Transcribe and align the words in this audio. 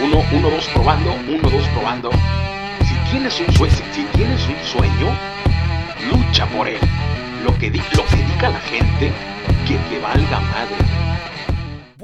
Uno, 0.00 0.24
uno, 0.32 0.50
dos, 0.50 0.66
probando, 0.74 1.14
uno, 1.28 1.48
dos, 1.48 1.66
probando. 1.68 2.10
Si 2.84 2.94
tienes 3.10 3.38
un 4.48 4.64
sueño, 4.64 5.16
lucha 6.10 6.46
por 6.46 6.68
él. 6.68 6.80
Lo 7.44 7.56
que, 7.58 7.70
lo 7.70 8.04
que 8.06 8.16
diga 8.16 8.50
la 8.50 8.60
gente, 8.60 9.12
que 9.66 9.76
te 9.88 9.98
valga 10.00 10.40
madre. 10.40 11.13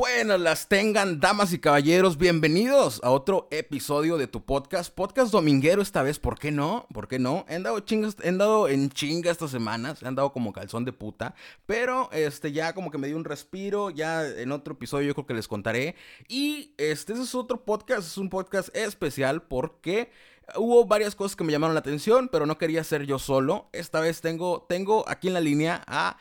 Buenas 0.01 0.41
las 0.41 0.67
tengan, 0.67 1.21
damas 1.21 1.53
y 1.53 1.59
caballeros, 1.59 2.17
bienvenidos 2.17 3.03
a 3.05 3.11
otro 3.11 3.49
episodio 3.51 4.17
de 4.17 4.29
tu 4.29 4.43
podcast, 4.43 4.95
podcast 4.95 5.31
dominguero 5.31 5.83
esta 5.83 6.03
vez, 6.03 6.19
¿por 6.19 6.39
qué 6.39 6.51
no? 6.51 6.87
¿Por 6.95 7.07
qué 7.07 7.19
no? 7.19 7.45
He 7.51 7.57
andado, 7.57 7.79
chingas, 7.81 8.17
he 8.23 8.31
andado 8.31 8.67
en 8.67 8.89
chinga 8.89 9.31
estas 9.31 9.51
semanas, 9.51 10.03
he 10.03 10.09
andado 10.09 10.33
como 10.33 10.55
calzón 10.55 10.87
de 10.87 10.95
puta, 10.95 11.35
pero 11.67 12.11
este 12.13 12.51
ya 12.51 12.73
como 12.73 12.91
que 12.91 12.97
me 12.97 13.09
dio 13.09 13.17
un 13.19 13.27
respiro, 13.27 13.91
ya 13.91 14.27
en 14.27 14.53
otro 14.53 14.73
episodio 14.73 15.09
yo 15.09 15.15
creo 15.15 15.27
que 15.27 15.35
les 15.35 15.49
contaré, 15.49 15.97
y 16.29 16.73
este, 16.79 17.13
es 17.13 17.35
otro 17.35 17.63
podcast, 17.63 18.09
es 18.09 18.17
un 18.17 18.31
podcast 18.31 18.75
especial 18.75 19.43
porque 19.43 20.11
hubo 20.57 20.87
varias 20.87 21.15
cosas 21.15 21.37
que 21.37 21.45
me 21.45 21.53
llamaron 21.53 21.75
la 21.75 21.81
atención, 21.81 22.31
pero 22.33 22.47
no 22.47 22.57
quería 22.57 22.83
ser 22.85 23.05
yo 23.05 23.19
solo, 23.19 23.69
esta 23.75 24.01
vez 24.01 24.23
tengo, 24.23 24.65
tengo 24.67 25.07
aquí 25.11 25.29
en 25.29 25.35
la 25.35 25.41
línea 25.41 25.85
a... 25.87 26.17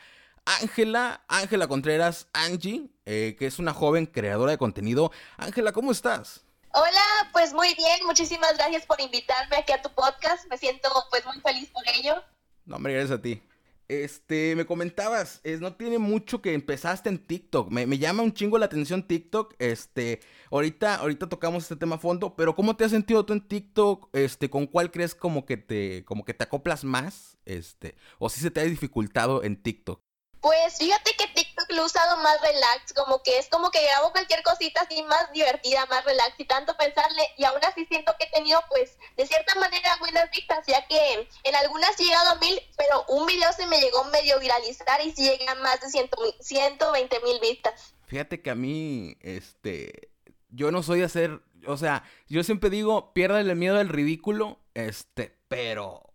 Ángela, 0.58 1.24
Ángela 1.28 1.68
Contreras, 1.68 2.26
Angie, 2.32 2.90
eh, 3.06 3.36
que 3.38 3.46
es 3.46 3.60
una 3.60 3.72
joven 3.72 4.06
creadora 4.06 4.50
de 4.50 4.58
contenido. 4.58 5.12
Ángela, 5.36 5.70
¿cómo 5.70 5.92
estás? 5.92 6.44
Hola, 6.72 7.30
pues 7.32 7.52
muy 7.52 7.72
bien, 7.74 8.04
muchísimas 8.04 8.56
gracias 8.56 8.84
por 8.84 9.00
invitarme 9.00 9.56
aquí 9.56 9.72
a 9.72 9.80
tu 9.80 9.90
podcast, 9.90 10.48
me 10.48 10.58
siento 10.58 10.88
pues 11.10 11.24
muy 11.24 11.40
feliz 11.40 11.70
por 11.70 11.84
ello. 11.94 12.22
No, 12.64 12.76
hombre, 12.76 12.94
gracias 12.94 13.18
a 13.18 13.22
ti. 13.22 13.40
Este, 13.86 14.56
me 14.56 14.66
comentabas, 14.66 15.40
es, 15.44 15.60
no 15.60 15.74
tiene 15.74 15.98
mucho 15.98 16.42
que 16.42 16.52
empezaste 16.54 17.08
en 17.08 17.24
TikTok. 17.24 17.70
Me, 17.70 17.86
me, 17.86 17.98
llama 17.98 18.24
un 18.24 18.32
chingo 18.32 18.58
la 18.58 18.66
atención 18.66 19.06
TikTok. 19.06 19.54
Este, 19.60 20.20
ahorita, 20.50 20.96
ahorita 20.96 21.28
tocamos 21.28 21.64
este 21.64 21.76
tema 21.76 21.96
a 21.96 21.98
fondo, 22.00 22.34
pero 22.34 22.56
¿cómo 22.56 22.76
te 22.76 22.84
has 22.84 22.90
sentido 22.90 23.24
tú 23.24 23.32
en 23.32 23.46
TikTok? 23.46 24.08
Este, 24.12 24.50
¿con 24.50 24.66
cuál 24.66 24.90
crees 24.90 25.14
como 25.14 25.44
que 25.44 25.56
te, 25.56 26.04
como 26.04 26.24
que 26.24 26.34
te 26.34 26.44
acoplas 26.44 26.82
más? 26.82 27.36
Este, 27.44 27.96
o 28.18 28.28
si 28.28 28.40
se 28.40 28.50
te 28.50 28.60
ha 28.60 28.64
dificultado 28.64 29.44
en 29.44 29.60
TikTok. 29.60 30.00
Pues 30.40 30.78
fíjate 30.78 31.12
que 31.18 31.26
TikTok 31.28 31.70
lo 31.70 31.82
he 31.82 31.84
usado 31.84 32.16
más 32.18 32.40
relax, 32.40 32.94
como 32.94 33.22
que 33.22 33.38
es 33.38 33.48
como 33.48 33.70
que 33.70 33.82
grabo 33.82 34.10
cualquier 34.10 34.42
cosita 34.42 34.80
así 34.80 35.02
más 35.02 35.30
divertida, 35.32 35.84
más 35.86 36.02
relax 36.04 36.32
y 36.38 36.46
tanto 36.46 36.74
pensarle 36.78 37.22
y 37.36 37.44
aún 37.44 37.62
así 37.62 37.84
siento 37.84 38.14
que 38.18 38.26
he 38.26 38.30
tenido 38.30 38.58
pues 38.70 38.96
de 39.18 39.26
cierta 39.26 39.54
manera 39.56 39.96
buenas 40.00 40.30
vistas, 40.30 40.64
ya 40.66 40.86
que 40.86 41.28
en 41.44 41.54
algunas 41.56 41.98
he 42.00 42.04
llegado 42.04 42.30
a 42.30 42.34
mil, 42.36 42.58
pero 42.78 43.04
un 43.08 43.26
video 43.26 43.52
se 43.52 43.66
me 43.66 43.80
llegó 43.80 44.04
medio 44.04 44.40
viralizar 44.40 45.04
y 45.04 45.12
sí 45.12 45.24
llegué 45.24 45.46
a 45.46 45.56
más 45.56 45.78
de 45.82 45.90
ciento, 45.90 46.16
120 46.40 47.20
mil 47.20 47.38
vistas. 47.40 47.94
Fíjate 48.06 48.40
que 48.40 48.50
a 48.50 48.54
mí, 48.54 49.18
este, 49.20 50.10
yo 50.48 50.70
no 50.70 50.82
soy 50.82 51.00
de 51.00 51.04
hacer, 51.04 51.42
o 51.66 51.76
sea, 51.76 52.02
yo 52.28 52.42
siempre 52.44 52.70
digo, 52.70 53.12
piérdale 53.12 53.50
el 53.50 53.56
miedo 53.56 53.78
al 53.78 53.90
ridículo, 53.90 54.58
este, 54.72 55.36
pero, 55.48 56.14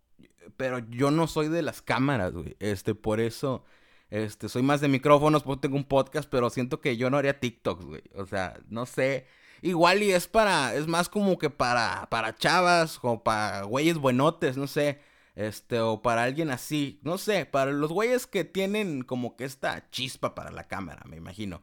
pero 0.57 0.79
yo 0.79 1.11
no 1.11 1.27
soy 1.27 1.47
de 1.47 1.61
las 1.61 1.83
cámaras, 1.83 2.33
güey, 2.33 2.55
este, 2.59 2.95
por 2.95 3.19
eso... 3.19 3.63
Este, 4.09 4.49
soy 4.49 4.61
más 4.61 4.81
de 4.81 4.87
micrófonos, 4.87 5.43
porque 5.43 5.61
tengo 5.61 5.77
un 5.77 5.83
podcast, 5.85 6.29
pero 6.29 6.49
siento 6.49 6.81
que 6.81 6.97
yo 6.97 7.09
no 7.09 7.17
haría 7.17 7.39
TikToks, 7.39 7.85
güey. 7.85 8.03
O 8.15 8.25
sea, 8.25 8.59
no 8.69 8.85
sé. 8.85 9.27
Igual 9.61 10.03
y 10.03 10.11
es 10.11 10.27
para, 10.27 10.75
es 10.75 10.87
más 10.87 11.09
como 11.09 11.37
que 11.37 11.49
para, 11.49 12.07
para 12.09 12.35
chavas, 12.35 12.99
o 13.01 13.23
para 13.23 13.63
güeyes 13.63 13.97
buenotes, 13.97 14.57
no 14.57 14.67
sé. 14.67 14.99
Este, 15.35 15.79
o 15.81 16.01
para 16.01 16.23
alguien 16.23 16.49
así, 16.49 16.99
no 17.03 17.17
sé, 17.17 17.45
para 17.45 17.71
los 17.71 17.91
güeyes 17.91 18.25
que 18.25 18.45
tienen 18.45 19.01
como 19.03 19.35
que 19.35 19.43
esta 19.43 19.89
chispa 19.91 20.33
para 20.33 20.51
la 20.51 20.67
cámara, 20.67 21.03
me 21.09 21.17
imagino. 21.17 21.61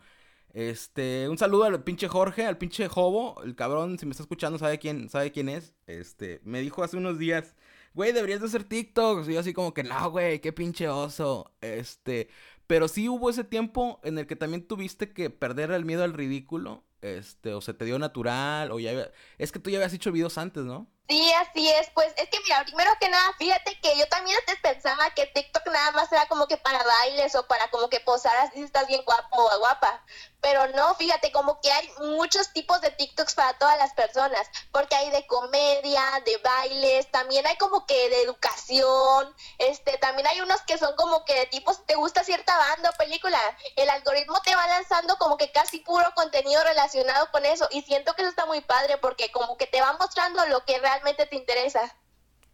Este, 0.53 1.27
un 1.31 1.39
saludo 1.39 1.65
al 1.65 1.83
pinche 1.83 2.09
Jorge, 2.09 2.45
al 2.45 2.59
pinche 2.59 2.87
Jobo, 2.89 3.43
el 3.43 3.55
cabrón, 3.57 3.99
si 3.99 4.05
me 4.05 4.11
está 4.11 4.23
escuchando, 4.23 4.59
sabe 4.59 4.79
quién, 4.79 5.09
sabe 5.09 5.33
quién 5.33 5.49
es. 5.49 5.75
Este, 5.87 6.41
me 6.45 6.61
dijo 6.61 6.85
hace 6.85 6.99
unos 6.99 7.19
días, 7.19 7.55
güey, 7.95 8.13
deberías 8.13 8.41
de 8.41 8.47
hacer 8.47 8.65
TikToks. 8.65 9.29
Y 9.29 9.35
yo 9.35 9.41
así 9.41 9.53
como 9.53 9.75
que, 9.75 9.85
no, 9.85 10.11
güey, 10.11 10.41
qué 10.41 10.53
pinche 10.53 10.89
oso. 10.89 11.53
Este, 11.61 12.29
pero 12.67 12.89
sí 12.89 13.09
hubo 13.09 13.31
ese 13.31 13.45
tiempo 13.45 14.01
en 14.05 14.19
el 14.19 14.27
que 14.27 14.37
también 14.37 14.67
tuviste 14.67 15.13
que 15.13 15.31
perder 15.31 15.71
el 15.71 15.85
miedo 15.85 16.05
al 16.05 16.13
ridículo. 16.15 16.85
Este, 17.01 17.53
o 17.53 17.61
se 17.61 17.75
te 17.75 17.85
dio 17.85 17.99
natural, 17.99 18.71
o 18.71 18.79
ya... 18.79 19.11
Es 19.39 19.51
que 19.51 19.59
tú 19.59 19.71
ya 19.71 19.79
habías 19.79 19.93
hecho 19.93 20.13
videos 20.13 20.39
antes, 20.39 20.65
¿no? 20.65 20.89
Sí, 21.13 21.31
así 21.35 21.69
es. 21.69 21.91
Pues 21.91 22.11
es 22.17 22.31
que 22.31 22.41
mira, 22.41 22.65
primero 22.65 22.91
que 22.99 23.11
nada, 23.11 23.35
fíjate 23.37 23.79
que 23.83 23.99
yo 23.99 24.09
también 24.09 24.39
antes 24.39 24.59
pensaba 24.63 25.11
que 25.11 25.27
TikTok 25.27 25.67
nada 25.67 25.91
más 25.91 26.11
era 26.11 26.27
como 26.27 26.47
que 26.47 26.57
para 26.57 26.83
bailes 26.83 27.35
o 27.35 27.47
para 27.47 27.69
como 27.71 27.91
que 27.91 28.01
posar 28.01 28.35
así 28.39 28.55
si 28.55 28.63
estás 28.63 28.87
bien 28.87 29.05
guapo 29.05 29.45
o 29.45 29.59
guapa. 29.59 30.03
Pero 30.41 30.67
no, 30.69 30.95
fíjate, 30.95 31.31
como 31.31 31.61
que 31.61 31.71
hay 31.71 31.89
muchos 31.99 32.53
tipos 32.53 32.81
de 32.81 32.91
TikToks 32.91 33.35
para 33.35 33.53
todas 33.59 33.77
las 33.79 33.93
personas, 33.93 34.41
porque 34.73 34.97
hay 34.97 35.11
de 35.11 35.25
comedia, 35.27 36.03
de 36.25 36.37
bailes, 36.39 37.09
también 37.13 37.47
hay 37.47 37.57
como 37.59 37.87
que 37.87 38.09
de 38.09 38.23
educación, 38.23 39.37
este, 39.59 39.99
también 39.99 40.27
hay 40.27 40.41
unos 40.41 40.63
que 40.63 40.79
son 40.79 40.97
como 40.97 41.25
que 41.25 41.35
de 41.35 41.47
tipo, 41.47 41.73
si 41.73 41.83
te 41.83 41.95
gusta 41.95 42.25
cierta 42.25 42.57
banda 42.59 42.91
o 42.91 42.97
película, 42.97 43.39
el 43.77 43.89
algoritmo 43.89 44.41
te 44.43 44.57
va 44.57 44.67
lanzando 44.67 45.17
como 45.19 45.37
que 45.37 45.53
casi 45.53 45.79
puro 45.79 46.13
contenido 46.17 46.65
relacionado 46.65 47.31
con 47.31 47.47
eso, 47.47 47.69
y 47.71 47.83
siento 47.83 48.15
que 48.15 48.23
eso 48.23 48.31
está 48.31 48.47
muy 48.47 48.63
padre, 48.63 48.97
porque 48.97 49.31
como 49.31 49.57
que 49.57 49.69
te 49.69 49.81
va 49.81 49.93
mostrando 49.93 50.45
lo 50.47 50.65
que 50.65 50.77
realmente 50.81 51.02
te 51.03 51.37
interesa. 51.37 51.95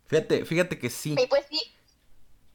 Fíjate, 0.07 0.45
fíjate 0.45 0.79
que 0.79 0.91
sí. 0.91 1.15
Y 1.19 1.27
pues 1.27 1.45
sí, 1.49 1.79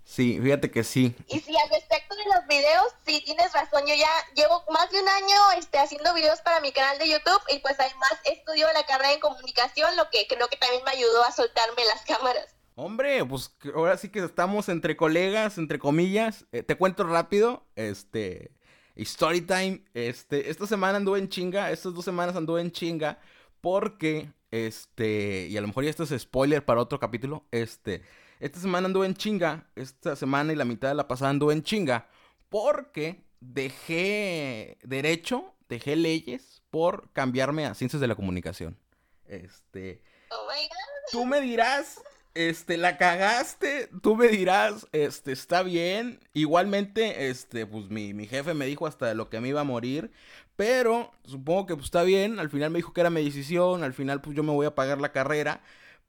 Sí, 0.05 0.39
fíjate 0.41 0.69
que 0.69 0.83
sí. 0.83 1.15
Y 1.27 1.39
sí, 1.39 1.55
al 1.57 1.69
respecto 1.69 2.15
de 2.15 2.25
los 2.25 2.45
videos, 2.47 2.93
sí 3.05 3.21
tienes 3.23 3.53
razón. 3.53 3.83
Yo 3.87 3.95
ya 3.95 4.09
llevo 4.35 4.63
más 4.71 4.91
de 4.91 5.01
un 5.01 5.07
año 5.07 5.35
este, 5.57 5.79
haciendo 5.79 6.13
videos 6.13 6.41
para 6.41 6.59
mi 6.59 6.71
canal 6.71 6.97
de 6.99 7.09
YouTube 7.09 7.41
y 7.49 7.59
pues 7.59 7.79
además 7.79 8.11
estudio 8.25 8.67
la 8.73 8.85
carrera 8.85 9.13
en 9.13 9.19
comunicación, 9.19 9.95
lo 9.95 10.09
que 10.11 10.27
creo 10.27 10.47
que 10.49 10.57
también 10.57 10.83
me 10.83 10.91
ayudó 10.91 11.23
a 11.23 11.31
soltarme 11.31 11.85
las 11.85 12.03
cámaras. 12.03 12.53
Hombre, 12.75 13.23
pues 13.25 13.55
ahora 13.73 13.97
sí 13.97 14.09
que 14.09 14.19
estamos 14.19 14.67
entre 14.67 14.97
colegas, 14.97 15.57
entre 15.57 15.79
comillas. 15.79 16.45
Eh, 16.51 16.63
te 16.63 16.75
cuento 16.75 17.05
rápido, 17.05 17.65
este, 17.75 18.51
story 18.95 19.41
time. 19.41 19.85
Este, 19.93 20.49
esta 20.49 20.67
semana 20.67 20.97
anduve 20.97 21.19
en 21.19 21.29
chinga, 21.29 21.71
estas 21.71 21.93
dos 21.93 22.03
semanas 22.03 22.35
anduve 22.35 22.61
en 22.61 22.71
chinga 22.71 23.19
porque, 23.61 24.29
este, 24.53 25.47
y 25.47 25.57
a 25.57 25.61
lo 25.61 25.67
mejor 25.67 25.83
ya 25.83 25.89
esto 25.89 26.03
es 26.03 26.21
spoiler 26.21 26.63
para 26.63 26.81
otro 26.81 26.99
capítulo, 26.99 27.45
este 27.51 28.01
esta 28.43 28.59
semana 28.59 28.87
anduve 28.87 29.05
en 29.05 29.15
chinga. 29.15 29.69
Esta 29.73 30.17
semana 30.17 30.51
y 30.51 30.57
la 30.57 30.65
mitad 30.65 30.89
de 30.89 30.95
la 30.95 31.07
pasada 31.07 31.31
anduve 31.31 31.53
en 31.53 31.63
chinga. 31.63 32.09
Porque 32.49 33.23
dejé 33.39 34.77
derecho, 34.83 35.53
dejé 35.69 35.95
leyes 35.95 36.61
por 36.69 37.09
cambiarme 37.13 37.65
a 37.65 37.73
ciencias 37.73 38.01
de 38.01 38.07
la 38.07 38.15
comunicación. 38.15 38.77
Este. 39.27 40.01
Oh 40.29 40.45
my 40.45 40.67
God. 40.67 41.11
Tú 41.13 41.25
me 41.25 41.39
dirás, 41.39 42.01
este, 42.33 42.75
la 42.75 42.97
cagaste. 42.97 43.89
Tú 44.01 44.17
me 44.17 44.27
dirás, 44.27 44.87
este, 44.91 45.31
está 45.31 45.63
bien. 45.63 46.19
Igualmente, 46.33 47.29
este, 47.29 47.65
pues 47.65 47.89
mi, 47.89 48.13
mi 48.13 48.27
jefe 48.27 48.53
me 48.53 48.65
dijo 48.65 48.87
hasta 48.87 49.05
de 49.05 49.15
lo 49.15 49.29
que 49.29 49.39
me 49.39 49.47
iba 49.47 49.61
a 49.61 49.65
morir. 49.65 50.11
Pero 50.55 51.11
supongo 51.25 51.65
que 51.65 51.75
pues, 51.75 51.85
está 51.85 52.03
bien. 52.03 52.39
Al 52.39 52.49
final 52.49 52.71
me 52.71 52.79
dijo 52.79 52.93
que 52.93 53.01
era 53.01 53.09
mi 53.09 53.23
decisión. 53.23 53.83
Al 53.83 53.93
final, 53.93 54.21
pues 54.21 54.35
yo 54.35 54.43
me 54.43 54.51
voy 54.51 54.65
a 54.65 54.75
pagar 54.75 55.01
la 55.01 55.11
carrera. 55.11 55.61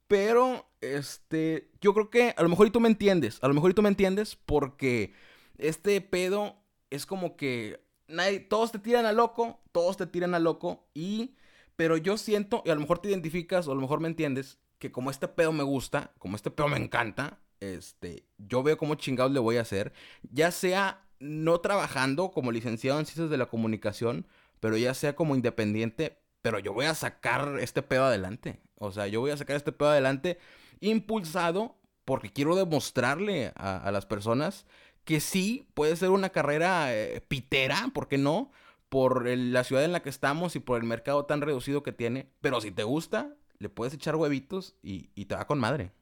Pero, 0.07 0.69
este, 0.81 1.71
yo 1.81 1.95
creo 1.95 2.11
que 2.11 2.35
a 2.37 2.43
lo 2.43 2.49
mejor 2.49 2.67
y 2.67 2.71
tú 2.71 2.81
me 2.81 2.89
entiendes, 2.89 3.39
a 3.43 3.49
lo 3.49 3.55
mejor 3.55 3.71
y 3.71 3.75
tú 3.75 3.83
me 3.83 3.89
entiendes 3.89 4.37
porque 4.37 5.15
este 5.57 6.01
pedo 6.01 6.57
es 6.91 7.07
como 7.07 7.37
que 7.37 7.85
nadie, 8.07 8.41
todos 8.41 8.73
te 8.73 8.79
tiran 8.79 9.07
a 9.07 9.13
loco, 9.13 9.61
todos 9.73 9.97
te 9.97 10.07
tiran 10.07 10.35
a 10.35 10.39
loco 10.39 10.87
y, 10.95 11.37
pero 11.77 11.97
yo 11.97 12.19
siento, 12.19 12.63
y 12.67 12.71
a 12.71 12.75
lo 12.75 12.83
mejor 12.83 12.99
te 12.99 13.09
identificas 13.09 13.67
o 13.67 13.73
a 13.73 13.75
lo 13.75 13.81
mejor 13.81 14.01
me 14.01 14.09
entiendes, 14.09 14.59
que 14.79 14.93
como 14.93 15.11
este 15.11 15.29
pedo 15.29 15.53
me 15.53 15.63
gusta, 15.63 16.13
como 16.19 16.37
este 16.37 16.51
pedo 16.51 16.69
me 16.69 16.77
encanta, 16.77 17.41
este, 17.61 18.27
yo 18.37 18.63
veo 18.63 18.77
cómo 18.77 18.97
chingados 18.97 19.33
le 19.33 19.41
voy 19.41 19.57
a 19.57 19.63
hacer, 19.63 19.95
ya 20.31 20.51
sea 20.51 21.07
no 21.25 21.61
trabajando 21.61 22.31
como 22.31 22.53
licenciado 22.53 23.01
en 23.01 23.07
ciencias 23.07 23.31
de 23.31 23.39
la 23.39 23.47
comunicación, 23.47 24.27
pero 24.61 24.77
ya 24.77 24.95
sea 24.95 25.17
como 25.17 25.35
independiente, 25.35 26.19
pero 26.43 26.59
yo 26.59 26.73
voy 26.73 26.87
a 26.87 26.95
sacar 26.95 27.59
este 27.61 27.83
pedo 27.83 28.05
adelante. 28.05 28.61
O 28.79 28.93
sea, 28.93 29.07
yo 29.07 29.21
voy 29.21 29.31
a 29.31 29.37
sacar 29.37 29.57
este 29.57 29.73
pedo 29.73 29.91
adelante 29.91 30.39
impulsado 30.81 31.77
porque 32.05 32.31
quiero 32.31 32.55
demostrarle 32.55 33.53
a, 33.57 33.91
las 33.91 34.05
personas 34.05 34.67
que 35.05 35.21
sí 35.21 35.67
puede 35.75 35.97
ser 35.97 36.11
una 36.11 36.29
carrera 36.31 36.95
eh, 36.95 37.23
pitera, 37.27 37.91
¿por 37.95 38.09
qué 38.09 38.19
no? 38.19 38.53
Por 38.91 39.27
la 39.27 39.65
ciudad 39.65 39.85
en 39.85 39.93
la 39.93 40.03
que 40.03 40.11
estamos 40.11 40.55
y 40.57 40.61
por 40.61 40.79
el 40.79 40.87
mercado 40.87 41.25
tan 41.25 41.41
reducido 41.41 41.83
que 41.83 41.93
tiene. 41.93 42.31
Pero 42.43 42.61
si 42.61 42.71
te 42.71 42.85
gusta, 42.85 43.35
le 43.59 43.71
puedes 43.71 43.95
echar 43.95 44.17
huevitos 44.17 44.77
y, 44.83 45.11
y 45.15 45.25
te 45.25 45.35
va 45.35 45.47
con 45.47 45.59
madre. 45.59 45.93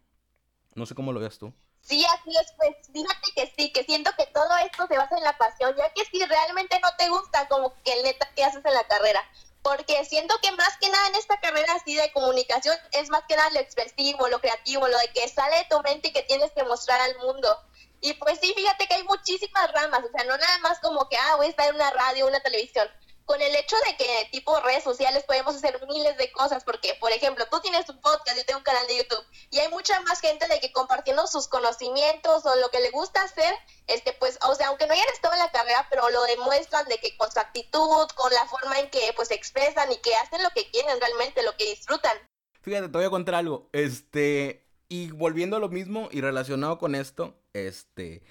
No 0.74 0.86
sé 0.86 0.94
cómo 0.94 1.12
lo 1.12 1.20
veas 1.20 1.38
tú. 1.38 1.54
Sí, 1.82 2.04
así 2.06 2.30
es, 2.36 2.52
pues 2.56 2.76
fíjate 2.92 3.32
que 3.34 3.52
sí, 3.56 3.72
que 3.72 3.84
siento 3.84 4.12
que 4.16 4.26
todo 4.26 4.56
esto 4.58 4.86
se 4.86 4.96
basa 4.96 5.16
en 5.16 5.24
la 5.24 5.36
pasión, 5.36 5.74
ya 5.76 5.92
que 5.92 6.04
si 6.04 6.24
realmente 6.24 6.78
no 6.80 6.88
te 6.96 7.08
gusta, 7.08 7.48
como 7.48 7.74
que 7.82 8.02
neta 8.02 8.28
que 8.34 8.44
haces 8.44 8.64
en 8.64 8.74
la 8.74 8.84
carrera, 8.84 9.22
porque 9.62 10.04
siento 10.04 10.34
que 10.42 10.52
más 10.52 10.76
que 10.78 10.88
nada 10.88 11.08
en 11.08 11.16
esta 11.16 11.40
carrera 11.40 11.74
así 11.74 11.94
de 11.94 12.12
comunicación 12.12 12.76
es 12.92 13.10
más 13.10 13.24
que 13.28 13.36
nada 13.36 13.50
lo 13.50 13.60
expresivo, 13.60 14.28
lo 14.28 14.40
creativo, 14.40 14.86
lo 14.86 14.98
de 14.98 15.08
que 15.08 15.28
sale 15.28 15.56
de 15.56 15.64
tu 15.64 15.80
mente 15.82 16.08
y 16.08 16.12
que 16.12 16.22
tienes 16.22 16.52
que 16.52 16.64
mostrar 16.64 17.00
al 17.00 17.16
mundo. 17.18 17.56
Y 18.00 18.14
pues 18.14 18.38
sí, 18.40 18.52
fíjate 18.56 18.86
que 18.86 18.94
hay 18.94 19.04
muchísimas 19.04 19.72
ramas, 19.72 20.02
o 20.04 20.10
sea, 20.10 20.24
no 20.24 20.36
nada 20.36 20.58
más 20.58 20.78
como 20.80 21.08
que, 21.08 21.16
ah, 21.16 21.36
voy 21.36 21.46
a 21.46 21.50
estar 21.50 21.68
en 21.68 21.76
una 21.76 21.90
radio, 21.90 22.26
una 22.26 22.40
televisión. 22.40 22.88
Con 23.24 23.40
el 23.40 23.54
hecho 23.54 23.76
de 23.86 23.96
que 23.96 24.28
tipo 24.30 24.58
redes 24.60 24.82
sociales 24.82 25.24
podemos 25.24 25.54
hacer 25.54 25.80
miles 25.88 26.16
de 26.16 26.30
cosas 26.32 26.64
porque, 26.64 26.94
por 27.00 27.12
ejemplo, 27.12 27.46
tú 27.50 27.60
tienes 27.60 27.88
un 27.88 28.00
podcast, 28.00 28.36
yo 28.36 28.44
tengo 28.44 28.58
un 28.58 28.64
canal 28.64 28.86
de 28.88 28.98
YouTube, 28.98 29.24
y 29.50 29.58
hay 29.58 29.68
mucha 29.68 30.00
más 30.02 30.20
gente 30.20 30.46
de 30.48 30.60
que 30.60 30.72
compartiendo 30.72 31.26
sus 31.26 31.48
conocimientos 31.48 32.44
o 32.44 32.56
lo 32.56 32.68
que 32.70 32.80
le 32.80 32.90
gusta 32.90 33.22
hacer, 33.22 33.54
este, 33.86 34.12
pues, 34.14 34.38
o 34.48 34.54
sea, 34.54 34.68
aunque 34.68 34.86
no 34.86 34.92
hayan 34.92 35.08
estado 35.12 35.34
en 35.34 35.40
la 35.40 35.52
carrera, 35.52 35.86
pero 35.90 36.08
lo 36.10 36.22
demuestran 36.24 36.86
de 36.88 36.98
que 36.98 37.16
con 37.16 37.30
su 37.30 37.38
actitud, 37.38 38.06
con 38.14 38.32
la 38.32 38.46
forma 38.46 38.78
en 38.80 38.90
que, 38.90 39.12
pues, 39.14 39.30
expresan 39.30 39.90
y 39.92 39.96
que 39.98 40.14
hacen 40.16 40.42
lo 40.42 40.50
que 40.50 40.70
quieren 40.70 41.00
realmente, 41.00 41.42
lo 41.42 41.56
que 41.56 41.66
disfrutan. 41.66 42.16
Fíjate, 42.62 42.88
te 42.88 42.98
voy 42.98 43.06
a 43.06 43.10
contar 43.10 43.36
algo, 43.36 43.68
este, 43.72 44.66
y 44.88 45.10
volviendo 45.10 45.56
a 45.56 45.60
lo 45.60 45.68
mismo 45.68 46.08
y 46.10 46.20
relacionado 46.20 46.78
con 46.78 46.94
esto, 46.94 47.40
este, 47.52 48.22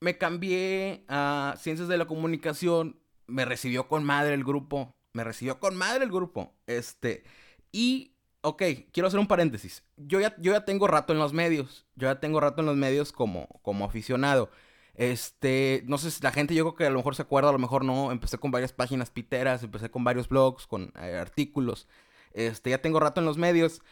me 0.00 0.18
cambié 0.18 1.04
a 1.08 1.54
Ciencias 1.58 1.88
de 1.88 1.98
la 1.98 2.06
Comunicación, 2.06 3.00
me 3.26 3.44
recibió 3.44 3.88
con 3.88 4.04
madre 4.04 4.34
el 4.34 4.44
grupo, 4.44 4.94
me 5.12 5.24
recibió 5.24 5.58
con 5.60 5.76
madre 5.76 6.04
el 6.04 6.10
grupo, 6.10 6.52
este, 6.66 7.24
y, 7.72 8.12
ok, 8.42 8.62
quiero 8.92 9.06
hacer 9.06 9.20
un 9.20 9.26
paréntesis, 9.26 9.82
yo 9.96 10.20
ya, 10.20 10.34
yo 10.38 10.52
ya 10.52 10.64
tengo 10.64 10.86
rato 10.86 11.12
en 11.12 11.18
los 11.18 11.32
medios, 11.32 11.86
yo 11.96 12.08
ya 12.08 12.20
tengo 12.20 12.40
rato 12.40 12.60
en 12.60 12.66
los 12.66 12.76
medios 12.76 13.12
como, 13.12 13.48
como 13.62 13.84
aficionado, 13.84 14.50
este, 14.94 15.82
no 15.86 15.98
sé 15.98 16.10
si 16.10 16.22
la 16.22 16.32
gente, 16.32 16.54
yo 16.54 16.64
creo 16.64 16.74
que 16.74 16.86
a 16.86 16.90
lo 16.90 16.98
mejor 16.98 17.16
se 17.16 17.22
acuerda, 17.22 17.50
a 17.50 17.52
lo 17.52 17.58
mejor 17.58 17.84
no, 17.84 18.12
empecé 18.12 18.38
con 18.38 18.50
varias 18.50 18.72
páginas 18.72 19.10
piteras, 19.10 19.62
empecé 19.62 19.90
con 19.90 20.04
varios 20.04 20.28
blogs, 20.28 20.66
con 20.66 20.92
eh, 21.00 21.16
artículos, 21.16 21.88
este, 22.32 22.70
ya 22.70 22.78
tengo 22.82 23.00
rato 23.00 23.20
en 23.20 23.26
los 23.26 23.38
medios, 23.38 23.82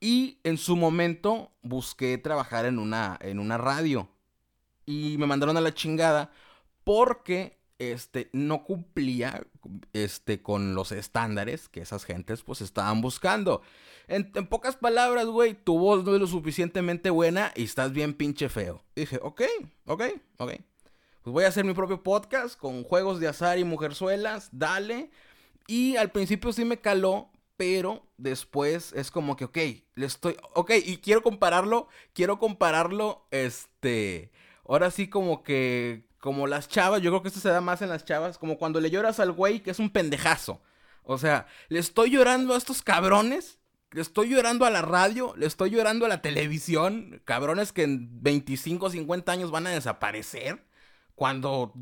y 0.00 0.40
en 0.44 0.58
su 0.58 0.76
momento 0.76 1.52
busqué 1.62 2.18
trabajar 2.18 2.66
en 2.66 2.78
una, 2.78 3.18
en 3.20 3.38
una 3.38 3.58
radio, 3.58 4.08
y 4.86 5.16
me 5.18 5.26
mandaron 5.26 5.56
a 5.56 5.60
la 5.60 5.74
chingada 5.74 6.32
porque 6.84 7.61
este, 7.90 8.30
no 8.32 8.64
cumplía 8.64 9.44
este, 9.92 10.40
con 10.40 10.74
los 10.74 10.92
estándares 10.92 11.68
que 11.68 11.80
esas 11.80 12.04
gentes 12.04 12.42
pues 12.42 12.60
estaban 12.60 13.00
buscando. 13.00 13.62
En, 14.08 14.30
pocas 14.48 14.76
palabras, 14.76 15.26
güey, 15.26 15.54
tu 15.54 15.78
voz 15.78 16.04
no 16.04 16.14
es 16.14 16.20
lo 16.20 16.26
suficientemente 16.26 17.10
buena 17.10 17.52
y 17.56 17.64
estás 17.64 17.92
bien 17.92 18.14
pinche 18.14 18.48
feo. 18.48 18.84
dije, 18.94 19.18
ok, 19.22 19.42
ok, 19.86 20.02
ok. 20.38 20.52
Pues 21.22 21.32
voy 21.32 21.44
a 21.44 21.48
hacer 21.48 21.64
mi 21.64 21.72
propio 21.72 22.02
podcast 22.02 22.58
con 22.58 22.82
juegos 22.82 23.20
de 23.20 23.28
azar 23.28 23.58
y 23.58 23.64
mujerzuelas, 23.64 24.48
dale. 24.52 25.10
Y 25.66 25.96
al 25.96 26.10
principio 26.10 26.52
sí 26.52 26.64
me 26.64 26.78
caló, 26.78 27.30
pero 27.56 28.06
después 28.16 28.92
es 28.92 29.10
como 29.10 29.36
que, 29.36 29.44
ok, 29.44 29.58
le 29.94 30.06
estoy, 30.06 30.36
ok, 30.54 30.72
y 30.84 30.96
quiero 30.96 31.22
compararlo, 31.22 31.86
quiero 32.12 32.40
compararlo, 32.40 33.26
este, 33.30 34.32
ahora 34.66 34.90
sí 34.90 35.08
como 35.08 35.44
que, 35.44 36.04
como 36.22 36.46
las 36.46 36.68
chavas, 36.68 37.02
yo 37.02 37.10
creo 37.10 37.20
que 37.20 37.28
esto 37.28 37.40
se 37.40 37.48
da 37.48 37.60
más 37.60 37.82
en 37.82 37.88
las 37.88 38.04
chavas, 38.04 38.38
como 38.38 38.56
cuando 38.56 38.80
le 38.80 38.90
lloras 38.90 39.18
al 39.18 39.32
güey 39.32 39.60
que 39.60 39.72
es 39.72 39.80
un 39.80 39.90
pendejazo. 39.90 40.62
O 41.02 41.18
sea, 41.18 41.48
le 41.68 41.80
estoy 41.80 42.10
llorando 42.10 42.54
a 42.54 42.58
estos 42.58 42.80
cabrones, 42.80 43.58
le 43.90 44.02
estoy 44.02 44.28
llorando 44.28 44.64
a 44.64 44.70
la 44.70 44.82
radio, 44.82 45.34
le 45.36 45.46
estoy 45.46 45.70
llorando 45.70 46.06
a 46.06 46.08
la 46.08 46.22
televisión, 46.22 47.20
cabrones 47.24 47.72
que 47.72 47.82
en 47.82 48.22
25 48.22 48.86
o 48.86 48.90
50 48.90 49.32
años 49.32 49.50
van 49.50 49.66
a 49.66 49.70
desaparecer, 49.70 50.64
cuando 51.16 51.74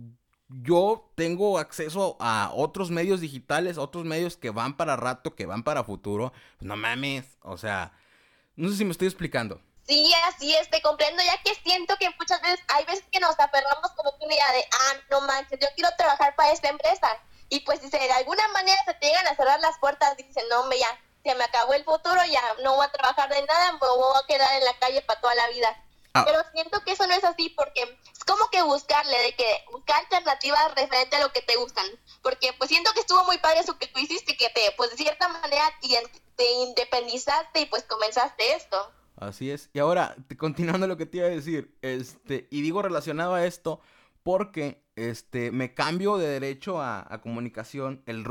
yo 0.49 1.13
tengo 1.17 1.59
acceso 1.59 2.17
a 2.19 2.51
otros 2.55 2.91
medios 2.91 3.21
digitales, 3.21 3.77
otros 3.77 4.07
medios 4.07 4.39
que 4.39 4.49
van 4.49 4.75
para 4.75 4.97
rato, 4.97 5.35
que 5.35 5.45
van 5.45 5.65
para 5.65 5.85
futuro, 5.85 6.33
no 6.61 6.77
mames, 6.77 7.27
o 7.43 7.59
sea, 7.59 7.93
no 8.57 8.71
sé 8.71 8.77
si 8.77 8.87
me 8.87 8.93
estoy 8.93 9.09
explicando. 9.09 9.61
Sí, 9.91 10.15
así 10.29 10.55
es, 10.55 10.71
te 10.71 10.81
comprendo, 10.83 11.21
ya 11.21 11.37
que 11.43 11.53
siento 11.65 11.97
que 11.97 12.09
muchas 12.11 12.41
veces, 12.43 12.61
hay 12.69 12.85
veces 12.85 13.05
que 13.11 13.19
nos 13.19 13.37
aferramos 13.37 13.91
como 13.97 14.17
que 14.17 14.25
una 14.25 14.35
idea 14.35 14.53
de, 14.53 14.65
ah, 14.73 14.93
no 15.11 15.21
manches, 15.23 15.59
yo 15.59 15.67
quiero 15.75 15.91
trabajar 15.99 16.37
para 16.37 16.53
esta 16.53 16.69
empresa. 16.69 17.09
Y 17.49 17.59
pues 17.61 17.81
si 17.81 17.91
de 17.91 18.13
alguna 18.13 18.47
manera 18.49 18.81
se 18.85 18.95
te 18.95 19.09
llegan 19.09 19.27
a 19.27 19.35
cerrar 19.35 19.59
las 19.59 19.77
puertas, 19.81 20.17
dicen, 20.17 20.45
no, 20.49 20.61
hombre, 20.61 20.79
ya, 20.79 21.01
se 21.25 21.35
me 21.35 21.43
acabó 21.43 21.75
el 21.75 21.83
futuro, 21.83 22.25
ya 22.27 22.41
no 22.63 22.77
voy 22.77 22.87
a 22.87 22.93
trabajar 22.93 23.31
de 23.31 23.43
nada, 23.43 23.73
me 23.73 23.79
voy 23.81 24.17
a 24.17 24.27
quedar 24.29 24.59
en 24.59 24.65
la 24.65 24.79
calle 24.79 25.03
para 25.03 25.21
toda 25.21 25.35
la 25.35 25.49
vida. 25.49 25.85
Ah. 26.15 26.25
Pero 26.25 26.41
siento 26.53 26.85
que 26.85 26.93
eso 26.93 27.09
no 27.09 27.15
es 27.15 27.25
así 27.25 27.49
porque 27.49 27.83
es 27.83 28.25
como 28.25 28.49
que 28.51 28.63
buscarle, 28.63 29.19
de 29.23 29.35
que 29.35 29.65
buscar 29.73 29.99
alternativas 29.99 30.73
referente 30.77 31.17
a 31.17 31.21
lo 31.21 31.33
que 31.33 31.43
te 31.43 31.57
gustan. 31.57 31.87
Porque 32.23 32.53
pues 32.53 32.71
siento 32.71 32.93
que 32.93 33.01
estuvo 33.01 33.25
muy 33.25 33.39
padre 33.39 33.59
eso 33.59 33.77
que 33.77 33.89
tú 33.89 33.99
hiciste, 33.99 34.37
que 34.37 34.51
te, 34.51 34.71
pues 34.77 34.91
de 34.91 34.99
cierta 34.99 35.27
manera 35.27 35.65
te 36.37 36.49
independizaste 36.49 37.63
y 37.63 37.67
pues 37.67 37.83
comenzaste 37.83 38.55
esto. 38.55 38.93
Así 39.21 39.51
es. 39.51 39.69
Y 39.75 39.79
ahora, 39.79 40.17
continuando 40.39 40.87
lo 40.87 40.97
que 40.97 41.05
te 41.05 41.19
iba 41.19 41.27
a 41.27 41.31
decir, 41.31 41.77
este, 41.83 42.49
y 42.51 42.63
digo 42.63 42.81
relacionado 42.81 43.35
a 43.35 43.45
esto, 43.45 43.81
porque 44.23 44.83
este, 44.97 45.51
me 45.51 45.75
cambio 45.75 46.17
de 46.17 46.27
derecho 46.27 46.81
a, 46.81 47.21
comunicación. 47.23 48.03
El, 48.07 48.25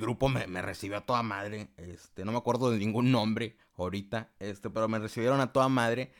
grupo 0.00 0.28
me, 0.28 0.60
recibió 0.60 0.98
a 0.98 1.06
toda 1.06 1.22
madre. 1.22 1.68
Este, 1.76 2.24
no 2.24 2.32
me 2.32 2.38
acuerdo 2.38 2.72
de 2.72 2.78
ningún 2.78 3.12
nombre 3.12 3.56
ahorita, 3.76 4.30
este, 4.40 4.68
pero 4.68 4.88
me 4.88 4.98
recibieron 4.98 5.40
a 5.40 5.52
toda 5.52 5.68
madre. 5.68 6.12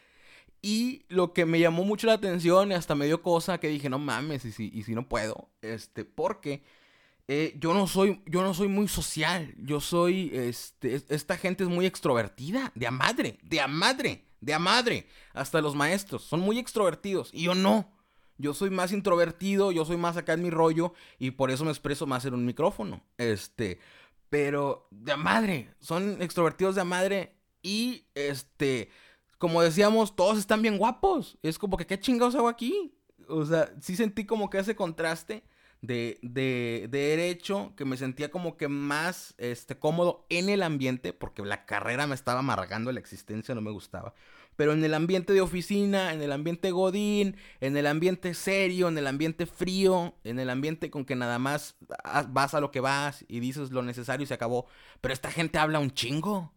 Y 0.62 1.04
lo 1.08 1.32
que 1.32 1.44
me 1.44 1.58
llamó 1.58 1.82
mucho 1.82 2.06
la 2.06 2.12
atención 2.12 2.70
y 2.70 2.74
hasta 2.74 2.94
me 2.94 3.06
dio 3.06 3.22
cosa 3.22 3.58
que 3.58 3.66
dije, 3.66 3.90
no 3.90 3.98
mames, 3.98 4.44
y 4.44 4.52
si, 4.52 4.70
y 4.72 4.84
si 4.84 4.94
no 4.94 5.08
puedo, 5.08 5.48
este, 5.60 6.04
porque 6.04 6.62
eh, 7.28 7.56
yo 7.58 7.72
no 7.72 7.86
soy, 7.86 8.22
yo 8.26 8.42
no 8.42 8.52
soy 8.54 8.68
muy 8.68 8.88
social. 8.88 9.54
Yo 9.58 9.80
soy, 9.80 10.30
este, 10.34 11.02
esta 11.08 11.36
gente 11.36 11.64
es 11.64 11.70
muy 11.70 11.86
extrovertida, 11.86 12.72
de 12.74 12.86
a 12.86 12.90
madre, 12.90 13.38
de 13.42 13.60
a 13.60 13.68
madre, 13.68 14.26
de 14.40 14.54
a 14.54 14.58
madre. 14.58 15.06
Hasta 15.32 15.60
los 15.60 15.74
maestros 15.74 16.22
son 16.22 16.40
muy 16.40 16.58
extrovertidos 16.58 17.30
y 17.32 17.44
yo 17.44 17.54
no. 17.54 17.90
Yo 18.38 18.54
soy 18.54 18.70
más 18.70 18.92
introvertido, 18.92 19.70
yo 19.70 19.84
soy 19.84 19.96
más 19.96 20.16
acá 20.16 20.32
en 20.32 20.42
mi 20.42 20.50
rollo 20.50 20.94
y 21.18 21.32
por 21.32 21.50
eso 21.50 21.64
me 21.64 21.70
expreso 21.70 22.06
más 22.06 22.24
en 22.24 22.34
un 22.34 22.44
micrófono. 22.44 23.02
Este, 23.16 23.78
pero 24.28 24.88
de 24.90 25.12
a 25.12 25.16
madre, 25.16 25.74
son 25.80 26.20
extrovertidos 26.20 26.74
de 26.74 26.80
a 26.80 26.84
madre 26.84 27.36
y 27.62 28.06
este, 28.14 28.90
como 29.38 29.62
decíamos, 29.62 30.16
todos 30.16 30.38
están 30.38 30.60
bien 30.60 30.76
guapos. 30.76 31.38
Es 31.42 31.58
como 31.58 31.76
que 31.76 31.86
qué 31.86 32.00
chingados 32.00 32.34
hago 32.34 32.48
aquí. 32.48 32.94
O 33.28 33.44
sea, 33.44 33.72
sí 33.80 33.94
sentí 33.94 34.26
como 34.26 34.50
que 34.50 34.58
ese 34.58 34.74
contraste 34.74 35.44
de, 35.82 36.18
de, 36.22 36.88
derecho 36.90 37.74
que 37.76 37.84
me 37.84 37.96
sentía 37.96 38.30
como 38.30 38.56
que 38.56 38.68
más 38.68 39.34
este, 39.36 39.76
cómodo 39.76 40.24
en 40.30 40.48
el 40.48 40.62
ambiente, 40.62 41.12
porque 41.12 41.42
la 41.42 41.66
carrera 41.66 42.06
me 42.06 42.14
estaba 42.14 42.38
amargando 42.38 42.90
la 42.92 43.00
existencia, 43.00 43.54
no 43.54 43.60
me 43.60 43.72
gustaba. 43.72 44.14
Pero 44.54 44.72
en 44.72 44.84
el 44.84 44.94
ambiente 44.94 45.32
de 45.32 45.40
oficina, 45.40 46.12
en 46.12 46.22
el 46.22 46.30
ambiente 46.30 46.70
godín, 46.70 47.36
en 47.60 47.76
el 47.76 47.86
ambiente 47.86 48.34
serio, 48.34 48.88
en 48.88 48.98
el 48.98 49.06
ambiente 49.06 49.46
frío, 49.46 50.14
en 50.24 50.38
el 50.38 50.50
ambiente 50.50 50.90
con 50.90 51.04
que 51.04 51.16
nada 51.16 51.38
más 51.38 51.76
vas 52.28 52.54
a 52.54 52.60
lo 52.60 52.70
que 52.70 52.80
vas 52.80 53.24
y 53.28 53.40
dices 53.40 53.70
lo 53.72 53.82
necesario 53.82 54.24
y 54.24 54.26
se 54.26 54.34
acabó. 54.34 54.66
Pero 55.00 55.14
esta 55.14 55.30
gente 55.32 55.58
habla 55.58 55.80
un 55.80 55.90
chingo. 55.90 56.52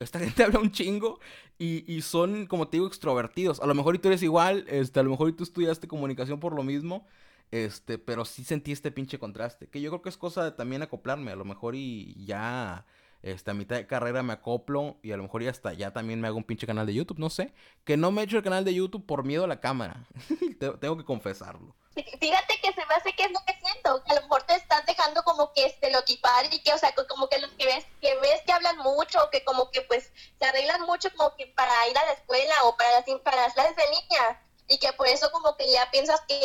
Esta 0.00 0.18
gente 0.20 0.42
habla 0.44 0.58
un 0.58 0.72
chingo 0.72 1.20
y, 1.56 1.90
y, 1.90 2.02
son, 2.02 2.46
como 2.46 2.68
te 2.68 2.76
digo, 2.78 2.88
extrovertidos. 2.88 3.60
A 3.60 3.66
lo 3.66 3.74
mejor 3.74 3.94
y 3.94 3.98
tú 4.00 4.08
eres 4.08 4.22
igual, 4.22 4.66
este, 4.68 5.00
a 5.00 5.02
lo 5.04 5.10
mejor 5.10 5.28
y 5.30 5.32
tú 5.32 5.44
estudiaste 5.44 5.88
comunicación 5.88 6.40
por 6.40 6.54
lo 6.54 6.62
mismo. 6.62 7.06
Este, 7.50 7.98
pero 7.98 8.24
sí 8.24 8.44
sentí 8.44 8.72
este 8.72 8.90
pinche 8.90 9.18
contraste. 9.18 9.68
Que 9.68 9.80
yo 9.80 9.90
creo 9.90 10.02
que 10.02 10.08
es 10.08 10.16
cosa 10.16 10.44
de 10.44 10.52
también 10.52 10.82
acoplarme. 10.82 11.32
A 11.32 11.36
lo 11.36 11.44
mejor 11.44 11.74
y 11.74 12.14
ya 12.24 12.86
este, 13.22 13.50
a 13.50 13.54
mitad 13.54 13.76
de 13.76 13.86
carrera 13.86 14.22
me 14.22 14.32
acoplo 14.32 14.98
y 15.02 15.12
a 15.12 15.16
lo 15.16 15.24
mejor 15.24 15.42
ya 15.42 15.50
hasta 15.50 15.72
ya 15.72 15.92
también 15.92 16.20
me 16.20 16.28
hago 16.28 16.36
un 16.36 16.44
pinche 16.44 16.66
canal 16.66 16.86
de 16.86 16.94
YouTube, 16.94 17.18
no 17.18 17.30
sé. 17.30 17.52
Que 17.84 17.96
no 17.96 18.10
me 18.10 18.20
he 18.20 18.24
hecho 18.24 18.36
el 18.36 18.42
canal 18.42 18.64
de 18.64 18.74
YouTube 18.74 19.06
por 19.06 19.24
miedo 19.24 19.44
a 19.44 19.48
la 19.48 19.60
cámara. 19.60 20.06
Tengo 20.80 20.96
que 20.96 21.04
confesarlo. 21.04 21.74
Fíjate 21.94 22.60
que 22.60 22.72
se 22.74 22.84
me 22.86 22.94
hace 22.94 23.12
que 23.14 23.24
es 23.24 23.30
lo 23.32 23.40
que 23.46 23.54
siento, 23.58 24.04
que 24.04 24.12
a 24.12 24.16
lo 24.16 24.22
mejor 24.22 24.42
te 24.42 24.54
estás 24.54 24.84
dejando 24.84 25.22
como 25.22 25.52
que 25.54 25.64
estereotipar 25.64 26.44
y 26.52 26.58
que, 26.62 26.74
o 26.74 26.78
sea, 26.78 26.94
como 27.08 27.28
que 27.28 27.38
los 27.38 27.50
que 27.52 27.64
ves, 27.64 27.86
que 28.02 28.14
ves 28.20 28.42
que 28.44 28.52
hablan 28.52 28.76
mucho, 28.78 29.18
que 29.32 29.42
como 29.44 29.70
que 29.70 29.80
pues 29.80 30.12
se 30.38 30.44
arreglan 30.44 30.82
mucho 30.82 31.08
como 31.16 31.34
que 31.36 31.46
para 31.46 31.72
ir 31.88 31.96
a 31.96 32.04
la 32.04 32.12
escuela 32.12 32.54
o 32.64 32.76
para 32.76 32.90
las, 32.90 33.20
para 33.20 33.40
las 33.40 33.54
clases 33.54 33.76
de 33.76 33.84
línea 33.84 34.42
y 34.68 34.78
que 34.78 34.92
por 34.92 35.06
eso 35.06 35.30
como 35.32 35.56
que 35.56 35.70
ya 35.72 35.90
piensas 35.90 36.20
que 36.28 36.38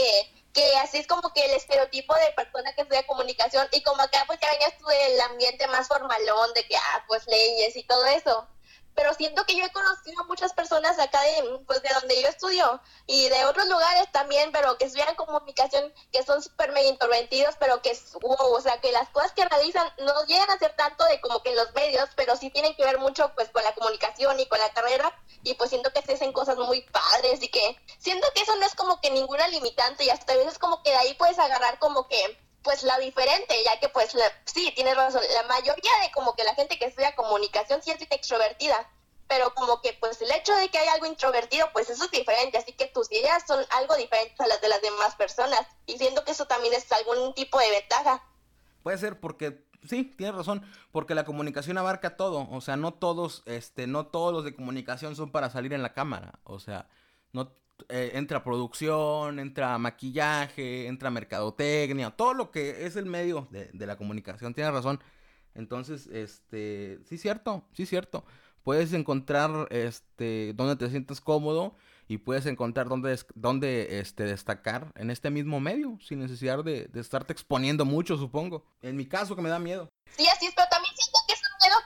que 0.54 0.78
así 0.78 0.98
es 0.98 1.08
como 1.08 1.34
que 1.34 1.46
el 1.46 1.52
estereotipo 1.52 2.14
de 2.16 2.32
persona 2.34 2.74
que 2.74 2.82
estudia 2.82 3.06
comunicación 3.08 3.68
y 3.72 3.82
como 3.84 4.02
acá 4.02 4.24
pues 4.28 4.40
ya 4.42 4.52
venías 4.52 4.78
tú 4.78 4.86
del 4.88 5.22
ambiente 5.22 5.68
más 5.68 5.88
formalón 5.88 6.54
de 6.54 6.66
que 6.66 6.76
ah 6.76 7.04
pues 7.08 7.26
leyes 7.28 7.76
y 7.76 7.84
todo 7.84 8.06
eso 8.06 8.48
pero 8.96 9.14
siento 9.14 9.46
que 9.46 9.56
yo 9.56 9.66
he 9.66 9.72
conocido 9.72 10.22
a 10.22 10.26
muchas 10.26 10.54
personas 10.54 11.00
acá 11.00 11.22
de, 11.22 11.60
pues, 11.66 11.82
de 11.82 11.90
donde 12.00 12.22
yo 12.22 12.28
estudio 12.28 12.82
y 13.08 13.30
de 13.30 13.46
otros 13.46 13.68
lugares 13.68 14.12
también, 14.12 14.52
pero 14.52 14.78
que 14.78 14.86
estudian 14.86 15.16
comunicación, 15.16 15.94
que 16.12 16.24
son 16.24 16.42
súper 16.42 16.72
medio 16.72 16.90
introvertidos, 16.90 17.56
pero 17.60 17.82
que, 17.82 17.98
wow, 18.22 18.54
o 18.54 18.62
sea, 18.62 18.80
que 18.82 18.92
las 18.92 19.10
cosas 19.10 19.32
que 19.34 19.46
realizan 19.46 19.88
no 20.00 20.26
llegan 20.26 20.50
a 20.50 20.58
ser 20.58 20.76
tanto 20.76 21.04
de 21.06 21.20
como 21.22 21.42
que 21.44 21.56
los 21.56 21.74
medios, 21.74 22.10
pero 22.16 22.36
sí 22.36 22.50
tienen 22.50 22.76
que 22.76 22.86
ver 22.86 23.00
mucho 23.00 23.32
pues 23.36 23.50
con 23.50 23.64
la 23.64 23.74
comunicación 23.74 24.40
y 24.40 24.46
con 24.48 24.60
la 24.60 24.72
carrera 24.74 25.14
y 25.44 25.54
pues 25.56 25.70
siento 25.70 25.92
que 25.92 26.02
se 26.02 26.14
hacen 26.14 26.34
cosas 26.34 26.58
muy 26.58 26.82
padres 26.82 27.42
y 27.42 27.50
que 27.50 27.78
siento 27.98 28.28
que 28.34 28.42
eso 28.42 28.56
no 28.56 28.66
es 28.66 28.76
como 28.76 29.02
que 29.02 29.10
ninguna 29.10 29.48
limitante 29.48 30.04
y 30.06 30.10
hasta 30.10 30.34
a 30.34 30.38
veces 30.38 30.60
como 30.60 30.84
que 30.84 30.92
de 30.92 30.98
ahí 30.98 31.14
puedes 31.16 31.40
agarrar 31.40 31.80
como 31.80 32.08
que 32.08 32.38
pues 32.64 32.84
la 32.84 32.98
diferente, 33.00 33.56
ya 33.64 33.80
que 33.80 33.90
pues 33.90 34.16
sí, 34.46 34.72
tienes 34.76 34.96
razón, 34.96 35.22
la 35.34 35.44
mayoría 35.48 35.92
de 36.04 36.12
como 36.14 36.36
que 36.36 36.44
la 36.44 36.56
gente 36.56 36.78
que 36.78 36.86
estudia 36.86 37.16
comunicación 37.16 37.82
sí 37.82 37.92
es 37.92 38.02
extrovertida, 38.02 38.90
pero 39.28 39.54
como 39.54 39.82
que 39.82 39.94
pues 40.00 40.22
el 40.22 40.32
hecho 40.32 40.54
de 40.56 40.70
que 40.70 40.78
hay 40.78 40.88
algo 40.90 41.06
introvertido, 41.06 41.68
pues 41.74 41.90
eso 41.90 42.06
es 42.06 42.12
diferente, 42.12 42.58
así 42.58 42.74
que 42.74 42.88
tus 42.88 43.12
ideas 43.12 43.44
son 43.48 43.64
algo 43.72 43.96
diferentes 43.96 44.40
a 44.40 44.48
las 44.48 44.62
de 44.62 44.70
las 44.70 44.82
demás 44.82 45.16
personas, 45.16 45.62
y 45.86 45.98
siento 45.98 46.24
que 46.24 46.32
eso 46.32 46.46
también 46.46 46.74
es 46.74 46.92
algún 46.92 47.34
tipo 47.34 47.58
de 47.60 47.72
ventaja. 47.72 48.24
Puede 48.84 48.98
ser 48.98 49.20
porque 49.20 49.66
sí, 49.88 50.04
tienes 50.04 50.36
razón, 50.36 50.70
porque 50.92 51.16
la 51.16 51.26
comunicación 51.26 51.78
abarca 51.78 52.18
todo, 52.18 52.48
o 52.52 52.62
sea, 52.62 52.76
no 52.76 52.94
todos, 52.94 53.44
este, 53.46 53.88
no 53.88 54.08
todos 54.08 54.34
los 54.34 54.44
de 54.44 54.56
comunicación 54.56 55.16
son 55.16 55.32
para 55.32 55.50
salir 55.50 55.74
en 55.74 55.82
la 55.82 55.94
cámara, 55.94 56.40
o 56.44 56.60
sea, 56.60 56.90
no 57.32 57.56
eh, 57.90 58.12
entra 58.16 58.44
producción, 58.44 59.40
entra 59.40 59.78
maquillaje, 59.78 60.88
entra 60.88 61.10
mercadotecnia, 61.10 62.12
todo 62.12 62.34
lo 62.34 62.52
que 62.52 62.86
es 62.86 62.96
el 62.96 63.06
medio 63.06 63.48
de, 63.52 63.86
la 63.86 63.98
comunicación, 63.98 64.54
tienes 64.54 64.74
razón. 64.74 65.00
Entonces, 65.54 66.08
este, 66.08 67.00
sí 67.06 67.18
cierto, 67.18 67.66
sí 67.74 67.86
cierto. 67.86 68.26
Puedes 68.64 68.94
encontrar, 68.94 69.68
este, 69.72 70.54
donde 70.56 70.76
te 70.76 70.90
sientes 70.90 71.20
cómodo 71.20 71.76
y 72.08 72.18
puedes 72.18 72.46
encontrar 72.46 72.88
dónde, 72.88 73.18
dónde 73.36 74.00
este, 74.00 74.24
destacar 74.24 74.92
en 74.96 75.10
este 75.10 75.30
mismo 75.30 75.60
medio, 75.60 75.98
sin 76.02 76.20
necesidad 76.20 76.64
de, 76.64 76.86
de 76.86 77.00
estarte 77.00 77.34
exponiendo 77.34 77.86
mucho, 77.86 78.18
supongo. 78.18 78.66
En 78.82 78.96
mi 78.96 79.08
caso, 79.08 79.36
que 79.36 79.42
me 79.42 79.50
da 79.50 79.60
miedo. 79.60 79.90
Sí, 80.18 80.28
así 80.28 80.46
es, 80.46 80.56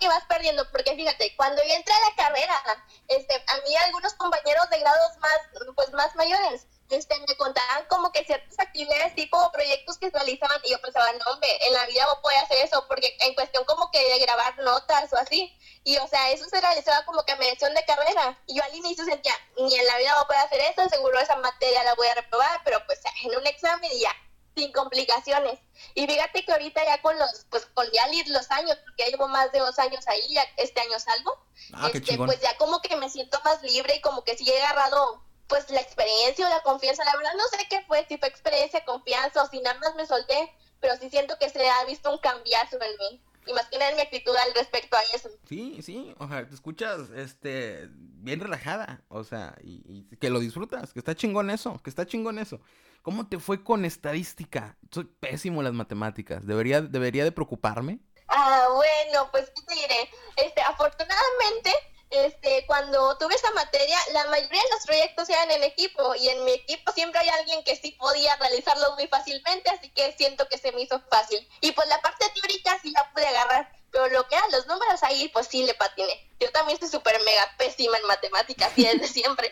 vas 0.08 0.26
perdiendo, 0.26 0.70
porque 0.72 0.96
fíjate, 0.96 1.36
cuando 1.36 1.62
yo 1.64 1.74
entré 1.74 1.94
a 1.94 2.10
la 2.10 2.16
carrera, 2.16 2.86
este, 3.08 3.36
a 3.36 3.58
mí 3.62 3.76
algunos 3.76 4.14
compañeros 4.14 4.70
de 4.70 4.80
grados 4.80 5.18
más, 5.20 5.40
pues 5.76 5.92
más 5.94 6.16
mayores, 6.16 6.68
este, 6.90 7.20
me 7.28 7.36
contaban 7.38 7.86
como 7.88 8.12
que 8.12 8.24
ciertas 8.26 8.60
actividades 8.60 9.16
tipo 9.16 9.52
proyectos 9.52 9.98
que 9.98 10.10
realizaban 10.12 10.60
y 10.64 10.72
yo 10.72 10.82
pensaba, 10.82 11.12
no, 11.14 11.32
hombre, 11.32 11.50
en 11.68 11.74
la 11.74 11.86
vida 11.88 12.06
vos 12.06 12.20
podés 12.22 12.44
hacer 12.44 12.60
eso, 12.64 12.86
porque 12.88 13.16
en 13.22 13.34
cuestión 13.34 13.64
como 13.66 13.90
que 13.92 14.00
de 14.00 14.20
grabar 14.20 14.58
notas 14.60 15.12
o 15.14 15.18
así, 15.18 15.58
y 15.84 15.98
o 15.98 16.08
sea, 16.08 16.32
eso 16.32 16.46
se 16.46 16.62
realizaba 16.62 17.06
como 17.06 17.24
que 17.24 17.32
a 17.32 17.38
mención 17.38 17.74
de 17.74 17.86
carrera, 17.86 18.40
y 18.46 18.58
yo 18.58 18.64
al 18.64 18.76
inicio 18.76 19.04
sentía, 19.06 19.34
ni 19.58 19.76
en 19.76 19.86
la 19.86 19.98
vida 19.98 20.16
vos 20.16 20.26
podés 20.26 20.44
hacer 20.44 20.62
eso, 20.62 20.88
seguro 20.90 21.20
esa 21.20 21.36
materia 21.38 21.84
la 21.84 21.96
voy 21.96 22.08
a 22.08 22.16
reprobar, 22.16 22.62
pero 22.64 22.86
pues 22.86 23.00
en 23.24 23.36
un 23.36 23.48
examen 23.48 23.92
y 23.92 24.02
ya, 24.02 24.16
sin 24.56 24.72
complicaciones. 24.72 25.60
Y 25.94 26.08
fíjate 26.08 26.46
que 26.46 26.52
ahorita 26.52 26.84
ya 26.86 27.02
con 27.02 27.18
los, 27.20 27.46
pues 27.50 27.66
con 27.74 27.86
ya 27.92 28.08
los 28.28 28.52
años, 28.52 28.78
porque 28.86 29.04
ya 29.04 29.10
llevo 29.10 29.28
más 29.28 29.52
de 29.52 29.60
dos 29.60 29.78
años 29.80 30.08
ahí, 30.08 30.22
ya 30.34 30.44
este 30.58 30.82
año 30.82 31.00
salgo, 31.00 31.46
Ah, 31.74 31.90
este, 31.94 32.18
pues 32.18 32.42
ya 32.42 32.56
como 32.58 32.82
que 32.82 32.96
me 32.96 33.10
siento 33.10 33.40
más 33.44 33.62
libre 33.64 33.96
y 33.96 34.02
como 34.02 34.24
que 34.24 34.38
sí 34.38 34.50
he 34.50 34.62
agarrado 34.62 35.24
pues 35.48 35.70
la 35.70 35.80
experiencia 35.80 36.48
o 36.48 36.50
la 36.50 36.62
confianza, 36.62 37.06
la 37.06 37.16
verdad 37.16 37.34
no 37.38 37.48
sé 37.48 37.66
qué 37.70 37.82
fue, 37.84 38.06
si 38.08 38.18
fue 38.18 38.28
experiencia, 38.28 38.84
confianza 38.84 39.44
o 39.44 39.50
si 39.50 39.60
nada 39.60 39.80
más 39.80 39.96
me 39.96 40.06
solté, 40.06 40.52
pero 40.80 40.96
sí 40.98 41.10
siento 41.10 41.38
que 41.40 41.50
se 41.50 41.68
ha 41.70 41.86
visto 41.86 42.12
un 42.12 42.18
cambiazo 42.18 42.78
en 42.82 42.98
mí, 42.98 43.22
y 43.46 43.54
más 43.54 43.68
que 43.68 43.78
nada 43.78 43.92
en 43.92 43.98
mi 43.98 44.02
actitud 44.02 44.36
al 44.36 44.54
respecto 44.56 44.98
a 44.98 45.02
eso. 45.14 45.30
Sí, 45.48 45.80
sí, 45.84 46.16
o 46.18 46.28
sea, 46.28 46.48
te 46.48 46.56
escuchas, 46.56 47.12
este, 47.16 47.88
bien 47.92 48.40
relajada, 48.40 49.04
o 49.08 49.24
sea, 49.24 49.56
y, 49.64 49.84
y 49.88 50.18
que 50.18 50.32
lo 50.32 50.40
disfrutas, 50.40 50.94
que 50.94 51.00
está 51.00 51.16
chingón 51.16 51.52
eso, 51.52 51.80
que 51.84 51.92
está 51.92 52.08
chingón 52.08 52.40
eso. 52.40 52.60
¿Cómo 53.06 53.30
te 53.30 53.38
fue 53.38 53.64
con 53.64 53.86
estadística? 53.86 54.80
Soy 54.90 55.04
pésimo 55.04 55.62
en 55.62 55.66
las 55.66 55.76
matemáticas, 55.76 56.44
¿debería, 56.48 56.82
debería 56.82 57.24
de 57.24 57.32
preocuparme? 57.32 58.00
Ah, 58.28 58.68
bueno, 58.74 59.30
pues 59.30 59.52
qué 59.54 59.76
diré, 59.76 60.10
este, 60.38 60.60
afortunadamente, 60.62 61.72
este, 62.10 62.66
cuando 62.66 63.16
tuve 63.20 63.36
esa 63.36 63.52
materia, 63.52 63.96
la 64.12 64.26
mayoría 64.26 64.60
de 64.60 64.70
los 64.72 64.86
proyectos 64.88 65.30
eran 65.30 65.52
en 65.52 65.64
equipo 65.66 66.16
y 66.16 66.30
en 66.30 66.46
mi 66.46 66.54
equipo 66.54 66.92
siempre 66.94 67.20
hay 67.20 67.30
alguien 67.30 67.64
que 67.64 67.76
sí 67.76 67.92
podía 67.92 68.36
realizarlos 68.38 68.96
muy 68.96 69.06
fácilmente, 69.08 69.70
así 69.70 69.92
que 69.92 70.12
siento 70.14 70.48
que 70.50 70.58
se 70.58 70.72
me 70.72 70.82
hizo 70.82 71.00
fácil. 71.08 71.48
Y 71.62 71.74
pues 71.74 71.88
la 71.88 72.02
parte 72.02 72.26
teórica 72.34 72.80
sí 72.82 72.90
la 72.90 73.12
pude 73.12 73.28
agarrar, 73.28 73.72
pero 73.92 74.08
lo 74.08 74.28
que 74.28 74.34
eran 74.34 74.50
los 74.50 74.66
números 74.66 74.95
ahí, 75.06 75.30
pues 75.34 75.48
sí 75.48 75.64
le 75.66 75.74
patiné. 75.74 76.12
Yo 76.40 76.52
también 76.52 76.78
soy 76.80 76.90
súper 76.90 77.16
mega 77.26 77.44
pésima 77.58 77.98
en 77.98 78.08
matemáticas 78.08 78.78
y 78.78 78.84
desde 78.84 79.08
siempre. 79.20 79.52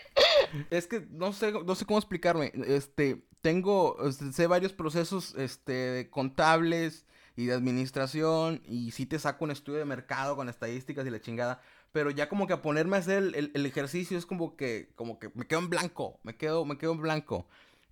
Es 0.70 0.86
que 0.86 1.06
no 1.10 1.32
sé, 1.32 1.52
no 1.52 1.74
sé 1.74 1.86
cómo 1.86 1.98
explicarme. 1.98 2.52
Este, 2.66 3.24
tengo, 3.40 3.96
este, 4.06 4.32
sé 4.32 4.46
varios 4.46 4.72
procesos, 4.72 5.34
este, 5.36 6.08
contables 6.10 7.04
y 7.36 7.46
de 7.46 7.54
administración 7.54 8.62
y 8.68 8.92
sí 8.92 9.06
te 9.06 9.18
saco 9.18 9.44
un 9.44 9.50
estudio 9.50 9.78
de 9.78 9.84
mercado 9.84 10.36
con 10.36 10.48
estadísticas 10.48 11.06
y 11.06 11.10
la 11.10 11.20
chingada. 11.20 11.60
Pero 11.92 12.10
ya 12.10 12.28
como 12.28 12.46
que 12.46 12.52
a 12.54 12.62
ponerme 12.62 12.96
a 12.96 13.00
hacer 13.00 13.18
el, 13.18 13.34
el- 13.34 13.50
el 13.54 13.66
ejercicio 13.66 14.18
es 14.18 14.26
como 14.26 14.56
que, 14.56 14.90
como 14.96 15.18
que 15.18 15.30
me 15.34 15.46
quedo 15.46 15.60
en 15.60 15.70
blanco, 15.70 16.18
me 16.22 16.36
quedo, 16.36 16.64
me 16.64 16.76
quedo 16.78 16.92
en 16.92 17.00
blanco. 17.02 17.46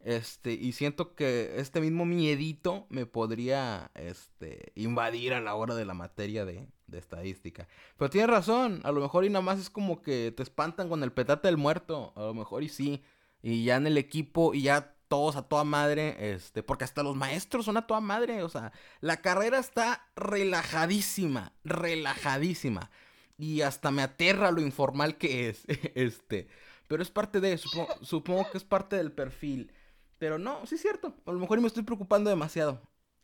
Este, 0.04 0.52
y 0.52 0.72
siento 0.72 1.14
que 1.14 1.52
este 1.58 1.80
mismo 1.80 2.04
miedito 2.04 2.86
me 2.88 3.06
podría, 3.06 3.92
este, 3.94 4.72
invadir 4.74 5.32
a 5.34 5.40
la 5.40 5.54
hora 5.54 5.76
de 5.76 5.84
la 5.84 5.94
materia 5.94 6.44
de, 6.44 6.66
de 6.92 6.98
estadística. 6.98 7.66
Pero 7.96 8.10
tienes 8.10 8.30
razón, 8.30 8.80
a 8.84 8.92
lo 8.92 9.00
mejor 9.00 9.24
y 9.24 9.30
nada 9.30 9.42
más 9.42 9.58
es 9.58 9.70
como 9.70 10.02
que 10.02 10.32
te 10.36 10.44
espantan 10.44 10.88
con 10.88 11.02
el 11.02 11.12
petate 11.12 11.48
del 11.48 11.56
muerto, 11.56 12.12
a 12.14 12.20
lo 12.20 12.34
mejor 12.34 12.62
y 12.62 12.68
sí. 12.68 13.02
Y 13.42 13.64
ya 13.64 13.76
en 13.76 13.88
el 13.88 13.98
equipo, 13.98 14.54
y 14.54 14.62
ya 14.62 14.94
todos 15.08 15.36
a 15.36 15.42
toda 15.42 15.64
madre, 15.64 16.32
este, 16.32 16.62
porque 16.62 16.84
hasta 16.84 17.02
los 17.02 17.16
maestros 17.16 17.64
son 17.64 17.76
a 17.76 17.86
toda 17.86 18.00
madre, 18.00 18.42
o 18.42 18.48
sea, 18.48 18.72
la 19.00 19.18
carrera 19.18 19.58
está 19.58 20.08
relajadísima, 20.16 21.52
relajadísima. 21.64 22.90
Y 23.36 23.62
hasta 23.62 23.90
me 23.90 24.02
aterra 24.02 24.52
lo 24.52 24.60
informal 24.60 25.18
que 25.18 25.48
es, 25.48 25.64
este. 25.94 26.46
Pero 26.88 27.02
es 27.02 27.10
parte 27.10 27.40
de, 27.40 27.58
supongo, 27.58 28.50
que 28.50 28.58
es 28.58 28.64
parte 28.64 28.96
del 28.96 29.12
perfil. 29.12 29.72
Pero 30.18 30.38
no, 30.38 30.64
sí 30.66 30.76
es 30.76 30.82
cierto, 30.82 31.14
a 31.26 31.32
lo 31.32 31.40
mejor 31.40 31.60
me 31.60 31.66
estoy 31.66 31.82
preocupando 31.82 32.30
demasiado. 32.30 32.80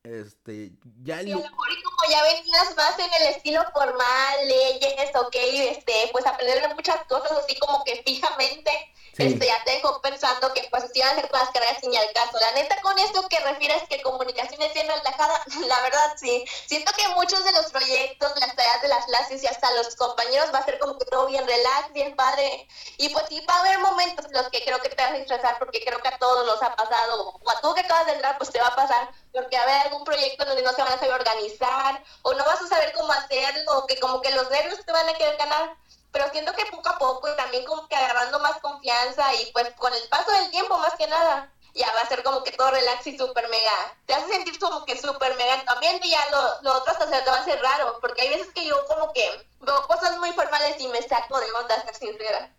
Este, 0.08 0.70
ya 1.02 1.20
el 1.20 1.28
Y 1.28 1.32
a 1.32 1.34
lu- 1.36 1.42
lo 1.42 1.50
mejor 1.50 1.68
y 1.70 1.82
como 1.82 2.10
ya 2.10 2.22
venías 2.22 2.74
más 2.76 2.98
en 2.98 3.10
el 3.20 3.34
estilo 3.34 3.62
formal, 3.74 4.48
leyes, 4.48 5.10
ok, 5.14 5.34
este, 5.34 6.08
pues 6.12 6.24
aprender 6.26 6.74
muchas 6.74 7.04
cosas 7.06 7.32
así 7.32 7.58
como 7.58 7.84
que 7.84 8.02
fijamente, 8.06 8.70
Sí. 9.14 9.24
este, 9.26 9.46
ya 9.46 9.62
te 9.64 9.72
dejó 9.72 10.00
pensando 10.00 10.54
que 10.54 10.66
pues 10.70 10.84
si 10.92 11.00
iban 11.00 11.10
a 11.10 11.20
ser 11.20 11.28
todas 11.28 11.50
carreras 11.50 11.78
sin 11.80 11.94
al 11.94 12.10
caso. 12.14 12.38
La 12.38 12.52
neta 12.52 12.80
con 12.80 12.98
esto 12.98 13.28
que 13.28 13.38
refieres 13.40 13.82
que 13.90 14.00
comunicación 14.00 14.62
es 14.62 14.74
relajada, 14.98 15.42
la 15.66 15.80
verdad 15.80 16.14
sí. 16.16 16.44
Siento 16.66 16.92
que 16.92 17.08
muchos 17.08 17.44
de 17.44 17.52
los 17.52 17.66
proyectos, 17.70 18.32
las 18.40 18.54
tareas 18.54 18.82
de 18.82 18.88
las 18.88 19.04
clases 19.06 19.42
y 19.42 19.46
hasta 19.46 19.70
los 19.74 19.96
compañeros 19.96 20.52
va 20.52 20.58
a 20.58 20.64
ser 20.64 20.78
como 20.78 20.98
que 20.98 21.04
todo 21.06 21.26
bien 21.26 21.46
relax, 21.46 21.92
bien 21.92 22.16
padre. 22.16 22.68
Y 22.96 23.08
pues 23.10 23.24
sí 23.28 23.44
va 23.48 23.54
a 23.54 23.60
haber 23.60 23.78
momentos 23.78 24.26
en 24.26 24.32
los 24.32 24.48
que 24.50 24.64
creo 24.64 24.80
que 24.80 24.88
te 24.88 25.02
vas 25.02 25.12
a 25.12 25.16
estresar 25.16 25.58
porque 25.58 25.82
creo 25.84 26.00
que 26.00 26.08
a 26.08 26.18
todos 26.18 26.46
nos 26.46 26.62
ha 26.62 26.74
pasado, 26.74 27.38
o 27.40 27.50
a 27.50 27.60
tú 27.60 27.74
que 27.74 27.80
acabas 27.80 28.06
de 28.06 28.12
entrar 28.12 28.38
pues 28.38 28.50
te 28.50 28.60
va 28.60 28.68
a 28.68 28.76
pasar, 28.76 29.10
porque 29.32 29.56
va 29.56 29.62
a 29.62 29.66
haber 29.66 29.86
algún 29.86 30.04
proyecto 30.04 30.44
donde 30.44 30.62
no 30.62 30.72
se 30.72 30.82
van 30.82 30.92
a 30.92 30.98
saber 30.98 31.14
organizar, 31.14 32.02
o 32.22 32.34
no 32.34 32.44
vas 32.44 32.60
a 32.60 32.68
saber 32.68 32.92
cómo 32.92 33.12
hacerlo, 33.12 33.86
que 33.86 33.98
como 34.00 34.20
que 34.20 34.30
los 34.32 34.50
nervios 34.50 34.84
te 34.84 34.92
van 34.92 35.08
a 35.08 35.14
querer 35.14 35.36
ganar. 35.36 35.76
Pero 36.10 36.30
siento 36.30 36.54
que 36.54 36.64
poco 36.66 36.88
a 36.88 36.98
poco 36.98 37.28
y 37.28 37.36
también 37.36 37.64
como 37.66 37.86
que 37.86 37.94
agarrando 37.94 38.38
más 38.40 38.58
confianza 38.60 39.34
y 39.34 39.52
pues 39.52 39.70
con 39.76 39.92
el 39.92 40.08
paso 40.08 40.30
del 40.32 40.50
tiempo 40.50 40.78
más 40.78 40.94
que 40.94 41.06
nada, 41.06 41.52
ya 41.78 41.92
va 41.94 42.00
a 42.00 42.08
ser 42.08 42.22
como 42.22 42.42
que 42.42 42.50
todo 42.52 42.70
relax 42.70 43.06
y 43.06 43.16
súper 43.16 43.48
mega. 43.48 43.96
Te 44.06 44.14
hace 44.14 44.32
sentir 44.32 44.58
como 44.58 44.84
que 44.84 44.96
súper 44.98 45.36
mega 45.36 45.62
ambiente 45.68 46.06
y 46.06 46.10
ya 46.10 46.20
lo, 46.30 46.62
lo 46.62 46.78
otro 46.78 46.92
hasta 46.92 47.08
se 47.08 47.22
te 47.22 47.30
va 47.30 47.36
a 47.36 47.40
hacer 47.40 47.60
raro, 47.62 47.98
porque 48.00 48.22
hay 48.22 48.30
veces 48.30 48.48
que 48.52 48.66
yo 48.66 48.76
como 48.86 49.12
que 49.12 49.22
veo 49.60 49.86
cosas 49.86 50.18
muy 50.18 50.32
formales 50.32 50.76
y 50.80 50.88
me 50.88 51.00
saco 51.02 51.38
de 51.40 51.50
onda, 51.52 51.82
ser 51.84 51.94
sincera. 51.94 52.54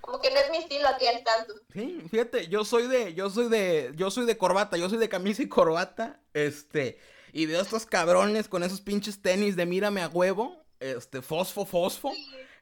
Como 0.00 0.20
que 0.20 0.30
no 0.30 0.38
es 0.38 0.50
mi 0.50 0.58
estilo 0.58 0.88
aquí 0.88 1.06
al 1.06 1.24
tanto. 1.24 1.54
Sí, 1.72 2.06
fíjate, 2.10 2.48
yo 2.48 2.64
soy 2.64 2.86
de, 2.86 3.14
yo 3.14 3.30
soy 3.30 3.48
de, 3.48 3.92
yo 3.96 4.10
soy 4.10 4.26
de 4.26 4.38
corbata, 4.38 4.76
yo 4.76 4.88
soy 4.88 4.98
de 4.98 5.08
camisa 5.08 5.42
y 5.42 5.48
corbata, 5.48 6.20
este, 6.32 7.00
y 7.32 7.46
veo 7.46 7.58
a 7.58 7.62
estos 7.62 7.86
cabrones 7.86 8.48
con 8.48 8.62
esos 8.62 8.80
pinches 8.80 9.20
tenis 9.20 9.56
de 9.56 9.66
mírame 9.66 10.02
a 10.02 10.08
huevo, 10.08 10.64
este, 10.78 11.22
fosfo, 11.22 11.64
fosfo, 11.64 12.12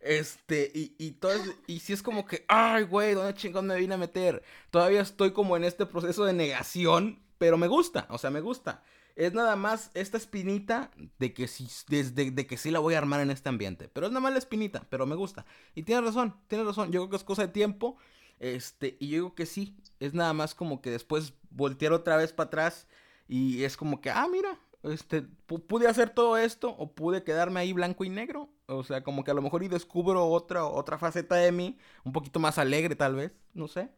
este, 0.05 0.71
y, 0.75 0.95
y 0.99 1.13
todo, 1.13 1.33
es- 1.33 1.57
y 1.67 1.81
si 1.81 1.93
es 1.93 2.03
como 2.03 2.27
que, 2.27 2.45
ay, 2.49 2.85
güey, 2.85 3.15
¿dónde 3.15 3.35
chingón 3.35 3.67
me 3.67 3.77
vine 3.77 3.95
a 3.95 3.99
meter? 3.99 4.43
Todavía 4.71 5.01
estoy 5.01 5.33
como 5.33 5.57
en 5.57 5.65
este 5.65 5.87
proceso 5.87 6.25
de 6.25 6.33
negación, 6.33 7.23
pero 7.39 7.57
me 7.59 7.69
gusta, 7.69 8.07
o 8.11 8.19
sea, 8.19 8.31
me 8.31 8.41
gusta. 8.41 8.83
Es 9.17 9.33
nada 9.33 9.55
más 9.57 9.91
esta 9.95 10.17
espinita 10.17 10.91
de 11.19 11.33
que 11.33 11.47
sí, 11.49 11.69
desde, 11.89 12.31
de 12.33 12.47
que 12.47 12.57
sí 12.57 12.71
la 12.71 12.81
voy 12.81 12.95
a 12.95 12.99
armar 12.99 13.21
en 13.21 13.31
este 13.31 13.49
ambiente. 13.49 13.89
Pero 13.89 14.07
es 14.07 14.13
nada 14.13 14.21
más 14.21 14.33
la 14.33 14.39
espinita, 14.41 14.87
pero 14.91 15.07
me 15.07 15.15
gusta. 15.15 15.47
Y 15.75 15.85
tienes 15.85 16.05
razón, 16.05 16.35
tienes 16.49 16.67
razón. 16.67 16.91
Yo 16.91 17.01
creo 17.03 17.11
que 17.11 17.17
es 17.17 17.25
cosa 17.25 17.43
de 17.43 17.49
tiempo. 17.53 17.97
Este, 18.41 18.97
y 19.01 19.09
yo 19.11 19.15
digo 19.17 19.35
que 19.37 19.47
sí. 19.47 19.77
Es 20.01 20.15
nada 20.15 20.33
más 20.33 20.55
como 20.57 20.83
que 20.83 20.91
después 20.91 21.35
voltear 21.51 21.93
otra 21.93 22.17
vez 22.17 22.33
para 22.33 22.49
atrás. 22.49 22.89
Y 23.29 23.63
es 23.65 23.77
como 23.77 24.01
que, 24.01 24.11
ah, 24.11 24.27
mira, 24.31 24.59
este, 24.85 25.23
pu- 25.49 25.67
pude 25.67 25.89
hacer 25.89 26.11
todo 26.11 26.37
esto. 26.37 26.71
O 26.77 26.95
pude 26.95 27.25
quedarme 27.25 27.61
ahí 27.61 27.73
blanco 27.73 28.05
y 28.05 28.09
negro. 28.11 28.51
O 28.67 28.83
sea, 28.85 29.03
como 29.05 29.25
que 29.25 29.31
a 29.31 29.35
lo 29.35 29.43
mejor 29.43 29.63
y 29.63 29.69
descubro 29.69 30.27
otra, 30.29 30.65
otra 30.67 30.99
faceta 30.99 31.37
de 31.37 31.53
mí. 31.53 31.79
Un 32.05 32.13
poquito 32.13 32.41
más 32.41 32.59
alegre, 32.59 32.97
tal 32.97 33.15
vez. 33.17 33.33
No 33.55 33.69
sé. 33.69 33.91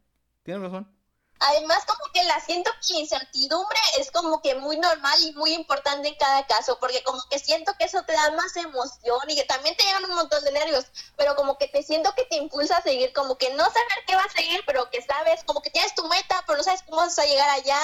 Tienes 0.42 0.62
razón. 0.62 0.88
Además, 1.38 1.84
como 1.84 2.12
que 2.12 2.24
la 2.24 2.40
siento 2.40 2.70
que 2.86 2.94
incertidumbre 2.94 3.78
es 3.98 4.10
como 4.10 4.40
que 4.40 4.54
muy 4.54 4.78
normal 4.78 5.18
y 5.22 5.32
muy 5.32 5.52
importante 5.52 6.08
en 6.08 6.14
cada 6.14 6.46
caso, 6.46 6.78
porque 6.80 7.02
como 7.02 7.22
que 7.28 7.38
siento 7.38 7.74
que 7.78 7.84
eso 7.84 8.02
te 8.04 8.14
da 8.14 8.30
más 8.32 8.56
emoción 8.56 9.20
y 9.28 9.36
que 9.36 9.44
también 9.44 9.76
te 9.76 9.84
llegan 9.84 10.04
un 10.04 10.14
montón 10.14 10.42
de 10.44 10.52
nervios, 10.52 10.86
pero 11.16 11.36
como 11.36 11.58
que 11.58 11.68
te 11.68 11.82
siento 11.82 12.14
que 12.14 12.24
te 12.24 12.36
impulsa 12.36 12.78
a 12.78 12.82
seguir, 12.82 13.12
como 13.12 13.36
que 13.36 13.50
no 13.50 13.64
saber 13.64 14.04
qué 14.06 14.16
va 14.16 14.24
a 14.24 14.30
seguir, 14.30 14.62
pero 14.66 14.88
que 14.90 15.02
sabes, 15.02 15.44
como 15.44 15.60
que 15.60 15.70
tienes 15.70 15.94
tu 15.94 16.06
meta, 16.08 16.42
pero 16.46 16.56
no 16.56 16.64
sabes 16.64 16.82
cómo 16.82 16.96
vas 16.96 17.18
a 17.18 17.26
llegar 17.26 17.50
allá, 17.50 17.80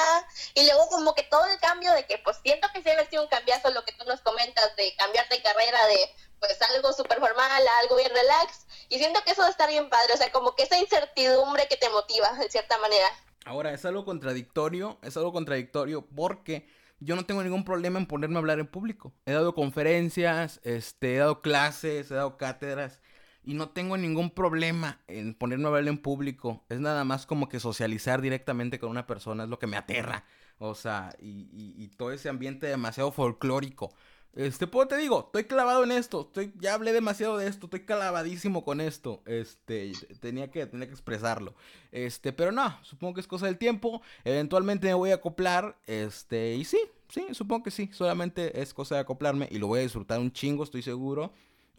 y 0.54 0.64
luego 0.64 0.88
como 0.88 1.14
que 1.14 1.22
todo 1.24 1.44
el 1.46 1.58
cambio 1.60 1.92
de 1.92 2.06
que 2.06 2.18
pues 2.18 2.38
siento 2.42 2.68
que 2.72 2.82
se 2.82 2.92
ha 2.92 3.10
sido 3.10 3.22
un 3.22 3.28
cambiazo 3.28 3.70
lo 3.70 3.84
que 3.84 3.92
tú 3.92 4.04
nos 4.04 4.20
comentas, 4.22 4.74
de 4.76 4.96
cambiar 4.96 5.28
de 5.28 5.42
carrera, 5.42 5.86
de 5.86 6.14
pues 6.40 6.60
algo 6.62 6.92
súper 6.92 7.20
formal 7.20 7.68
a 7.68 7.78
algo 7.78 7.96
bien 7.96 8.12
relax, 8.14 8.66
y 8.88 8.98
siento 8.98 9.22
que 9.24 9.32
eso 9.32 9.46
estar 9.46 9.68
bien 9.68 9.90
padre, 9.90 10.14
o 10.14 10.16
sea, 10.16 10.32
como 10.32 10.54
que 10.54 10.64
esa 10.64 10.78
incertidumbre 10.78 11.68
que 11.68 11.76
te 11.76 11.90
motiva, 11.90 12.32
de 12.32 12.50
cierta 12.50 12.78
manera. 12.78 13.08
Ahora, 13.44 13.72
es 13.72 13.84
algo 13.84 14.04
contradictorio, 14.04 14.98
es 15.02 15.16
algo 15.16 15.32
contradictorio 15.32 16.06
porque 16.06 16.66
yo 17.00 17.16
no 17.16 17.24
tengo 17.26 17.42
ningún 17.42 17.64
problema 17.64 17.98
en 17.98 18.06
ponerme 18.06 18.36
a 18.36 18.38
hablar 18.38 18.60
en 18.60 18.66
público. 18.66 19.12
He 19.26 19.32
dado 19.32 19.54
conferencias, 19.54 20.60
este, 20.62 21.16
he 21.16 21.18
dado 21.18 21.40
clases, 21.40 22.10
he 22.10 22.14
dado 22.14 22.36
cátedras 22.36 23.00
y 23.42 23.54
no 23.54 23.70
tengo 23.70 23.96
ningún 23.96 24.30
problema 24.30 25.00
en 25.08 25.34
ponerme 25.34 25.64
a 25.64 25.68
hablar 25.68 25.88
en 25.88 25.98
público. 25.98 26.64
Es 26.68 26.78
nada 26.78 27.04
más 27.04 27.26
como 27.26 27.48
que 27.48 27.58
socializar 27.58 28.20
directamente 28.20 28.78
con 28.78 28.90
una 28.90 29.06
persona 29.06 29.44
es 29.44 29.50
lo 29.50 29.58
que 29.58 29.66
me 29.66 29.76
aterra. 29.76 30.24
O 30.58 30.76
sea, 30.76 31.12
y, 31.20 31.48
y 31.52 31.88
todo 31.96 32.12
ese 32.12 32.28
ambiente 32.28 32.68
demasiado 32.68 33.10
folclórico. 33.10 33.92
Este, 34.34 34.66
pues 34.66 34.88
te 34.88 34.96
digo, 34.96 35.24
estoy 35.26 35.44
clavado 35.44 35.84
en 35.84 35.92
esto, 35.92 36.22
estoy, 36.22 36.54
ya 36.58 36.72
hablé 36.72 36.94
demasiado 36.94 37.36
de 37.36 37.48
esto, 37.48 37.66
estoy 37.66 37.80
clavadísimo 37.80 38.64
con 38.64 38.80
esto, 38.80 39.22
este, 39.26 39.92
tenía 40.20 40.50
que, 40.50 40.64
tenía 40.64 40.86
que 40.86 40.92
expresarlo, 40.92 41.54
este, 41.90 42.32
pero 42.32 42.50
no, 42.50 42.78
supongo 42.82 43.12
que 43.12 43.20
es 43.20 43.26
cosa 43.26 43.44
del 43.44 43.58
tiempo, 43.58 44.00
eventualmente 44.24 44.86
me 44.86 44.94
voy 44.94 45.10
a 45.10 45.16
acoplar, 45.16 45.76
este, 45.86 46.54
y 46.54 46.64
sí, 46.64 46.78
sí, 47.10 47.26
supongo 47.32 47.64
que 47.64 47.70
sí, 47.70 47.90
solamente 47.92 48.62
es 48.62 48.72
cosa 48.72 48.94
de 48.94 49.02
acoplarme 49.02 49.48
y 49.50 49.58
lo 49.58 49.66
voy 49.66 49.80
a 49.80 49.82
disfrutar 49.82 50.18
un 50.18 50.32
chingo, 50.32 50.64
estoy 50.64 50.80
seguro, 50.80 51.34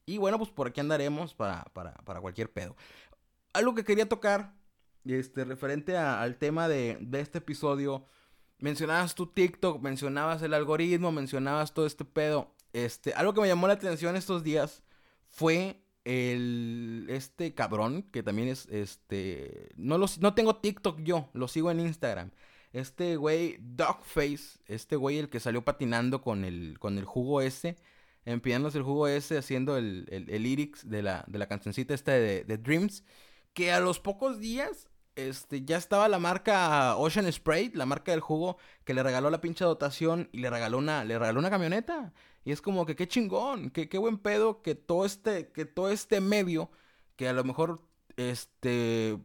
y 0.05 0.19
bueno, 0.19 0.38
pues 0.38 0.51
por 0.51 0.67
aquí 0.67 0.79
andaremos 0.79 1.33
para, 1.33 1.63
para, 1.74 1.95
para 2.05 2.22
cualquier 2.22 2.51
pedo. 2.51 2.75
Algo 3.53 3.74
que 3.74 3.83
quería 3.83 4.07
tocar, 4.07 4.53
este, 5.05 5.43
referente 5.43 5.98
al 5.98 6.38
tema 6.38 6.67
de, 6.67 7.00
de 7.01 7.19
este 7.19 7.39
episodio, 7.39 8.05
mencionabas 8.60 9.15
tu 9.15 9.27
TikTok, 9.27 9.81
mencionabas 9.81 10.41
el 10.41 10.53
algoritmo, 10.53 11.12
mencionabas 11.12 11.74
todo 11.74 11.86
este 11.86 12.05
pedo. 12.05 12.53
Este, 12.74 13.13
algo 13.13 13.33
que 13.33 13.41
me 13.41 13.48
llamó 13.48 13.67
la 13.67 13.74
atención 13.74 14.15
estos 14.15 14.43
días 14.43 14.83
fue 15.29 15.83
el 16.05 17.05
este 17.10 17.53
cabrón 17.53 18.03
que 18.12 18.24
también 18.24 18.50
es 18.50 18.67
este 18.69 19.69
no 19.77 19.98
lo, 19.98 20.07
no 20.19 20.33
tengo 20.33 20.57
TikTok 20.57 21.00
yo, 21.01 21.29
lo 21.33 21.48
sigo 21.48 21.72
en 21.72 21.79
Instagram. 21.79 22.31
Este 22.74 23.17
güey 23.17 23.57
Dogface, 23.62 24.60
este 24.65 24.95
güey 24.95 25.19
el 25.19 25.29
que 25.29 25.39
salió 25.39 25.63
patinando 25.63 26.22
con 26.22 26.43
el 26.43 26.79
con 26.79 26.98
el 26.98 27.05
jugo 27.05 27.41
ese, 27.41 27.77
empinándose 28.25 28.79
el 28.79 28.83
jugo 28.83 29.07
ese 29.07 29.38
haciendo 29.38 29.77
el, 29.77 30.07
el, 30.10 30.43
lyrics 30.43 30.89
de 30.89 31.03
la, 31.03 31.24
de 31.27 31.39
la 31.39 31.48
cancioncita 31.48 31.93
esta 31.93 32.13
de, 32.13 32.43
de 32.43 32.57
Dreams, 32.57 33.03
que 33.53 33.72
a 33.72 33.79
los 33.79 34.00
pocos 34.00 34.39
días 34.39 34.89
este, 35.15 35.63
ya 35.65 35.77
estaba 35.77 36.08
la 36.08 36.20
marca 36.20 36.96
Ocean 36.98 37.32
Spray, 37.32 37.72
la 37.74 37.86
marca 37.86 38.12
del 38.12 38.22
jugo, 38.22 38.58
que 38.84 38.93
le 38.93 39.03
regaló 39.03 39.29
la 39.29 39.41
pinche 39.41 39.65
dotación 39.65 40.29
y 40.32 40.39
le 40.39 40.50
regaló 40.50 40.77
una, 40.77 41.03
le 41.03 41.17
regaló 41.20 41.39
una 41.39 41.50
camioneta. 41.50 42.13
Y 42.46 42.51
es 42.51 42.62
como 42.62 42.86
que 42.86 42.96
qué 42.96 43.08
chingón, 43.08 43.70
que 43.70 43.89
qué 43.89 43.98
buen 43.98 44.17
pedo 44.17 44.62
que 44.62 44.75
todo 44.75 45.05
este, 45.05 45.51
que 45.51 45.65
todo 45.65 45.89
este 45.89 46.22
medio, 46.22 46.72
que 47.15 47.29
a 47.29 47.34
lo 47.34 47.43
mejor, 47.43 47.82
este, 48.17 49.17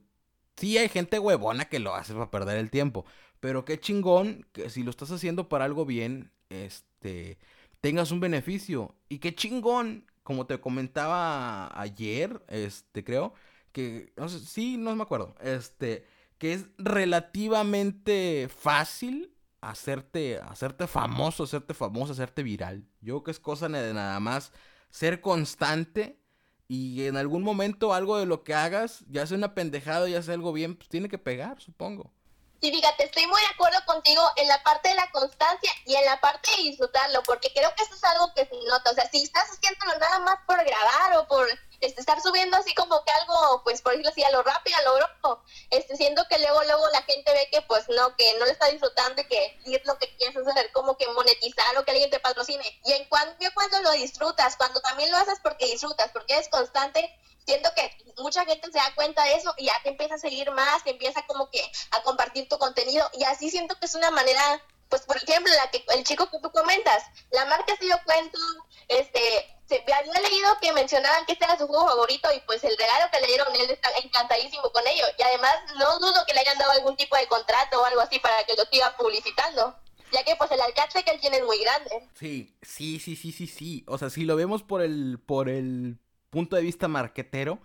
sí 0.56 0.78
hay 0.78 0.88
gente 0.88 1.18
huevona 1.18 1.66
que 1.66 1.78
lo 1.78 1.94
hace 1.94 2.14
para 2.14 2.30
perder 2.30 2.58
el 2.58 2.70
tiempo. 2.70 3.04
Pero 3.40 3.64
qué 3.64 3.78
chingón 3.80 4.46
que 4.52 4.70
si 4.70 4.82
lo 4.82 4.90
estás 4.90 5.10
haciendo 5.12 5.48
para 5.48 5.64
algo 5.64 5.84
bien, 5.86 6.32
este, 6.50 7.38
tengas 7.80 8.10
un 8.12 8.20
beneficio. 8.20 8.94
Y 9.08 9.18
qué 9.18 9.34
chingón, 9.34 10.06
como 10.22 10.46
te 10.46 10.60
comentaba 10.60 11.68
ayer, 11.80 12.42
este, 12.48 13.04
creo, 13.04 13.34
que, 13.72 14.12
no 14.16 14.28
sé, 14.28 14.40
sí, 14.40 14.76
no 14.76 14.94
me 14.96 15.02
acuerdo, 15.02 15.34
este, 15.40 16.06
que 16.38 16.52
es 16.52 16.66
relativamente 16.78 18.48
fácil 18.48 19.34
hacerte, 19.60 20.38
hacerte 20.38 20.86
famoso, 20.86 21.44
hacerte 21.44 21.74
famoso, 21.74 22.12
hacerte 22.12 22.42
viral. 22.42 22.84
Yo 23.00 23.14
creo 23.14 23.24
que 23.24 23.30
es 23.32 23.40
cosa 23.40 23.68
de 23.68 23.94
nada 23.94 24.20
más 24.20 24.52
ser 24.90 25.20
constante 25.20 26.20
y 26.68 27.06
en 27.06 27.16
algún 27.16 27.42
momento 27.42 27.94
algo 27.94 28.18
de 28.18 28.26
lo 28.26 28.44
que 28.44 28.54
hagas, 28.54 29.04
ya 29.08 29.26
sea 29.26 29.36
una 29.36 29.54
pendejada, 29.54 30.08
ya 30.08 30.22
sea 30.22 30.34
algo 30.34 30.52
bien, 30.52 30.76
pues 30.76 30.88
tiene 30.88 31.08
que 31.08 31.18
pegar, 31.18 31.60
supongo. 31.60 32.12
Sí, 32.60 32.72
fíjate, 32.72 33.04
estoy 33.04 33.24
muy 33.26 33.40
de 33.40 33.46
acuerdo 33.46 33.78
contigo 33.86 34.22
en 34.36 34.48
la 34.48 34.60
parte 34.64 34.88
de 34.88 34.96
la 34.96 35.08
constancia 35.12 35.70
y 35.86 35.94
en 35.94 36.04
la 36.04 36.20
parte 36.20 36.50
de 36.56 36.64
disfrutarlo, 36.64 37.22
porque 37.22 37.52
creo 37.54 37.72
que 37.76 37.84
eso 37.84 37.94
es 37.94 38.04
algo 38.04 38.34
que 38.34 38.46
se 38.46 38.56
nota. 38.68 38.90
O 38.90 38.94
sea, 38.94 39.08
si 39.10 39.22
estás 39.22 39.48
haciéndolo 39.48 39.96
nada 39.98 40.18
más 40.20 40.38
por 40.44 40.56
grabar 40.56 41.18
o 41.18 41.28
por 41.28 41.46
este, 41.80 42.00
estar 42.00 42.20
subiendo 42.20 42.56
así 42.56 42.74
como 42.74 43.04
que 43.04 43.12
algo, 43.12 43.62
pues 43.64 43.82
por 43.82 43.92
decirlo 43.92 44.10
así, 44.10 44.24
a 44.24 44.30
lo 44.30 44.42
rápido, 44.42 44.76
a 44.76 44.82
lo 44.82 44.94
grupo, 44.96 45.42
este, 45.70 45.96
siendo 45.96 46.26
que 46.28 46.38
luego, 46.38 46.62
luego 46.64 46.88
la 46.88 47.02
gente 47.02 47.32
ve 47.32 47.48
que 47.50 47.62
pues 47.62 47.88
no, 47.88 48.14
que 48.16 48.38
no 48.38 48.46
le 48.46 48.52
está 48.52 48.66
disfrutando 48.68 49.22
y 49.22 49.26
que 49.26 49.60
es 49.66 49.84
lo 49.84 49.98
que 49.98 50.14
quieres 50.16 50.36
hacer, 50.46 50.72
como 50.72 50.96
que 50.96 51.06
monetizar 51.08 51.76
o 51.76 51.84
que 51.84 51.92
alguien 51.92 52.10
te 52.10 52.20
patrocine. 52.20 52.64
Y 52.84 52.92
en 52.92 53.04
cambio 53.08 53.50
cuando 53.54 53.80
lo 53.82 53.92
disfrutas, 53.92 54.56
cuando 54.56 54.80
también 54.80 55.10
lo 55.10 55.18
haces 55.18 55.38
porque 55.42 55.66
disfrutas, 55.66 56.10
porque 56.12 56.34
eres 56.34 56.48
constante, 56.48 57.14
siento 57.46 57.70
que 57.74 57.90
mucha 58.18 58.44
gente 58.44 58.70
se 58.70 58.78
da 58.78 58.94
cuenta 58.94 59.24
de 59.24 59.34
eso 59.34 59.54
y 59.56 59.66
ya 59.66 59.80
te 59.82 59.90
empieza 59.90 60.16
a 60.16 60.18
seguir 60.18 60.50
más, 60.50 60.84
te 60.84 60.90
empieza 60.90 61.24
como 61.26 61.50
que 61.50 61.62
a 61.92 62.02
compartir 62.02 62.48
tu 62.48 62.58
contenido 62.58 63.08
y 63.14 63.24
así 63.24 63.50
siento 63.50 63.78
que 63.78 63.86
es 63.86 63.94
una 63.94 64.10
manera 64.10 64.62
pues 64.88 65.02
por 65.02 65.16
ejemplo, 65.16 65.52
la 65.54 65.70
que, 65.70 65.84
el 65.96 66.04
chico 66.04 66.30
que 66.30 66.38
tú 66.40 66.50
comentas, 66.50 67.04
la 67.30 67.44
marca 67.46 67.76
se 67.76 67.84
dio 67.84 67.96
cuenta, 68.04 68.38
este, 68.88 69.20
se 69.68 69.84
había 69.92 70.20
leído 70.22 70.48
que 70.62 70.72
mencionaban 70.72 71.26
que 71.26 71.32
este 71.32 71.44
era 71.44 71.58
su 71.58 71.66
juego 71.66 71.88
favorito 71.88 72.28
y 72.34 72.40
pues 72.46 72.64
el 72.64 72.76
regalo 72.76 73.10
que 73.12 73.20
le 73.20 73.26
dieron 73.26 73.54
él 73.54 73.70
está 73.70 73.90
encantadísimo 74.02 74.70
con 74.72 74.86
ello. 74.86 75.04
Y 75.18 75.22
además 75.22 75.54
no 75.78 75.98
dudo 75.98 76.24
que 76.26 76.32
le 76.32 76.40
hayan 76.40 76.58
dado 76.58 76.72
algún 76.72 76.96
tipo 76.96 77.16
de 77.16 77.26
contrato 77.26 77.80
o 77.80 77.84
algo 77.84 78.00
así 78.00 78.18
para 78.18 78.44
que 78.44 78.56
lo 78.56 78.64
siga 78.64 78.96
publicitando. 78.96 79.76
Ya 80.10 80.24
que 80.24 80.36
pues 80.36 80.50
el 80.52 80.60
alcance 80.60 81.02
que 81.04 81.10
él 81.10 81.20
tiene 81.20 81.36
es 81.36 81.44
muy 81.44 81.58
grande. 81.58 81.90
Sí, 82.14 82.56
sí, 82.62 82.98
sí, 82.98 83.14
sí, 83.14 83.30
sí, 83.30 83.46
sí. 83.46 83.84
O 83.86 83.98
sea, 83.98 84.08
si 84.08 84.24
lo 84.24 84.36
vemos 84.36 84.62
por 84.62 84.80
el, 84.80 85.18
por 85.26 85.50
el 85.50 85.98
punto 86.30 86.56
de 86.56 86.62
vista 86.62 86.88
marquetero, 86.88 87.60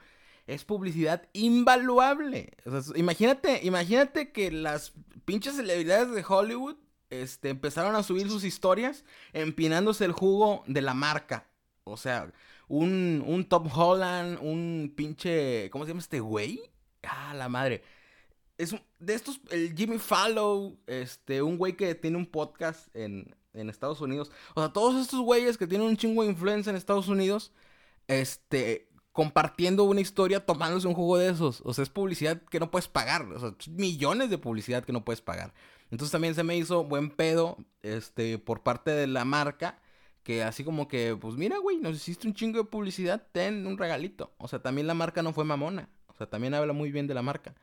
es 0.45 0.65
publicidad 0.65 1.29
invaluable. 1.31 2.51
O 2.65 2.81
sea, 2.81 2.97
imagínate, 2.97 3.61
imagínate 3.63 4.33
que 4.33 4.51
las 4.51 4.91
pinches 5.23 5.55
celebridades 5.55 6.11
de 6.11 6.25
Hollywood 6.27 6.75
este, 7.21 7.49
empezaron 7.49 7.95
a 7.95 8.03
subir 8.03 8.29
sus 8.29 8.43
historias 8.43 9.05
empinándose 9.33 10.05
el 10.05 10.11
jugo 10.11 10.63
de 10.67 10.81
la 10.81 10.93
marca. 10.93 11.47
O 11.83 11.97
sea, 11.97 12.31
un, 12.67 13.23
un 13.25 13.45
Top 13.45 13.67
Holland, 13.73 14.39
un 14.41 14.93
pinche. 14.95 15.69
¿Cómo 15.69 15.85
se 15.85 15.89
llama 15.89 16.01
este 16.01 16.19
güey? 16.19 16.61
Ah, 17.03 17.33
la 17.35 17.49
madre. 17.49 17.83
Es 18.57 18.75
de 18.99 19.13
estos, 19.13 19.41
el 19.49 19.75
Jimmy 19.75 19.97
Fallow, 19.97 20.77
este, 20.87 21.41
un 21.41 21.57
güey 21.57 21.75
que 21.75 21.95
tiene 21.95 22.17
un 22.17 22.25
podcast 22.25 22.95
en, 22.95 23.35
en 23.53 23.69
Estados 23.69 23.99
Unidos. 24.01 24.31
O 24.55 24.61
sea, 24.61 24.71
todos 24.71 25.01
estos 25.01 25.19
güeyes 25.21 25.57
que 25.57 25.67
tienen 25.67 25.87
un 25.87 25.97
chingo 25.97 26.23
de 26.23 26.29
influencia 26.29 26.69
en 26.69 26.75
Estados 26.75 27.07
Unidos, 27.07 27.51
este, 28.07 28.89
compartiendo 29.11 29.83
una 29.83 30.01
historia 30.01 30.45
tomándose 30.45 30.87
un 30.87 30.93
jugo 30.93 31.17
de 31.17 31.29
esos. 31.29 31.61
O 31.65 31.73
sea, 31.73 31.83
es 31.83 31.89
publicidad 31.89 32.41
que 32.49 32.59
no 32.59 32.71
puedes 32.71 32.87
pagar. 32.87 33.23
O 33.23 33.39
sea, 33.39 33.55
millones 33.69 34.29
de 34.29 34.37
publicidad 34.37 34.83
que 34.83 34.93
no 34.93 35.03
puedes 35.03 35.21
pagar. 35.21 35.53
Entonces 35.93 36.11
también 36.11 36.33
se 36.33 36.41
me 36.41 36.57
hizo 36.57 36.85
buen 36.85 37.11
pedo, 37.11 37.55
este, 37.83 38.39
por 38.39 38.63
parte 38.63 38.89
de 38.89 39.05
la 39.05 39.25
marca 39.25 39.79
que 40.23 40.41
así 40.41 40.63
como 40.63 40.87
que, 40.87 41.15
pues 41.15 41.35
mira, 41.35 41.59
güey, 41.59 41.77
nos 41.77 41.97
hiciste 41.97 42.25
un 42.25 42.33
chingo 42.33 42.57
de 42.57 42.63
publicidad, 42.63 43.21
ten 43.31 43.67
un 43.67 43.77
regalito. 43.77 44.33
O 44.39 44.47
sea, 44.47 44.57
también 44.57 44.87
la 44.87 44.95
marca 44.95 45.21
no 45.21 45.33
fue 45.33 45.43
mamona. 45.43 45.91
O 46.07 46.15
sea, 46.15 46.27
también 46.27 46.55
habla 46.55 46.73
muy 46.73 46.91
bien 46.91 47.05
de 47.05 47.13
la 47.13 47.21
marca. 47.21 47.53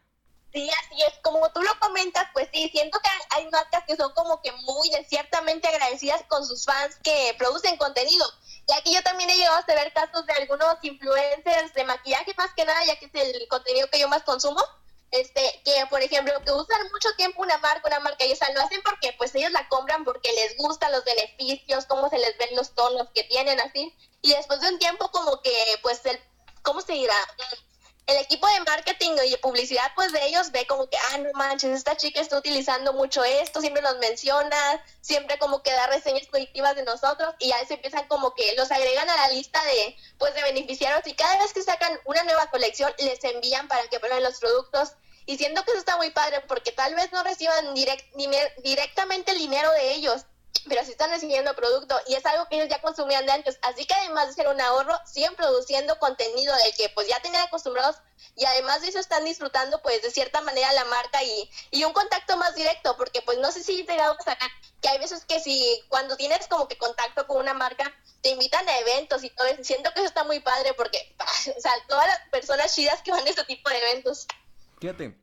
Sí, 0.53 0.71
así 0.71 1.03
es. 1.03 1.19
Como 1.25 1.40
tú 1.51 1.61
lo 1.61 1.77
comentas, 1.81 2.29
pues 2.33 2.49
sí, 2.53 2.69
siento 2.69 3.01
que 3.01 3.11
hay 3.37 3.51
marcas 3.51 3.83
que 3.85 3.97
son 3.97 4.12
como 4.14 4.40
que 4.43 4.53
muy 4.53 4.88
ciertamente 5.09 5.66
agradecidas 5.66 6.23
con 6.29 6.47
sus 6.47 6.64
fans 6.64 7.01
que 7.03 7.35
producen 7.37 7.79
contenido. 7.79 8.25
Ya 8.69 8.81
que 8.83 8.93
yo 8.95 9.03
también 9.03 9.31
he 9.31 9.38
llegado 9.38 9.57
a 9.57 9.75
ver 9.75 9.93
casos 9.93 10.25
de 10.25 10.35
algunos 10.35 10.77
influencers 10.83 11.75
de 11.75 11.83
maquillaje 11.83 12.33
más 12.38 12.55
que 12.55 12.64
nada, 12.64 12.85
ya 12.85 12.97
que 12.97 13.07
es 13.07 13.35
el 13.35 13.49
contenido 13.49 13.88
que 13.90 13.99
yo 13.99 14.09
más 14.09 14.23
consumo 14.23 14.61
este, 15.11 15.62
que 15.64 15.87
por 15.88 16.03
ejemplo, 16.03 16.33
que 16.44 16.53
usan 16.53 16.90
mucho 16.92 17.09
tiempo 17.16 17.42
una 17.42 17.59
marca, 17.59 17.88
una 17.88 18.01
marca, 18.01 18.25
y 18.25 18.33
o 18.33 18.37
lo 18.55 18.61
hacen 18.62 18.81
porque 18.85 19.14
pues 19.18 19.35
ellos 19.35 19.51
la 19.51 19.68
compran 19.68 20.05
porque 20.05 20.33
les 20.33 20.57
gustan 20.57 20.92
los 20.92 21.05
beneficios, 21.05 21.87
cómo 21.87 22.09
se 22.09 22.18
les 22.18 22.37
ven 22.38 22.55
los 22.57 22.75
tonos 22.75 23.09
que 23.14 23.25
tienen, 23.25 23.61
así, 23.61 23.94
y 24.23 24.35
después 24.35 24.61
de 24.61 24.68
un 24.68 24.79
tiempo 24.79 25.11
como 25.11 25.40
que, 25.42 25.53
pues, 25.83 26.05
el, 26.07 26.20
¿cómo 26.62 26.81
se 26.81 26.92
dirá? 26.92 27.16
El 28.06 28.16
equipo 28.16 28.46
de 28.48 28.60
marketing 28.60 29.12
y 29.24 29.30
de 29.30 29.38
publicidad, 29.38 29.92
pues 29.94 30.12
de 30.12 30.24
ellos 30.26 30.50
ve 30.50 30.66
como 30.66 30.88
que, 30.88 30.96
ah, 30.96 31.18
no 31.18 31.30
manches, 31.34 31.70
esta 31.70 31.96
chica 31.96 32.20
está 32.20 32.38
utilizando 32.38 32.92
mucho 32.92 33.22
esto, 33.22 33.60
siempre 33.60 33.82
nos 33.82 33.98
menciona, 33.98 34.84
siempre 35.00 35.38
como 35.38 35.62
que 35.62 35.70
da 35.70 35.86
reseñas 35.86 36.26
positivas 36.26 36.74
de 36.74 36.82
nosotros, 36.82 37.34
y 37.38 37.48
ya 37.48 37.64
se 37.66 37.74
empiezan 37.74 38.08
como 38.08 38.34
que 38.34 38.54
los 38.56 38.70
agregan 38.72 39.08
a 39.08 39.16
la 39.16 39.28
lista 39.28 39.62
de, 39.64 39.96
pues, 40.18 40.34
de 40.34 40.42
beneficiarios, 40.42 41.06
y 41.06 41.14
cada 41.14 41.38
vez 41.38 41.52
que 41.52 41.62
sacan 41.62 42.00
una 42.04 42.24
nueva 42.24 42.50
colección, 42.50 42.92
les 42.98 43.22
envían 43.22 43.68
para 43.68 43.86
que 43.88 44.00
prueben 44.00 44.22
los 44.24 44.38
productos. 44.38 44.94
Y 45.26 45.36
siento 45.36 45.62
que 45.64 45.70
eso 45.70 45.80
está 45.80 45.96
muy 45.96 46.10
padre 46.10 46.40
porque 46.48 46.72
tal 46.72 46.94
vez 46.96 47.12
no 47.12 47.22
reciban 47.22 47.74
direct, 47.74 48.04
directamente 48.64 49.30
el 49.30 49.38
dinero 49.38 49.70
de 49.72 49.92
ellos, 49.92 50.22
pero 50.68 50.85
sí 50.85 50.92
están 50.92 51.11
recibiendo 51.11 51.55
producto 51.55 51.99
y 52.07 52.14
es 52.14 52.25
algo 52.27 52.46
que 52.49 52.57
ellos 52.57 52.68
ya 52.68 52.81
consumían 52.81 53.27
de 53.27 53.33
antes. 53.33 53.59
Así 53.62 53.87
que 53.87 53.94
además 53.94 54.29
de 54.29 54.35
ser 54.35 54.49
un 54.49 54.61
ahorro, 54.61 54.94
siguen 55.07 55.35
produciendo 55.35 55.99
contenido 55.99 56.55
del 56.57 56.75
que 56.75 56.88
pues 56.90 57.09
ya 57.09 57.20
tenían 57.20 57.42
acostumbrados 57.46 57.96
y 58.37 58.44
además 58.44 58.83
de 58.83 58.88
eso 58.88 58.99
están 58.99 59.25
disfrutando 59.25 59.83
pues 59.83 60.03
de 60.03 60.11
cierta 60.11 60.40
manera 60.40 60.73
la 60.73 60.85
marca 60.85 61.23
y, 61.23 61.51
y 61.70 61.85
un 61.85 61.92
contacto 61.92 62.37
más 62.37 62.55
directo, 62.55 62.96
porque 62.96 63.23
pues 63.23 63.38
no 63.38 63.51
sé 63.53 63.62
si 63.62 63.85
te 63.85 64.01
a 64.01 64.16
que 64.81 64.88
hay 64.88 64.99
veces 64.99 65.25
que 65.25 65.40
si 65.40 65.83
cuando 65.88 66.16
tienes 66.16 66.46
como 66.49 66.68
que 66.68 66.79
contacto 66.79 67.27
con 67.27 67.38
una 67.38 67.55
marca, 67.55 67.92
te 68.23 68.31
invitan 68.31 68.68
a 68.68 68.79
eventos 68.79 69.25
y 69.25 69.31
todo 69.31 69.46
eso. 69.46 69.64
Siento 69.64 69.90
que 69.92 70.01
eso 70.01 70.09
está 70.09 70.25
muy 70.25 70.40
padre 70.40 70.75
porque, 70.75 70.99
o 71.57 71.61
sea, 71.61 71.73
todas 71.88 72.07
las 72.07 72.29
personas 72.31 72.75
chidas 72.75 73.03
que 73.03 73.11
van 73.11 73.27
a 73.27 73.31
este 73.31 73.44
tipo 73.44 73.68
de 73.68 73.79
eventos. 73.79 74.27
Fíjate, 74.81 75.18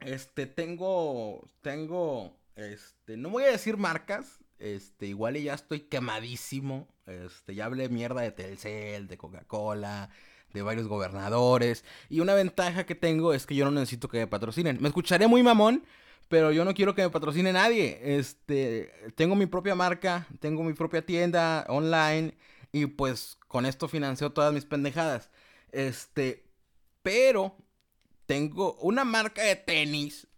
este, 0.00 0.46
tengo, 0.46 1.48
tengo, 1.62 2.36
este, 2.56 3.16
no 3.16 3.30
voy 3.30 3.44
a 3.44 3.50
decir 3.50 3.76
marcas, 3.76 4.39
Este, 4.60 5.06
igual 5.06 5.36
y 5.36 5.44
ya 5.44 5.54
estoy 5.54 5.80
quemadísimo. 5.80 6.88
Este, 7.06 7.54
ya 7.54 7.64
hablé 7.64 7.88
mierda 7.88 8.20
de 8.20 8.30
Telcel, 8.30 9.08
de 9.08 9.18
Coca-Cola, 9.18 10.10
de 10.52 10.62
varios 10.62 10.86
gobernadores. 10.86 11.84
Y 12.08 12.20
una 12.20 12.34
ventaja 12.34 12.86
que 12.86 12.94
tengo 12.94 13.34
es 13.34 13.46
que 13.46 13.56
yo 13.56 13.64
no 13.64 13.72
necesito 13.72 14.08
que 14.08 14.18
me 14.18 14.26
patrocinen. 14.26 14.78
Me 14.80 14.88
escucharé 14.88 15.26
muy 15.26 15.42
mamón, 15.42 15.84
pero 16.28 16.52
yo 16.52 16.64
no 16.64 16.74
quiero 16.74 16.94
que 16.94 17.02
me 17.02 17.10
patrocine 17.10 17.52
nadie. 17.52 17.98
Este, 18.02 18.92
tengo 19.16 19.34
mi 19.34 19.46
propia 19.46 19.74
marca, 19.74 20.26
tengo 20.40 20.62
mi 20.62 20.74
propia 20.74 21.04
tienda 21.04 21.64
online 21.68 22.36
y 22.72 22.86
pues 22.86 23.38
con 23.48 23.66
esto 23.66 23.88
financio 23.88 24.30
todas 24.30 24.52
mis 24.52 24.66
pendejadas. 24.66 25.30
Este, 25.72 26.44
pero 27.02 27.56
tengo 28.26 28.74
una 28.74 29.04
marca 29.04 29.42
de 29.42 29.56
tenis, 29.56 30.28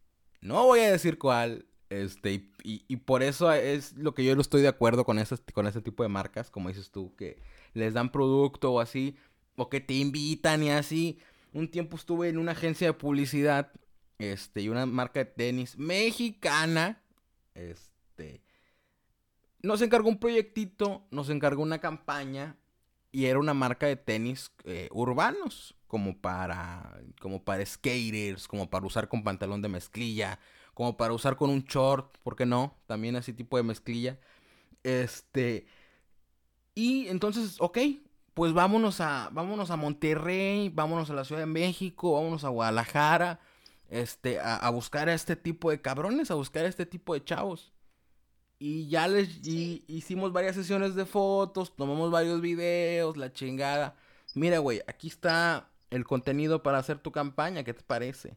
no 0.40 0.64
voy 0.64 0.80
a 0.80 0.90
decir 0.90 1.18
cuál, 1.18 1.66
este, 1.92 2.48
y, 2.64 2.96
por 2.96 3.22
eso 3.22 3.52
es 3.52 3.92
lo 3.98 4.14
que 4.14 4.24
yo 4.24 4.35
no 4.35 4.40
estoy 4.40 4.62
de 4.62 4.68
acuerdo 4.68 5.05
con, 5.05 5.18
esas, 5.18 5.42
con 5.52 5.66
ese 5.66 5.83
tipo 5.83 6.02
de 6.02 6.09
marcas, 6.09 6.50
como 6.50 6.70
dices 6.70 6.90
tú, 6.90 7.14
que 7.16 7.38
les 7.74 7.92
dan 7.92 8.11
producto 8.11 8.72
o 8.72 8.81
así, 8.81 9.16
o 9.57 9.68
que 9.68 9.81
te 9.81 9.94
invitan 9.94 10.62
y 10.62 10.70
así. 10.70 11.18
Un 11.52 11.70
tiempo 11.70 11.96
estuve 11.96 12.31
en 12.31 12.38
una 12.38 12.52
agencia 12.52 12.87
de 12.87 12.94
publicidad, 12.94 13.72
este, 14.18 14.62
y 14.62 14.70
una 14.70 14.87
marca 14.87 15.20
de 15.20 15.26
tenis 15.26 15.76
mexicana, 15.76 17.02
este, 17.55 18.42
nos 19.62 19.83
encargó 19.83 20.09
un 20.09 20.18
proyectito, 20.18 21.07
nos 21.11 21.28
encargó 21.28 21.62
una 21.62 21.78
campaña, 21.78 22.57
y 23.11 23.26
era 23.26 23.38
una 23.38 23.52
marca 23.52 23.87
de 23.87 23.96
tenis 23.96 24.50
eh, 24.64 24.88
urbanos, 24.92 25.74
como 25.87 26.18
para, 26.18 27.02
como 27.20 27.44
para 27.44 27.66
skaters, 27.66 28.48
como 28.48 28.70
para 28.70 28.87
usar 28.87 29.09
con 29.09 29.22
pantalón 29.22 29.61
de 29.61 29.68
mezclilla, 29.68 30.40
como 30.74 30.96
para 30.96 31.12
usar 31.12 31.37
con 31.37 31.50
un 31.50 31.62
short, 31.64 32.16
¿por 32.22 32.37
qué 32.37 32.46
no? 32.46 32.76
También 32.87 33.16
así 33.16 33.32
tipo 33.32 33.56
de 33.56 33.62
mezclilla. 33.62 34.18
Este, 34.82 35.66
y 36.74 37.08
entonces, 37.08 37.56
ok, 37.61 37.78
pues 38.35 38.52
vámonos 38.52 39.00
a, 39.00 39.28
vámonos 39.32 39.70
a 39.70 39.76
Monterrey, 39.76 40.70
vámonos 40.70 41.11
a 41.11 41.14
la 41.14 41.24
Ciudad 41.24 41.42
de 41.42 41.46
México, 41.46 42.14
vámonos 42.14 42.44
a 42.44 42.48
Guadalajara, 42.48 43.40
este, 43.90 44.40
a, 44.40 44.56
a 44.56 44.70
buscar 44.70 45.08
a 45.08 45.14
este 45.14 45.37
tipo 45.37 45.70
de 45.70 45.80
cabrones, 45.80 46.30
a 46.30 46.35
buscar 46.35 46.64
a 46.64 46.68
este 46.68 46.87
tipo 46.87 47.14
de 47.14 47.24
chavos. 47.24 47.72
Y 48.58 48.88
ya 48.88 49.08
les 49.08 49.40
hicimos 49.46 50.32
varias 50.32 50.54
sesiones 50.54 50.94
de 50.94 51.04
fotos, 51.04 51.74
tomamos 51.74 52.11
varios 52.12 52.40
videos, 52.40 53.16
la 53.16 53.32
chingada. 53.32 53.96
Mira, 54.35 54.58
güey, 54.58 54.82
aquí 54.87 55.08
está 55.08 55.68
el 55.90 56.04
contenido 56.04 56.62
para 56.62 56.78
hacer 56.78 56.98
tu 56.98 57.12
campaña, 57.12 57.64
¿qué 57.64 57.74
te 57.74 57.82
parece? 57.82 58.37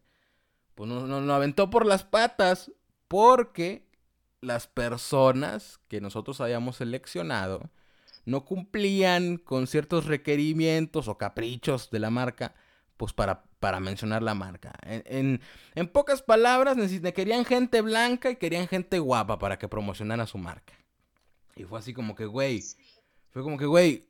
Pues 0.75 0.89
nos, 0.89 1.29
aventó 1.29 1.69
por 1.69 1.85
las 1.85 2.03
patas 2.03 2.71
porque 3.07 3.87
las 4.41 4.67
personas 4.67 5.79
que 5.87 6.01
nosotros 6.01 6.41
habíamos 6.41 6.77
seleccionado 6.77 7.69
no 8.25 8.43
cumplían 8.43 9.37
con 9.37 9.67
ciertos 9.67 10.05
requerimientos 10.05 11.07
o 11.07 11.17
caprichos 11.17 11.89
de 11.91 11.99
la 11.99 12.09
marca, 12.09 12.55
pues 12.97 13.13
para, 13.13 13.43
para 13.59 13.79
mencionar 13.79 14.21
la 14.21 14.33
marca. 14.33 14.73
En, 14.83 15.41
en, 15.75 15.87
pocas 15.87 16.21
palabras, 16.21 16.77
querían 17.13 17.45
gente 17.45 17.81
blanca 17.81 18.31
y 18.31 18.35
querían 18.35 18.67
gente 18.67 18.99
guapa 18.99 19.39
para 19.39 19.57
que 19.57 19.69
promocionara 19.69 20.25
su 20.25 20.37
marca. 20.37 20.73
Y 21.55 21.63
fue 21.63 21.79
así 21.79 21.93
como 21.93 22.15
que, 22.15 22.25
güey, 22.25 22.61
fue 23.29 23.43
como 23.43 23.57
que, 23.57 23.65
güey, 23.65 24.07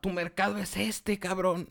tu 0.00 0.10
mercado 0.10 0.56
es 0.58 0.76
este, 0.76 1.18
cabrón 1.18 1.68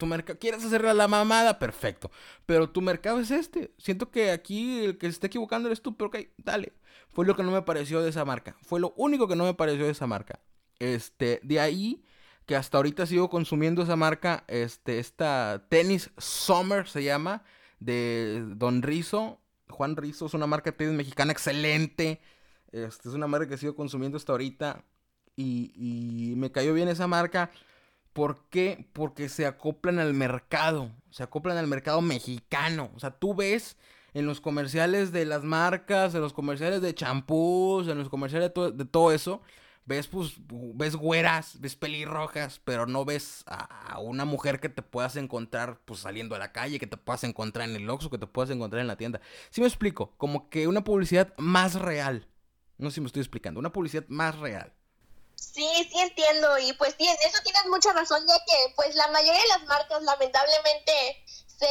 tu 0.00 0.06
mercado, 0.06 0.38
¿quieres 0.40 0.64
hacerle 0.64 0.92
la 0.94 1.06
mamada? 1.06 1.60
Perfecto. 1.60 2.10
Pero 2.46 2.70
tu 2.70 2.80
mercado 2.80 3.20
es 3.20 3.30
este. 3.30 3.72
Siento 3.78 4.10
que 4.10 4.32
aquí 4.32 4.84
el 4.84 4.98
que 4.98 5.06
se 5.06 5.12
está 5.12 5.28
equivocando 5.28 5.68
eres 5.68 5.82
tú, 5.82 5.96
pero 5.96 6.08
ok, 6.08 6.18
dale. 6.38 6.72
Fue 7.10 7.24
lo 7.26 7.36
que 7.36 7.44
no 7.44 7.52
me 7.52 7.62
pareció 7.62 8.02
de 8.02 8.10
esa 8.10 8.24
marca. 8.24 8.56
Fue 8.62 8.80
lo 8.80 8.92
único 8.96 9.28
que 9.28 9.36
no 9.36 9.44
me 9.44 9.54
pareció 9.54 9.84
de 9.84 9.92
esa 9.92 10.08
marca. 10.08 10.40
Este, 10.80 11.40
de 11.44 11.60
ahí 11.60 12.02
que 12.46 12.56
hasta 12.56 12.78
ahorita 12.78 13.06
sigo 13.06 13.30
consumiendo 13.30 13.82
esa 13.82 13.94
marca, 13.94 14.44
este, 14.48 14.98
esta 14.98 15.66
Tennis 15.68 16.10
Summer 16.18 16.88
se 16.88 17.04
llama, 17.04 17.44
de 17.78 18.42
Don 18.56 18.82
Rizo. 18.82 19.38
Juan 19.68 19.96
Rizo 19.96 20.26
es 20.26 20.34
una 20.34 20.46
marca 20.48 20.70
de 20.72 20.76
tenis 20.78 20.94
mexicana 20.94 21.30
excelente. 21.30 22.20
Este, 22.72 23.08
es 23.08 23.14
una 23.14 23.28
marca 23.28 23.48
que 23.48 23.58
sigo 23.58 23.76
consumiendo 23.76 24.16
hasta 24.16 24.32
ahorita. 24.32 24.84
Y 25.36 26.34
me 26.36 26.52
cayó 26.52 26.74
bien 26.74 26.88
esa 26.88 27.06
marca. 27.06 27.50
¿Por 28.12 28.48
qué? 28.50 28.88
Porque 28.92 29.28
se 29.28 29.46
acoplan 29.46 29.98
al 29.98 30.14
mercado, 30.14 30.90
se 31.10 31.22
acoplan 31.22 31.56
al 31.56 31.66
mercado 31.66 32.00
mexicano. 32.00 32.90
O 32.94 33.00
sea, 33.00 33.10
tú 33.10 33.34
ves 33.34 33.76
en 34.14 34.26
los 34.26 34.40
comerciales 34.40 35.12
de 35.12 35.24
las 35.24 35.44
marcas, 35.44 36.14
en 36.14 36.20
los 36.20 36.32
comerciales 36.32 36.82
de 36.82 36.94
champús, 36.94 37.88
en 37.88 37.98
los 37.98 38.08
comerciales 38.08 38.52
de, 38.54 38.84
todo 38.84 39.12
eso, 39.12 39.42
ves 39.86 40.08
pues, 40.08 40.34
ves 40.48 40.96
güeras, 40.96 41.60
ves 41.60 41.76
pelirrojas, 41.76 42.60
pero 42.64 42.86
no 42.86 43.04
ves 43.04 43.44
a, 43.46 43.98
una 44.00 44.24
mujer 44.24 44.60
que 44.60 44.68
te 44.68 44.82
puedas 44.82 45.16
encontrar 45.16 45.80
pues 45.84 46.00
saliendo 46.00 46.34
a 46.34 46.38
la 46.38 46.52
calle, 46.52 46.78
que 46.78 46.86
te 46.86 46.96
puedas 46.96 47.24
encontrar 47.24 47.68
en 47.68 47.76
el 47.76 47.88
Oxxo, 47.88 48.10
que 48.10 48.18
te 48.18 48.26
puedas 48.26 48.50
encontrar 48.50 48.80
en 48.80 48.88
la 48.88 48.96
tienda. 48.96 49.20
Sí 49.50 49.60
me 49.60 49.66
explico, 49.66 50.14
como 50.16 50.48
que 50.50 50.66
una 50.66 50.84
publicidad 50.84 51.32
más 51.38 51.74
real. 51.74 52.26
No 52.78 52.90
sé 52.90 52.96
si 52.96 53.00
me 53.02 53.06
estoy 53.06 53.20
explicando, 53.20 53.60
una 53.60 53.72
publicidad 53.72 54.04
más 54.08 54.38
real. 54.38 54.72
Sí, 55.40 55.88
sí 55.90 55.98
entiendo 55.98 56.58
y 56.58 56.74
pues 56.74 56.94
sí, 56.98 57.08
eso 57.08 57.38
tienes 57.42 57.64
mucha 57.66 57.94
razón 57.94 58.22
ya 58.28 58.34
que 58.44 58.74
pues 58.76 58.94
la 58.94 59.08
mayoría 59.08 59.40
de 59.40 59.48
las 59.48 59.64
marcas 59.64 60.02
lamentablemente 60.02 61.24
se, 61.46 61.66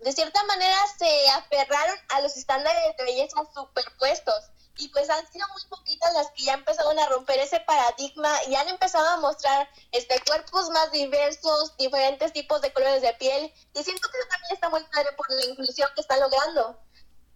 de 0.00 0.12
cierta 0.12 0.42
manera 0.42 0.76
se 0.98 1.28
aferraron 1.28 1.96
a 2.08 2.20
los 2.20 2.36
estándares 2.36 2.96
de 2.98 3.04
belleza 3.04 3.36
superpuestos 3.54 4.50
y 4.76 4.88
pues 4.88 5.08
han 5.08 5.24
sido 5.30 5.46
muy 5.52 5.62
poquitas 5.68 6.12
las 6.14 6.32
que 6.32 6.42
ya 6.42 6.54
empezaron 6.54 6.98
a 6.98 7.08
romper 7.10 7.38
ese 7.38 7.60
paradigma 7.60 8.42
y 8.48 8.56
han 8.56 8.68
empezado 8.68 9.08
a 9.08 9.18
mostrar 9.18 9.68
este 9.92 10.20
cuerpos 10.26 10.68
más 10.70 10.90
diversos, 10.90 11.76
diferentes 11.76 12.32
tipos 12.32 12.60
de 12.60 12.72
colores 12.72 13.02
de 13.02 13.14
piel 13.14 13.54
y 13.72 13.84
siento 13.84 14.08
que 14.10 14.18
eso 14.18 14.28
también 14.28 14.52
está 14.52 14.68
muy 14.68 14.82
padre 14.92 15.12
por 15.16 15.30
la 15.30 15.44
inclusión 15.44 15.88
que 15.94 16.00
está 16.00 16.16
logrando. 16.16 16.76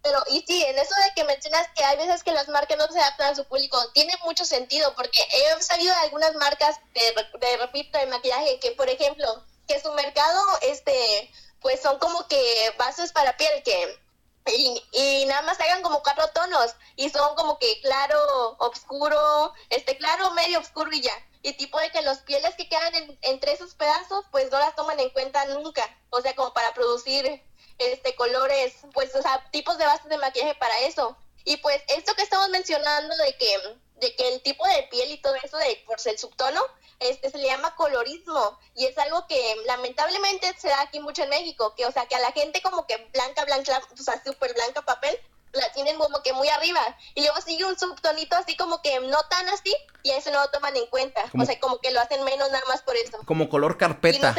Pero, 0.01 0.23
y 0.29 0.41
sí, 0.47 0.63
en 0.63 0.77
eso 0.79 0.95
de 0.95 1.13
que 1.13 1.23
mencionas 1.25 1.67
que 1.75 1.83
hay 1.83 1.97
veces 1.97 2.23
que 2.23 2.31
las 2.31 2.47
marcas 2.47 2.77
no 2.77 2.87
se 2.87 2.99
adaptan 2.99 3.33
a 3.33 3.35
su 3.35 3.45
público, 3.45 3.77
tiene 3.93 4.13
mucho 4.23 4.45
sentido, 4.45 4.93
porque 4.95 5.19
he 5.31 5.61
sabido 5.61 5.93
de 5.93 6.01
algunas 6.01 6.33
marcas 6.35 6.79
de, 6.93 7.15
de 7.39 7.57
repito, 7.57 7.97
de 7.97 8.05
maquillaje, 8.07 8.59
que 8.59 8.71
por 8.71 8.89
ejemplo, 8.89 9.43
que 9.67 9.81
su 9.81 9.91
mercado, 9.93 10.41
este, 10.61 11.31
pues 11.61 11.81
son 11.81 11.99
como 11.99 12.27
que 12.27 12.73
bases 12.77 13.11
para 13.11 13.35
piel, 13.35 13.61
que 13.63 13.99
y, 14.47 14.83
y, 14.93 15.25
nada 15.25 15.41
más 15.43 15.59
hagan 15.59 15.83
como 15.83 16.01
cuatro 16.01 16.27
tonos 16.29 16.73
y 16.95 17.09
son 17.09 17.35
como 17.35 17.59
que 17.59 17.79
claro, 17.81 18.55
oscuro, 18.57 19.53
este 19.69 19.97
claro, 19.97 20.31
medio 20.31 20.59
oscuro 20.59 20.91
y 20.91 21.01
ya. 21.01 21.13
Y 21.41 21.53
tipo 21.53 21.79
de 21.79 21.91
que 21.91 22.01
los 22.01 22.19
pieles 22.19 22.55
que 22.55 22.67
quedan 22.67 23.17
entre 23.21 23.53
esos 23.53 23.75
pedazos, 23.75 24.25
pues 24.31 24.51
no 24.51 24.59
las 24.59 24.75
toman 24.75 24.99
en 24.99 25.09
cuenta 25.11 25.45
nunca. 25.45 25.83
O 26.09 26.21
sea, 26.21 26.35
como 26.35 26.53
para 26.53 26.73
producir 26.73 27.41
este 27.79 28.15
colores, 28.15 28.73
pues, 28.93 29.15
o 29.15 29.21
sea, 29.21 29.43
tipos 29.51 29.77
de 29.77 29.85
bases 29.85 30.09
de 30.09 30.17
maquillaje 30.17 30.55
para 30.55 30.79
eso. 30.81 31.17
Y 31.45 31.57
pues 31.57 31.81
esto 31.87 32.13
que 32.15 32.23
estamos 32.23 32.49
mencionando 32.49 33.15
de 33.17 33.35
que, 33.37 33.57
de 33.95 34.15
que 34.15 34.29
el 34.29 34.41
tipo 34.41 34.65
de 34.67 34.83
piel 34.91 35.11
y 35.11 35.21
todo 35.21 35.35
eso 35.35 35.57
de 35.57 35.81
por 35.85 35.97
el 36.03 36.17
subtono, 36.17 36.61
este 36.99 37.29
se 37.29 37.37
le 37.37 37.47
llama 37.47 37.75
colorismo 37.75 38.59
y 38.75 38.85
es 38.85 38.97
algo 38.97 39.25
que 39.27 39.55
lamentablemente 39.65 40.53
se 40.57 40.67
da 40.67 40.81
aquí 40.81 40.99
mucho 40.99 41.23
en 41.23 41.29
México, 41.29 41.73
que 41.75 41.85
o 41.85 41.91
sea, 41.91 42.05
que 42.07 42.15
a 42.15 42.19
la 42.19 42.31
gente 42.33 42.61
como 42.61 42.85
que 42.85 42.97
blanca, 43.13 43.45
blanca, 43.45 43.81
o 43.93 44.03
sea, 44.03 44.21
súper 44.23 44.53
blanca 44.53 44.81
papel, 44.81 45.17
la 45.53 45.71
tienen 45.71 45.97
como 45.97 46.21
que 46.21 46.33
muy 46.33 46.47
arriba 46.49 46.81
y 47.15 47.21
luego 47.21 47.41
sigue 47.41 47.65
un 47.65 47.79
subtonito 47.79 48.35
así 48.35 48.55
como 48.55 48.81
que 48.81 48.99
no 48.99 49.17
tan 49.29 49.49
así 49.49 49.75
y 50.03 50.11
eso 50.11 50.29
no 50.31 50.41
lo 50.41 50.49
toman 50.51 50.75
en 50.75 50.85
cuenta, 50.87 51.23
o 51.39 51.45
sea, 51.45 51.59
como 51.59 51.79
que 51.79 51.91
lo 51.91 52.01
hacen 52.01 52.23
menos 52.23 52.51
nada 52.51 52.63
más 52.67 52.81
por 52.81 52.95
eso. 52.95 53.17
Como 53.25 53.49
color 53.49 53.77
carpeta. 53.77 54.35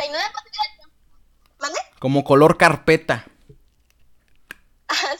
Como 1.99 2.25
color 2.25 2.57
carpeta. 2.57 3.27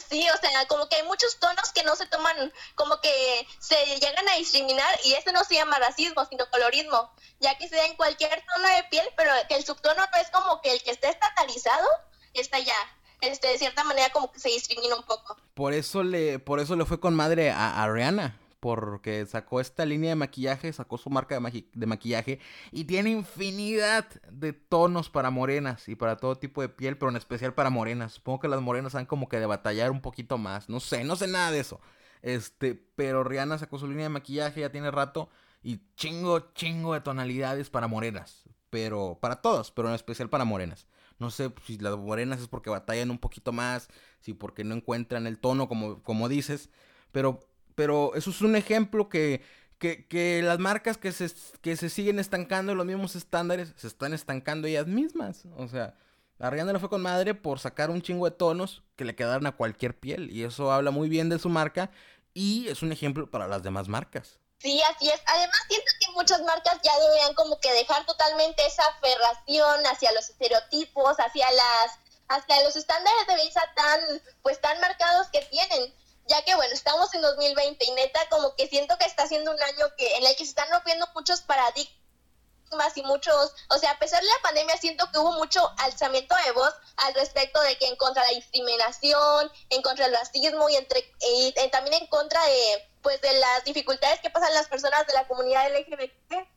sí, 0.09 0.25
o 0.29 0.37
sea, 0.37 0.65
como 0.67 0.87
que 0.89 0.97
hay 0.97 1.03
muchos 1.03 1.39
tonos 1.39 1.71
que 1.71 1.83
no 1.83 1.95
se 1.95 2.05
toman, 2.07 2.51
como 2.75 2.99
que 2.99 3.47
se 3.59 3.75
llegan 3.99 4.27
a 4.29 4.35
discriminar 4.35 4.99
y 5.03 5.13
eso 5.13 5.31
no 5.31 5.43
se 5.43 5.55
llama 5.55 5.79
racismo, 5.79 6.25
sino 6.25 6.49
colorismo, 6.49 7.11
ya 7.39 7.57
que 7.57 7.67
se 7.67 7.75
da 7.75 7.85
en 7.85 7.95
cualquier 7.95 8.43
tono 8.53 8.67
de 8.67 8.83
piel, 8.89 9.07
pero 9.15 9.31
que 9.47 9.55
el 9.55 9.65
subtono 9.65 9.95
no 9.95 10.21
es 10.21 10.29
como 10.31 10.61
que 10.61 10.73
el 10.73 10.81
que 10.83 10.91
esté 10.91 11.09
estatalizado 11.09 11.87
está 12.33 12.59
ya. 12.59 12.75
Este, 13.21 13.49
de 13.49 13.59
cierta 13.59 13.83
manera 13.83 14.09
como 14.09 14.31
que 14.31 14.39
se 14.39 14.49
discrimina 14.49 14.95
un 14.95 15.03
poco. 15.03 15.37
Por 15.53 15.75
eso 15.75 16.01
le, 16.01 16.39
por 16.39 16.59
eso 16.59 16.75
le 16.75 16.85
fue 16.85 16.99
con 16.99 17.13
madre 17.13 17.51
a, 17.51 17.83
a 17.83 17.87
Rihanna 17.87 18.40
porque 18.61 19.25
sacó 19.25 19.59
esta 19.59 19.85
línea 19.85 20.11
de 20.11 20.15
maquillaje, 20.15 20.71
sacó 20.71 20.99
su 20.99 21.09
marca 21.09 21.37
de, 21.37 21.65
de, 21.73 21.85
maquillaje 21.87 22.39
y 22.71 22.85
tiene 22.85 23.09
infinidad 23.09 24.05
de 24.31 24.53
tonos 24.53 25.09
para 25.09 25.31
morenas 25.31 25.89
y 25.89 25.95
para 25.95 26.17
todo 26.17 26.37
tipo 26.37 26.61
de 26.61 26.69
piel, 26.69 26.95
pero 26.95 27.09
en 27.09 27.17
especial 27.17 27.55
para 27.55 27.71
morenas. 27.71 28.13
Supongo 28.13 28.39
que 28.41 28.47
las 28.47 28.61
morenas 28.61 28.93
han 28.93 29.07
como 29.07 29.27
que 29.27 29.39
de 29.39 29.47
batallar 29.47 29.89
un 29.89 29.99
poquito 29.99 30.37
más, 30.37 30.69
no 30.69 30.79
sé, 30.79 31.03
no 31.03 31.15
sé 31.15 31.27
nada 31.27 31.51
de 31.51 31.59
eso. 31.59 31.81
Este, 32.21 32.75
pero 32.95 33.23
Rihanna 33.23 33.57
sacó 33.57 33.79
su 33.79 33.87
línea 33.87 34.03
de 34.03 34.09
maquillaje 34.09 34.61
ya 34.61 34.71
tiene 34.71 34.91
rato 34.91 35.29
y 35.63 35.81
chingo, 35.95 36.53
chingo 36.53 36.93
de 36.93 37.01
tonalidades 37.01 37.71
para 37.71 37.87
morenas, 37.87 38.43
pero 38.69 39.17
para 39.19 39.37
todas, 39.41 39.71
pero 39.71 39.89
en 39.89 39.95
especial 39.95 40.29
para 40.29 40.45
morenas. 40.45 40.87
No 41.17 41.31
sé 41.31 41.51
si 41.65 41.79
las 41.79 41.97
morenas 41.97 42.41
es 42.41 42.47
porque 42.47 42.69
batallan 42.69 43.09
un 43.09 43.17
poquito 43.17 43.51
más, 43.51 43.89
si 44.19 44.35
porque 44.35 44.63
no 44.63 44.75
encuentran 44.75 45.25
el 45.25 45.39
tono 45.39 45.67
como, 45.67 46.03
como 46.03 46.29
dices, 46.29 46.69
pero 47.11 47.39
pero 47.75 48.13
eso 48.15 48.29
es 48.29 48.41
un 48.41 48.55
ejemplo 48.55 49.09
que, 49.09 49.43
que, 49.77 50.07
que 50.07 50.41
las 50.43 50.59
marcas 50.59 50.97
que 50.97 51.11
se, 51.11 51.31
que 51.61 51.75
se 51.75 51.89
siguen 51.89 52.19
estancando 52.19 52.71
en 52.71 52.77
los 52.77 52.87
mismos 52.87 53.15
estándares 53.15 53.73
se 53.75 53.87
están 53.87 54.13
estancando 54.13 54.67
ellas 54.67 54.87
mismas. 54.87 55.43
O 55.57 55.67
sea, 55.67 55.95
Ariana 56.39 56.79
fue 56.79 56.89
con 56.89 57.01
madre 57.01 57.35
por 57.35 57.59
sacar 57.59 57.89
un 57.89 58.01
chingo 58.01 58.25
de 58.25 58.35
tonos 58.35 58.83
que 58.95 59.05
le 59.05 59.15
quedaran 59.15 59.45
a 59.45 59.55
cualquier 59.55 59.99
piel. 59.99 60.31
Y 60.31 60.43
eso 60.43 60.71
habla 60.71 60.91
muy 60.91 61.07
bien 61.09 61.29
de 61.29 61.39
su 61.39 61.49
marca 61.49 61.91
y 62.33 62.67
es 62.67 62.81
un 62.81 62.91
ejemplo 62.91 63.29
para 63.29 63.47
las 63.47 63.63
demás 63.63 63.87
marcas. 63.87 64.39
Sí, 64.59 64.81
así 64.93 65.09
es. 65.09 65.19
Además, 65.25 65.57
siento 65.67 65.91
que 65.99 66.11
muchas 66.11 66.41
marcas 66.41 66.79
ya 66.83 66.97
deberían 66.99 67.33
como 67.33 67.59
que 67.59 67.71
dejar 67.73 68.05
totalmente 68.05 68.65
esa 68.65 68.83
aferración 68.85 69.85
hacia 69.87 70.11
los 70.11 70.29
estereotipos, 70.29 71.15
hacia 71.17 71.51
las, 71.51 71.97
hacia 72.27 72.63
los 72.63 72.75
estándares 72.75 73.27
de 73.27 73.35
belleza 73.35 73.61
tan, 73.75 73.99
pues 74.43 74.61
tan 74.61 74.79
marcados 74.79 75.27
que 75.27 75.41
tienen. 75.45 75.93
Ya 76.31 76.41
que 76.45 76.55
bueno, 76.55 76.73
estamos 76.73 77.13
en 77.13 77.21
2020 77.21 77.83
y 77.83 77.91
neta 77.91 78.21
como 78.29 78.55
que 78.55 78.65
siento 78.69 78.97
que 78.97 79.03
está 79.03 79.27
siendo 79.27 79.51
un 79.51 79.61
año 79.61 79.93
que 79.97 80.15
en 80.15 80.25
el 80.25 80.33
que 80.37 80.45
se 80.45 80.51
están 80.51 80.71
rompiendo 80.71 81.05
muchos 81.13 81.41
paradigmas 81.41 82.95
y 82.95 83.03
muchos, 83.03 83.53
o 83.69 83.77
sea, 83.77 83.91
a 83.91 83.99
pesar 83.99 84.21
de 84.21 84.29
la 84.29 84.41
pandemia, 84.41 84.77
siento 84.77 85.11
que 85.11 85.19
hubo 85.19 85.33
mucho 85.33 85.59
alzamiento 85.79 86.33
de 86.45 86.53
voz 86.53 86.73
al 86.95 87.13
respecto 87.15 87.59
de 87.59 87.77
que 87.77 87.85
en 87.87 87.97
contra 87.97 88.23
de 88.23 88.29
la 88.29 88.35
discriminación, 88.35 89.51
en 89.71 89.81
contra 89.81 90.05
del 90.05 90.15
racismo 90.15 90.69
y, 90.69 90.77
entre, 90.77 91.03
y, 91.19 91.53
también 91.69 92.01
en 92.01 92.07
contra 92.07 92.41
de, 92.45 92.89
pues, 93.01 93.19
de 93.19 93.33
las 93.33 93.65
dificultades 93.65 94.21
que 94.21 94.29
pasan 94.29 94.53
las 94.53 94.69
personas 94.69 95.05
de 95.07 95.13
la 95.13 95.27
comunidad 95.27 95.69
LGBT. 95.69 96.47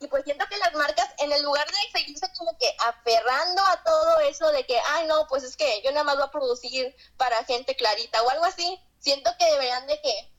Y 0.00 0.08
pues 0.08 0.24
siento 0.24 0.44
que 0.50 0.56
las 0.56 0.74
marcas, 0.74 1.08
en 1.18 1.30
el 1.30 1.44
lugar 1.44 1.64
de 1.64 1.96
seguirse 1.96 2.26
como 2.36 2.58
que 2.58 2.74
aferrando 2.88 3.62
a 3.66 3.84
todo 3.84 4.18
eso 4.18 4.50
de 4.50 4.66
que, 4.66 4.80
ay, 4.84 5.06
no, 5.06 5.28
pues 5.28 5.44
es 5.44 5.56
que 5.56 5.80
yo 5.82 5.92
nada 5.92 6.02
más 6.02 6.16
voy 6.16 6.24
a 6.24 6.30
producir 6.32 6.96
para 7.16 7.44
gente 7.44 7.76
clarita 7.76 8.20
o 8.24 8.30
algo 8.30 8.44
así, 8.44 8.80
siento 9.02 9.30
que 9.38 9.44
deberían 9.44 9.86
de 9.86 10.00
que 10.00 10.32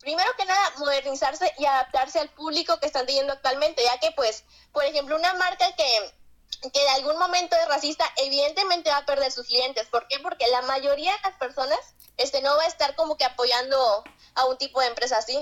primero 0.00 0.30
que 0.36 0.44
nada, 0.44 0.72
modernizarse 0.78 1.52
y 1.58 1.66
adaptarse 1.66 2.20
al 2.20 2.30
público 2.30 2.78
que 2.78 2.86
están 2.86 3.06
teniendo 3.06 3.32
actualmente, 3.32 3.82
ya 3.82 3.98
que 4.00 4.12
pues, 4.14 4.44
por 4.72 4.84
ejemplo, 4.84 5.16
una 5.16 5.34
marca 5.34 5.66
que, 5.76 6.70
que 6.70 6.80
de 6.80 6.88
algún 6.90 7.18
momento 7.18 7.56
es 7.56 7.68
racista, 7.68 8.04
evidentemente 8.16 8.90
va 8.90 8.98
a 8.98 9.06
perder 9.06 9.30
sus 9.30 9.46
clientes. 9.46 9.86
¿Por 9.88 10.06
qué? 10.08 10.18
Porque 10.20 10.46
la 10.48 10.62
mayoría 10.62 11.12
de 11.12 11.18
las 11.24 11.36
personas 11.36 11.78
este, 12.16 12.42
no 12.42 12.56
va 12.56 12.64
a 12.64 12.68
estar 12.68 12.94
como 12.96 13.16
que 13.16 13.24
apoyando 13.24 13.76
a 14.34 14.44
un 14.46 14.58
tipo 14.58 14.80
de 14.80 14.88
empresa 14.88 15.18
así. 15.18 15.36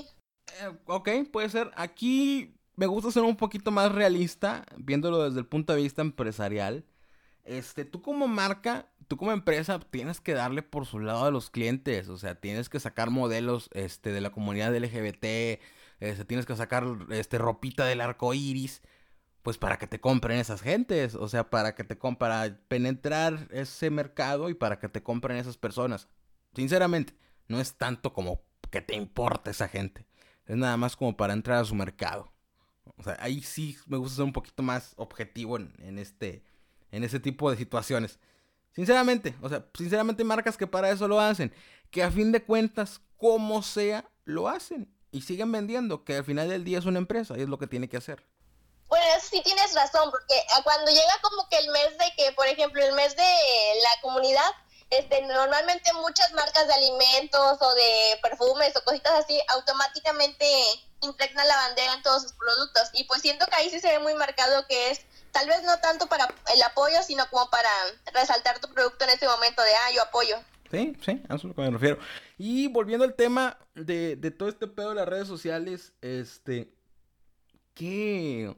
Eh, 0.61 0.73
ok, 0.87 1.09
puede 1.33 1.51
ser. 1.51 1.71
Aquí 1.77 2.55
me 2.75 2.87
gusta 2.87 3.11
ser 3.11 3.23
un 3.23 3.37
poquito 3.37 3.71
más 3.71 3.93
realista, 3.93 4.65
viéndolo 4.77 5.25
desde 5.25 5.41
el 5.41 5.47
punto 5.47 5.73
de 5.73 5.83
vista 5.83 6.03
empresarial. 6.03 6.85
Este, 7.45 7.85
tú 7.85 8.03
como 8.03 8.29
marca 8.29 8.91
tú 9.09 9.17
como 9.17 9.33
empresa 9.33 9.81
tienes 9.81 10.21
que 10.21 10.35
darle 10.35 10.63
por 10.63 10.87
su 10.87 11.01
lado 11.01 11.25
a 11.25 11.31
los 11.31 11.51
clientes, 11.51 12.09
o 12.09 12.19
sea, 12.19 12.35
tienes 12.37 12.69
que 12.69 12.79
sacar 12.79 13.11
modelos 13.11 13.71
este, 13.73 14.13
de 14.13 14.21
la 14.21 14.31
comunidad 14.31 14.77
LGBT, 14.77 15.61
este, 16.01 16.25
tienes 16.27 16.47
que 16.47 16.55
sacar 16.55 16.85
este, 17.11 17.39
ropita 17.39 17.87
del 17.87 18.03
arco 18.03 18.35
iris, 18.35 18.83
pues 19.43 19.57
para 19.59 19.79
que 19.79 19.87
te 19.87 20.01
compren 20.01 20.39
esas 20.39 20.61
gentes, 20.61 21.15
o 21.15 21.27
sea, 21.29 21.49
para 21.51 21.75
que 21.75 21.85
te 21.85 21.97
para 21.97 22.61
penetrar 22.69 23.49
ese 23.51 23.91
mercado 23.91 24.51
y 24.51 24.55
para 24.55 24.79
que 24.79 24.89
te 24.89 25.03
compren 25.03 25.39
esas 25.39 25.57
personas. 25.57 26.09
Sinceramente, 26.55 27.15
no 27.49 27.61
es 27.61 27.75
tanto 27.77 28.13
como 28.13 28.43
que 28.71 28.83
te 28.83 28.95
importe 28.95 29.51
esa 29.51 29.69
gente, 29.69 30.07
es 30.47 30.57
nada 30.57 30.77
más 30.77 30.97
como 30.97 31.17
para 31.17 31.33
entrar 31.33 31.59
a 31.59 31.65
su 31.65 31.75
mercado. 31.75 32.33
O 32.97 33.03
sea, 33.03 33.17
ahí 33.21 33.41
sí 33.43 33.77
me 33.87 33.97
gusta 33.97 34.17
ser 34.17 34.25
un 34.25 34.33
poquito 34.33 34.63
más 34.63 34.93
objetivo 34.97 35.57
en, 35.57 35.73
en 35.79 35.99
este, 35.99 36.43
en 36.91 37.05
ese 37.05 37.21
tipo 37.21 37.51
de 37.51 37.57
situaciones. 37.57 38.19
Sinceramente, 38.73 39.37
o 39.43 39.49
sea, 39.49 39.65
sinceramente 39.75 40.25
marcas 40.25 40.57
que 40.57 40.67
para 40.67 40.91
eso 40.91 41.09
lo 41.09 41.21
hacen, 41.21 41.53
que 41.91 42.03
a 42.03 42.11
fin 42.11 42.33
de 42.33 42.45
cuentas, 42.45 43.01
como 43.17 43.63
sea, 43.63 44.09
lo 44.25 44.49
hacen 44.49 44.95
y 45.11 45.23
siguen 45.23 45.51
vendiendo, 45.51 46.05
que 46.05 46.17
al 46.17 46.25
final 46.25 46.49
del 46.49 46.65
día 46.65 46.79
es 46.79 46.85
una 46.85 46.99
empresa 46.99 47.37
y 47.37 47.43
es 47.43 47.49
lo 47.49 47.59
que 47.59 47.67
tiene 47.67 47.89
que 47.89 47.97
hacer. 47.97 48.25
Bueno, 48.89 49.05
sí 49.21 49.43
tienes 49.45 49.75
razón, 49.75 50.11
porque 50.11 50.35
cuando 50.65 50.91
llega 50.91 51.13
como 51.21 51.49
que 51.51 51.59
el 51.59 51.71
mes 51.71 51.99
de 51.99 52.07
que, 52.17 52.33
por 52.33 52.47
ejemplo, 52.47 52.83
el 52.83 52.95
mes 52.95 53.15
de 53.17 53.23
la 53.23 54.01
comunidad, 54.01 54.51
este, 54.91 55.23
normalmente 55.23 55.93
muchas 55.95 56.33
marcas 56.33 56.67
de 56.67 56.75
alimentos 56.75 57.59
o 57.61 57.75
de 57.75 58.19
perfumes 58.23 58.75
o 58.77 58.85
cositas 58.85 59.13
así 59.13 59.39
automáticamente 59.49 60.47
impregnan 61.03 61.47
la 61.47 61.57
bandera 61.57 61.95
en 61.95 62.03
todos 62.03 62.23
sus 62.23 62.33
productos. 62.33 62.91
Y 62.95 63.05
pues 63.05 63.23
siento 63.23 63.47
que 63.47 63.55
ahí 63.57 63.71
sí 63.71 63.81
se 63.81 63.89
ve 63.89 63.99
muy 63.99 64.15
marcado 64.15 64.67
que 64.67 64.91
es 64.91 65.01
tal 65.33 65.47
vez 65.47 65.63
no 65.63 65.79
tanto 65.79 66.07
para 66.07 66.27
el 66.55 66.63
apoyo, 66.63 67.03
sino 67.03 67.29
como 67.31 67.51
para 67.51 67.69
resaltar 68.13 68.61
tu 68.61 68.69
producto 68.73 69.05
en 69.05 69.11
ese 69.11 69.27
momento 69.27 69.63
de, 69.63 69.71
ah, 69.71 69.93
yo 69.95 70.03
apoyo. 70.03 70.37
Sí, 70.71 70.97
sí, 71.05 71.23
a 71.29 71.35
eso 71.35 71.37
es 71.37 71.45
lo 71.45 71.55
que 71.55 71.63
me 71.63 71.71
refiero. 71.71 71.99
Y 72.37 72.69
volviendo 72.69 73.05
al 73.05 73.15
tema 73.15 73.59
de, 73.75 74.17
de 74.17 74.31
todo 74.31 74.49
este 74.49 74.67
pedo 74.67 74.91
de 74.91 74.97
las 74.97 75.09
redes 75.09 75.29
sociales, 75.29 75.93
este, 76.03 76.75
¿qué? 77.75 78.55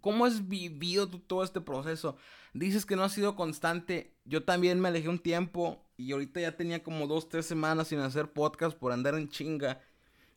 ¿Cómo 0.00 0.26
has 0.26 0.46
vivido 0.46 1.08
tú 1.08 1.20
todo 1.20 1.44
este 1.44 1.60
proceso? 1.60 2.16
Dices 2.58 2.86
que 2.86 2.96
no 2.96 3.04
ha 3.04 3.10
sido 3.10 3.36
constante. 3.36 4.14
Yo 4.24 4.44
también 4.44 4.80
me 4.80 4.88
alejé 4.88 5.10
un 5.10 5.18
tiempo 5.18 5.84
y 5.98 6.12
ahorita 6.12 6.40
ya 6.40 6.56
tenía 6.56 6.82
como 6.82 7.06
dos, 7.06 7.28
tres 7.28 7.44
semanas 7.44 7.88
sin 7.88 7.98
hacer 7.98 8.32
podcast 8.32 8.76
por 8.78 8.92
andar 8.92 9.14
en 9.14 9.28
chinga. 9.28 9.82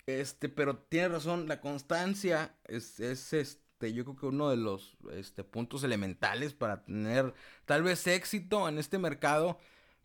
Este, 0.05 0.49
pero 0.49 0.77
tienes 0.77 1.12
razón, 1.12 1.47
la 1.47 1.62
constancia 1.62 2.58
es, 2.65 2.99
es, 2.99 3.32
es 3.32 3.60
este, 3.79 3.93
yo 3.93 4.03
creo 4.03 4.17
que 4.17 4.25
uno 4.25 4.49
de 4.49 4.58
los 4.58 4.97
este, 5.13 5.45
puntos 5.45 5.84
elementales 5.86 6.53
para 6.53 6.84
tener 6.84 7.34
tal 7.63 7.84
vez 7.84 8.05
éxito 8.05 8.67
en 8.67 8.79
este 8.79 8.97
mercado. 8.97 9.58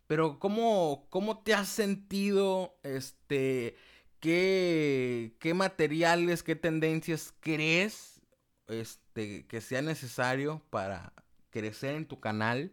Pero 0.07 0.39
¿cómo, 0.39 1.09
cómo 1.11 1.43
te 1.43 1.53
has 1.53 1.69
sentido? 1.69 2.79
Este, 2.85 3.77
¿qué, 4.21 5.35
¿Qué 5.41 5.53
materiales, 5.53 6.45
qué 6.45 6.55
tendencias 6.55 7.35
crees 7.41 8.21
este, 8.69 9.47
que 9.49 9.61
sea 9.61 9.83
necesario 9.83 10.63
para 10.71 11.13
crecer 11.55 11.95
en 11.95 12.09
tu 12.09 12.19
canal 12.19 12.73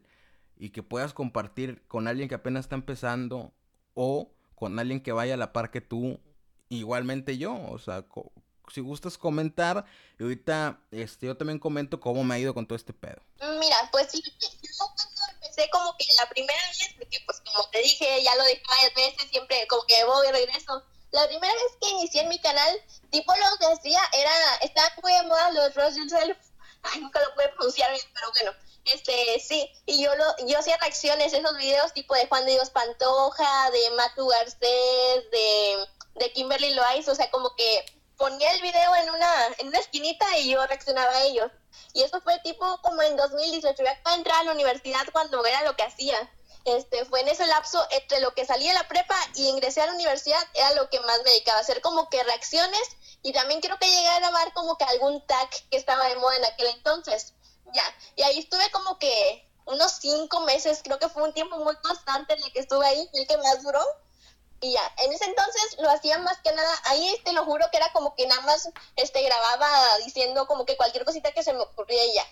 y 0.58 0.72
que 0.72 0.82
puedas 0.82 1.13
compartir 1.13 1.86
con 1.88 2.08
alguien 2.08 2.28
que 2.28 2.36
apenas 2.36 2.65
está 2.65 2.76
empezando 2.76 3.54
o 3.94 4.32
con 4.56 4.80
alguien 4.80 5.04
que 5.04 5.12
vaya 5.12 5.36
a 5.36 5.38
la 5.38 5.54
par 5.54 5.70
que 5.70 5.82
tú, 5.82 6.20
igualmente 6.67 7.38
yo, 7.38 7.54
o 7.70 7.78
sea, 7.78 8.06
si 8.74 8.82
gustas 8.82 9.20
comentar. 9.20 9.86
Y 10.20 10.24
ahorita 10.24 10.80
este, 10.89 11.28
yo 11.28 11.38
también 11.38 11.60
comento 11.60 12.00
cómo 12.00 12.24
me 12.24 12.34
ha 12.34 12.39
ido 12.39 12.56
con 12.56 12.65
todo 12.65 12.76
este 12.76 12.94
pedo. 12.94 13.22
Mira, 13.60 13.78
pues 13.91 14.08
sí, 14.12 14.24
yo 14.24 14.32
empecé 15.34 15.70
como 15.70 15.96
que 15.98 16.06
la 16.17 16.28
primera 16.30 16.60
vez, 16.70 16.96
porque 16.98 17.20
pues 17.28 17.39
como 17.41 17.70
te 17.70 17.84
dije, 17.84 18.24
ya 18.24 18.36
lo 18.36 18.46
dije 18.46 18.63
varias 18.67 18.96
veces, 18.96 19.30
siempre 19.30 19.67
como 19.67 19.84
que 19.84 20.04
voy 20.06 20.28
y 20.28 20.32
regreso. 20.32 20.84
La 21.12 21.28
primera 21.28 21.54
vez 21.54 21.78
que 21.80 21.89
inicié 21.89 22.22
en 22.22 22.30
mi 22.30 22.39
canal, 22.39 22.78
tipo 23.12 23.32
lo 23.36 23.58
que 23.60 23.74
hacía 23.74 24.02
era, 24.13 24.56
estaban 24.62 24.91
muy 25.04 25.13
de 25.13 25.24
moda 25.24 25.52
los 25.52 25.76
Rose 25.76 26.00
Yourself. 26.00 26.38
Ay, 26.84 27.02
nunca 27.02 27.20
lo 27.20 27.36
pude 27.36 27.50
pronunciar 27.50 27.91
bien, 27.91 28.06
pero 28.13 28.32
bueno. 28.32 28.70
Este, 28.86 29.39
sí, 29.39 29.70
y 29.86 30.04
yo 30.04 30.15
lo, 30.15 30.26
yo 30.48 30.58
hacía 30.58 30.78
reacciones, 30.78 31.34
esos 31.34 31.58
videos 31.58 31.94
tipo 31.94 32.15
de 32.15 32.28
Juan 32.28 32.46
de 32.46 32.54
Dios 32.54 32.72
Pantoja, 32.72 33.70
de 33.72 33.89
Matu 33.91 34.28
Garcés, 34.28 35.32
de, 35.32 35.86
de 36.15 36.34
Kimberly 36.34 36.74
Loaiz, 36.74 37.08
o 37.08 37.15
sea, 37.15 37.30
como 37.30 37.56
que 37.56 37.86
ponía 38.17 38.52
el 38.52 38.62
video 38.62 38.96
en 38.96 39.10
una, 39.10 39.48
en 39.60 39.67
una 39.67 39.80
esquinita 39.80 40.38
y 40.39 40.52
yo 40.52 40.65
reaccionaba 40.65 41.12
a 41.12 41.24
ellos. 41.24 41.52
Y 41.94 42.04
eso 42.04 42.22
fue 42.22 42.39
tipo 42.39 42.80
como 42.82 43.02
en 43.02 43.17
2018, 43.17 43.84
ya 43.84 43.91
acabo 43.91 44.15
de 44.15 44.17
entrar 44.17 44.39
a 44.39 44.44
la 44.44 44.52
universidad 44.52 45.06
cuando 45.12 45.46
era 45.46 45.63
lo 45.63 45.76
que 45.76 45.84
hacía. 45.84 46.17
Este, 46.65 47.06
fue 47.06 47.22
en 47.22 47.28
ese 47.28 47.48
lapso 47.48 47.84
entre 47.89 48.20
lo 48.20 48.36
que 48.36 48.46
salí 48.46 48.67
de 48.67 48.74
la 48.74 48.88
prepa 48.88 49.15
y 49.36 49.48
ingresé 49.48 49.82
a 49.82 49.88
la 49.88 49.94
universidad, 49.94 50.41
era 50.54 50.74
lo 50.74 50.89
que 50.89 51.00
más 51.00 51.17
me 51.24 51.32
dedicaba 51.32 51.58
a 51.58 51.62
hacer 51.62 51.82
como 51.82 52.10
que 52.10 52.24
reacciones 52.24 52.82
y 53.24 53.34
también 53.34 53.62
creo 53.62 53.78
que 53.80 53.88
llegué 53.88 54.08
a 54.08 54.20
grabar 54.20 54.54
como 54.54 54.78
que 54.78 54.84
algún 54.86 55.26
tag 55.26 55.50
que 55.70 55.78
estaba 55.78 56.08
de 56.08 56.15
moda 56.17 56.38
en 56.38 56.46
aquel 56.46 56.67
entonces. 56.67 57.34
Ya, 57.73 57.84
y 58.15 58.23
ahí 58.23 58.39
estuve 58.39 58.69
como 58.71 58.97
que 58.99 59.47
unos 59.65 59.93
cinco 59.93 60.41
meses, 60.41 60.81
creo 60.84 60.99
que 60.99 61.10
fue 61.10 61.23
un 61.23 61.34
tiempo 61.34 61.57
muy 61.57 61.75
constante 61.77 62.34
en 62.34 62.43
el 62.43 62.51
que 62.51 62.60
estuve 62.60 62.86
ahí, 62.86 63.10
el 63.13 63.27
que 63.27 63.38
más 63.38 63.63
duró. 63.63 63.84
Y 64.60 64.73
ya, 64.73 64.93
en 64.97 65.12
ese 65.12 65.25
entonces 65.25 65.77
lo 65.79 65.89
hacía 65.89 66.19
más 66.19 66.38
que 66.39 66.51
nada, 66.51 66.71
ahí 66.86 67.19
te 67.25 67.34
lo 67.34 67.45
juro 67.45 67.65
que 67.71 67.77
era 67.77 67.91
como 67.93 68.15
que 68.15 68.27
nada 68.27 68.41
más 68.41 68.69
este 68.95 69.23
grababa 69.23 69.97
diciendo 70.05 70.45
como 70.45 70.65
que 70.65 70.77
cualquier 70.77 71.03
cosita 71.03 71.31
que 71.31 71.43
se 71.43 71.53
me 71.53 71.62
ocurría 71.62 72.05
y 72.05 72.13
ya. 72.13 72.27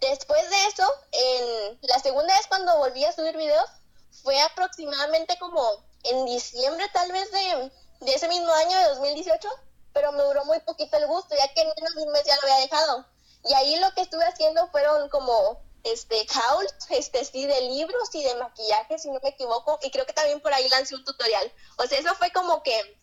Después 0.00 0.48
de 0.48 0.66
eso, 0.66 0.90
en 1.12 1.78
la 1.82 1.98
segunda 1.98 2.34
vez 2.34 2.46
cuando 2.46 2.78
volví 2.78 3.04
a 3.04 3.12
subir 3.12 3.36
videos, 3.36 3.68
fue 4.22 4.40
aproximadamente 4.40 5.38
como 5.38 5.84
en 6.04 6.24
diciembre 6.24 6.88
tal 6.94 7.12
vez 7.12 7.30
de, 7.30 7.70
de 8.00 8.14
ese 8.14 8.28
mismo 8.28 8.50
año 8.52 8.78
de 8.78 8.84
2018, 8.84 9.48
pero 9.92 10.12
me 10.12 10.22
duró 10.22 10.44
muy 10.46 10.60
poquito 10.60 10.96
el 10.96 11.06
gusto, 11.06 11.34
ya 11.36 11.52
que 11.52 11.60
en 11.60 11.68
menos 11.76 11.94
de 11.94 12.02
un 12.02 12.12
mes 12.12 12.24
ya 12.24 12.36
lo 12.36 12.42
había 12.42 12.56
dejado. 12.56 13.06
Y 13.44 13.54
ahí 13.54 13.76
lo 13.76 13.92
que 13.92 14.02
estuve 14.02 14.24
haciendo 14.24 14.68
fueron 14.68 15.08
como 15.08 15.60
este 15.84 16.26
hauls, 16.34 16.74
este 16.90 17.24
sí, 17.24 17.46
de 17.46 17.60
libros 17.62 18.14
y 18.14 18.22
de 18.22 18.34
maquillaje, 18.34 18.98
si 18.98 19.10
no 19.10 19.18
me 19.22 19.30
equivoco, 19.30 19.78
y 19.82 19.90
creo 19.90 20.06
que 20.06 20.12
también 20.12 20.40
por 20.40 20.52
ahí 20.52 20.68
lancé 20.68 20.94
un 20.94 21.04
tutorial. 21.04 21.52
O 21.78 21.86
sea, 21.86 21.98
eso 21.98 22.14
fue 22.16 22.30
como 22.32 22.62
que 22.62 22.98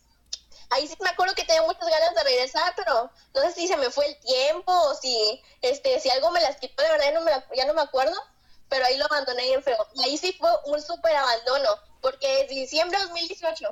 ahí 0.70 0.86
sí 0.86 0.96
me 1.00 1.10
acuerdo 1.10 1.34
que 1.34 1.44
tenía 1.44 1.62
muchas 1.62 1.88
ganas 1.88 2.14
de 2.14 2.24
regresar, 2.24 2.72
pero 2.76 3.10
no 3.34 3.40
sé 3.42 3.52
si 3.52 3.68
se 3.68 3.76
me 3.76 3.90
fue 3.90 4.06
el 4.06 4.20
tiempo 4.20 4.72
o 4.72 4.94
si 4.94 5.42
este 5.62 5.98
si 6.00 6.10
algo 6.10 6.30
me 6.30 6.40
las 6.40 6.56
quitó, 6.56 6.82
de 6.82 6.90
verdad 6.90 7.44
ya 7.54 7.64
no 7.66 7.74
me 7.74 7.82
acuerdo, 7.82 8.16
pero 8.68 8.84
ahí 8.84 8.96
lo 8.96 9.06
abandoné 9.06 9.44
bien 9.44 9.62
feo. 9.62 9.86
Y 9.94 10.04
ahí 10.04 10.18
sí 10.18 10.32
fue 10.34 10.50
un 10.66 10.80
súper 10.80 11.16
abandono, 11.16 11.70
porque 12.00 12.28
desde 12.42 12.54
diciembre 12.54 12.98
de 12.98 13.04
2018 13.06 13.68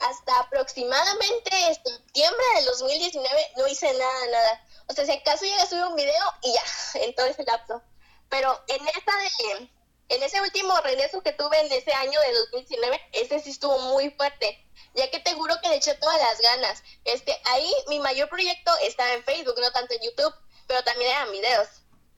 hasta 0.00 0.40
aproximadamente 0.40 1.50
septiembre 1.74 2.44
del 2.56 2.64
2019 2.66 3.52
no 3.56 3.66
hice 3.68 3.92
nada, 3.92 4.26
nada. 4.30 4.64
O 4.90 4.92
sea, 4.92 5.06
si 5.06 5.12
acaso 5.12 5.44
llegué 5.44 5.60
a 5.60 5.66
subir 5.66 5.84
un 5.84 5.94
video 5.94 6.34
y 6.42 6.52
ya, 6.52 6.64
en 7.04 7.14
todo 7.14 7.26
ese 7.26 7.44
lapso. 7.44 7.80
Pero 8.28 8.60
en 8.66 8.88
esta 8.88 9.12
de, 9.16 9.70
en 10.08 10.22
ese 10.22 10.40
último 10.40 10.76
regreso 10.80 11.22
que 11.22 11.32
tuve 11.32 11.60
en 11.60 11.72
ese 11.72 11.92
año 11.92 12.20
de 12.20 12.32
2019, 12.34 13.00
ese 13.12 13.38
sí 13.38 13.50
estuvo 13.50 13.78
muy 13.78 14.10
fuerte, 14.10 14.66
ya 14.94 15.08
que 15.08 15.20
te 15.20 15.34
juro 15.34 15.54
que 15.62 15.68
le 15.68 15.76
eché 15.76 15.94
todas 15.94 16.20
las 16.20 16.40
ganas. 16.40 16.82
Este, 17.04 17.40
ahí 17.44 17.72
mi 17.86 18.00
mayor 18.00 18.28
proyecto 18.28 18.72
estaba 18.82 19.12
en 19.12 19.22
Facebook, 19.22 19.54
no 19.60 19.70
tanto 19.70 19.94
en 19.94 20.02
YouTube, 20.02 20.34
pero 20.66 20.82
también 20.82 21.12
eran 21.12 21.30
videos. 21.30 21.68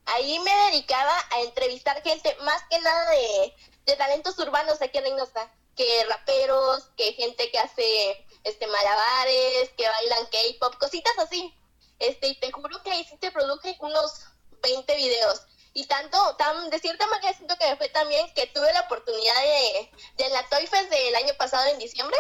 Ahí 0.07 0.39
me 0.39 0.55
dedicaba 0.71 1.15
a 1.31 1.41
entrevistar 1.43 2.03
gente 2.03 2.35
más 2.41 2.63
que 2.71 2.81
nada 2.81 3.11
de, 3.11 3.55
de 3.85 3.97
talentos 3.97 4.39
urbanos 4.39 4.81
aquí 4.81 4.97
en 4.97 5.05
Reynosa 5.05 5.53
que 5.77 6.05
raperos, 6.05 6.91
que 6.97 7.13
gente 7.13 7.51
que 7.51 7.59
hace 7.59 8.27
este 8.45 8.67
malabares, 8.67 9.71
que 9.77 9.89
bailan 9.89 10.27
K-pop, 10.27 10.77
cositas 10.79 11.19
así. 11.19 11.55
Este, 12.03 12.27
y 12.27 12.35
te 12.35 12.51
juro 12.51 12.83
que 12.83 12.91
ahí 12.91 13.05
sí 13.05 13.17
te 13.17 13.31
produje 13.31 13.77
unos 13.79 14.25
20 14.61 14.97
videos. 14.97 15.43
Y 15.73 15.87
tanto, 15.87 16.37
tan, 16.37 16.69
de 16.69 16.79
cierta 16.81 17.07
manera 17.07 17.33
siento 17.33 17.57
que 17.57 17.71
me 17.71 17.77
fue 17.77 17.89
también 17.91 18.33
que 18.35 18.49
tuve 18.49 18.73
la 18.73 18.81
oportunidad 18.81 19.41
de, 19.41 19.91
de 20.17 20.29
la 20.31 20.47
Toy 20.49 20.67
Fest 20.67 20.91
del 20.91 21.15
año 21.15 21.33
pasado 21.39 21.65
en 21.69 21.79
diciembre, 21.79 22.17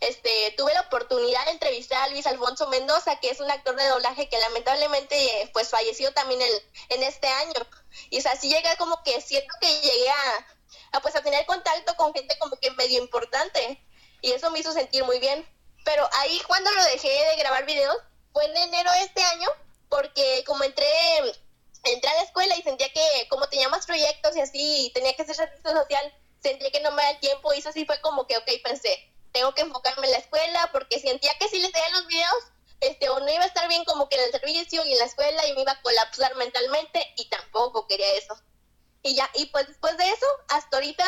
este, 0.00 0.54
tuve 0.58 0.74
la 0.74 0.82
oportunidad 0.82 1.42
de 1.46 1.52
entrevistar 1.52 2.02
a 2.02 2.08
Luis 2.08 2.26
Alfonso 2.26 2.68
Mendoza, 2.68 3.18
que 3.20 3.30
es 3.30 3.40
un 3.40 3.50
actor 3.50 3.74
de 3.76 3.88
doblaje 3.88 4.28
que 4.28 4.38
lamentablemente 4.38 5.50
pues 5.54 5.70
falleció 5.70 6.12
también 6.12 6.42
el, 6.42 6.62
en 6.90 7.02
este 7.02 7.26
año. 7.26 7.54
Y 8.10 8.18
es 8.18 8.26
así 8.26 8.50
llega 8.50 8.76
como 8.76 9.02
que 9.02 9.22
siento 9.22 9.54
que 9.58 9.80
llegué 9.80 10.10
a, 10.10 10.46
a, 10.92 11.00
pues 11.00 11.16
a 11.16 11.22
tener 11.22 11.46
contacto 11.46 11.96
con 11.96 12.12
gente 12.12 12.36
como 12.38 12.56
que 12.56 12.70
medio 12.72 13.02
importante 13.02 13.82
y 14.20 14.32
eso 14.32 14.50
me 14.50 14.58
hizo 14.58 14.72
sentir 14.72 15.02
muy 15.04 15.18
bien. 15.18 15.48
Pero 15.86 16.06
ahí 16.18 16.38
cuando 16.46 16.70
lo 16.72 16.84
dejé 16.84 17.08
de 17.08 17.36
grabar 17.36 17.64
videos 17.64 17.96
fue 18.34 18.44
en 18.44 18.56
enero 18.56 18.90
de 18.92 19.02
este 19.02 19.22
año 19.22 19.48
porque 19.88 20.44
como 20.46 20.62
entré 20.64 20.84
entré 21.84 22.10
a 22.10 22.14
la 22.14 22.22
escuela 22.22 22.56
y 22.56 22.62
sentía 22.62 22.92
que 22.92 23.28
como 23.30 23.48
tenía 23.48 23.68
más 23.68 23.86
proyectos 23.86 24.36
y 24.36 24.40
así 24.40 24.90
tenía 24.92 25.14
que 25.14 25.22
hacer 25.22 25.36
servicio 25.36 25.70
social, 25.70 26.14
sentía 26.42 26.70
que 26.70 26.80
no 26.80 26.90
me 26.90 27.02
da 27.02 27.10
el 27.10 27.20
tiempo 27.20 27.54
y 27.54 27.58
eso 27.58 27.72
sí 27.72 27.86
fue 27.86 28.00
como 28.00 28.26
que 28.26 28.36
ok, 28.36 28.50
pensé, 28.62 29.10
tengo 29.32 29.54
que 29.54 29.62
enfocarme 29.62 30.06
en 30.06 30.12
la 30.12 30.18
escuela 30.18 30.68
porque 30.72 30.98
sentía 30.98 31.32
que 31.38 31.48
si 31.48 31.60
les 31.60 31.72
veía 31.72 31.88
los 31.90 32.06
videos 32.08 32.44
este, 32.80 33.08
o 33.08 33.20
no 33.20 33.30
iba 33.30 33.44
a 33.44 33.46
estar 33.46 33.68
bien 33.68 33.84
como 33.84 34.08
que 34.08 34.16
en 34.16 34.24
el 34.24 34.30
servicio 34.30 34.84
y 34.84 34.92
en 34.92 34.98
la 34.98 35.04
escuela 35.04 35.46
y 35.46 35.54
me 35.54 35.62
iba 35.62 35.72
a 35.72 35.82
colapsar 35.82 36.34
mentalmente 36.36 37.14
y 37.16 37.28
tampoco 37.28 37.86
quería 37.86 38.12
eso. 38.14 38.36
Y 39.02 39.14
ya, 39.14 39.30
y 39.34 39.46
pues 39.46 39.68
después 39.68 39.96
de 39.96 40.08
eso, 40.10 40.26
hasta 40.48 40.76
ahorita, 40.76 41.04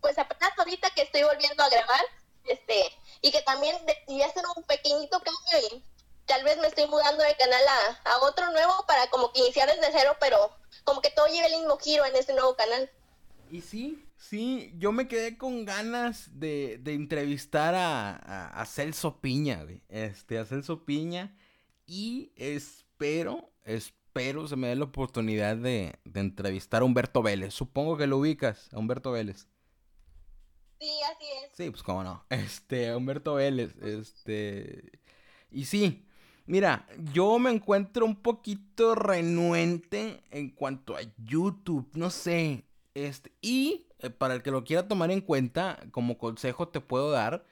pues 0.00 0.18
apenas 0.18 0.58
ahorita 0.58 0.90
que 0.90 1.02
estoy 1.02 1.22
volviendo 1.22 1.62
a 1.62 1.68
grabar, 1.68 2.04
este, 2.44 2.92
y 3.20 3.30
que 3.30 3.42
también 3.42 3.76
decidí 3.86 4.22
hacer 4.22 4.44
un 4.56 4.64
pequeñito 4.64 5.20
cambio 5.20 5.68
y 5.70 5.84
tal 6.26 6.44
vez 6.44 6.58
me 6.58 6.68
estoy 6.68 6.86
mudando 6.86 7.22
de 7.22 7.36
canal 7.36 7.62
a, 7.68 8.10
a 8.10 8.18
otro 8.22 8.50
nuevo 8.50 8.84
para 8.86 9.08
como 9.10 9.32
que 9.32 9.40
iniciar 9.40 9.68
desde 9.68 9.92
cero, 9.92 10.16
pero 10.20 10.56
como 10.84 11.00
que 11.00 11.10
todo 11.10 11.26
lleve 11.26 11.46
el 11.46 11.58
mismo 11.58 11.78
giro 11.78 12.04
en 12.04 12.16
este 12.16 12.32
nuevo 12.32 12.56
canal. 12.56 12.90
Y 13.50 13.60
sí, 13.60 14.04
sí, 14.18 14.71
yo 14.82 14.92
me 14.92 15.08
quedé 15.08 15.38
con 15.38 15.64
ganas 15.64 16.28
de, 16.38 16.78
de 16.82 16.92
entrevistar 16.92 17.74
a, 17.74 18.10
a, 18.16 18.60
a, 18.60 18.66
Celso 18.66 19.20
Piña, 19.20 19.62
güey. 19.62 19.82
Este, 19.88 20.38
a 20.38 20.44
Celso 20.44 20.84
Piña. 20.84 21.36
Y 21.86 22.32
espero, 22.36 23.52
espero 23.64 24.02
pero 24.12 24.46
se 24.46 24.56
me 24.56 24.68
dé 24.68 24.76
la 24.76 24.84
oportunidad 24.84 25.56
de, 25.56 25.98
entrevistar 26.14 26.82
a 26.82 26.84
Humberto 26.84 27.22
Vélez. 27.22 27.54
Supongo 27.54 27.96
que 27.96 28.06
lo 28.06 28.18
ubicas, 28.18 28.68
a 28.72 28.78
Humberto 28.78 29.12
Vélez. 29.12 29.48
Sí, 30.78 30.90
así 31.10 31.26
es. 31.44 31.56
Sí, 31.56 31.70
pues 31.70 31.82
cómo 31.82 32.02
no. 32.04 32.24
Este, 32.30 32.94
Humberto 32.94 33.34
Vélez, 33.34 33.76
este... 33.82 35.00
Y 35.50 35.66
sí, 35.66 36.06
mira, 36.46 36.86
yo 37.12 37.38
me 37.38 37.50
encuentro 37.50 38.04
un 38.06 38.16
poquito 38.16 38.94
renuente 38.94 40.22
en 40.30 40.50
cuanto 40.50 40.96
a 40.96 41.00
YouTube, 41.18 41.90
no 41.94 42.10
sé. 42.10 42.64
Este, 42.94 43.32
y 43.40 43.86
eh, 44.02 44.10
para 44.10 44.34
el 44.34 44.42
que 44.42 44.50
lo 44.50 44.64
quiera 44.64 44.88
tomar 44.88 45.10
en 45.10 45.20
cuenta, 45.20 45.78
como 45.90 46.18
consejo 46.18 46.68
te 46.68 46.80
puedo 46.80 47.10
dar, 47.10 47.44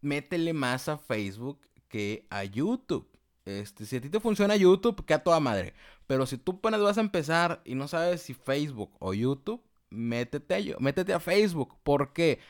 métele 0.00 0.52
más 0.52 0.88
a 0.88 0.98
Facebook 0.98 1.60
que 1.88 2.26
a 2.30 2.44
YouTube. 2.44 3.08
Este, 3.44 3.86
si 3.86 3.96
a 3.96 4.00
ti 4.00 4.10
te 4.10 4.20
funciona 4.20 4.56
YouTube, 4.56 5.04
que 5.04 5.14
a 5.14 5.22
toda 5.22 5.40
madre. 5.40 5.74
Pero 6.06 6.26
si 6.26 6.36
tú 6.36 6.52
apenas 6.52 6.80
vas 6.80 6.98
a 6.98 7.02
empezar 7.02 7.62
y 7.64 7.74
no 7.74 7.88
sabes 7.88 8.22
si 8.22 8.34
Facebook 8.34 8.90
o 8.98 9.14
YouTube, 9.14 9.62
métete 9.90 10.54
a, 10.74 10.78
métete 10.80 11.14
a 11.14 11.20
Facebook. 11.20 11.76
¿Por 11.82 12.12
qué? 12.12 12.40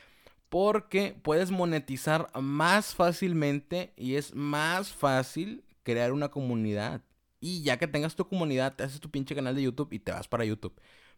Porque 0.49 1.15
puedes 1.21 1.51
monetizar 1.51 2.29
más 2.39 2.95
fácilmente 2.95 3.93
y 3.95 4.15
es 4.15 4.33
más 4.35 4.91
fácil 4.91 5.63
crear 5.83 6.13
una 6.13 6.29
comunidad. 6.29 7.01
Y 7.39 7.61
ya 7.63 7.77
que 7.77 7.87
tengas 7.87 8.15
tu 8.15 8.27
comunidad, 8.27 8.75
te 8.75 8.83
haces 8.83 8.99
tu 8.99 9.11
pinche 9.11 9.35
canal 9.35 9.55
de 9.55 9.63
YouTube 9.63 9.93
y 9.93 9.99
te 9.99 10.11
vas 10.11 10.27
para 10.27 10.45
YouTube. 10.45 10.73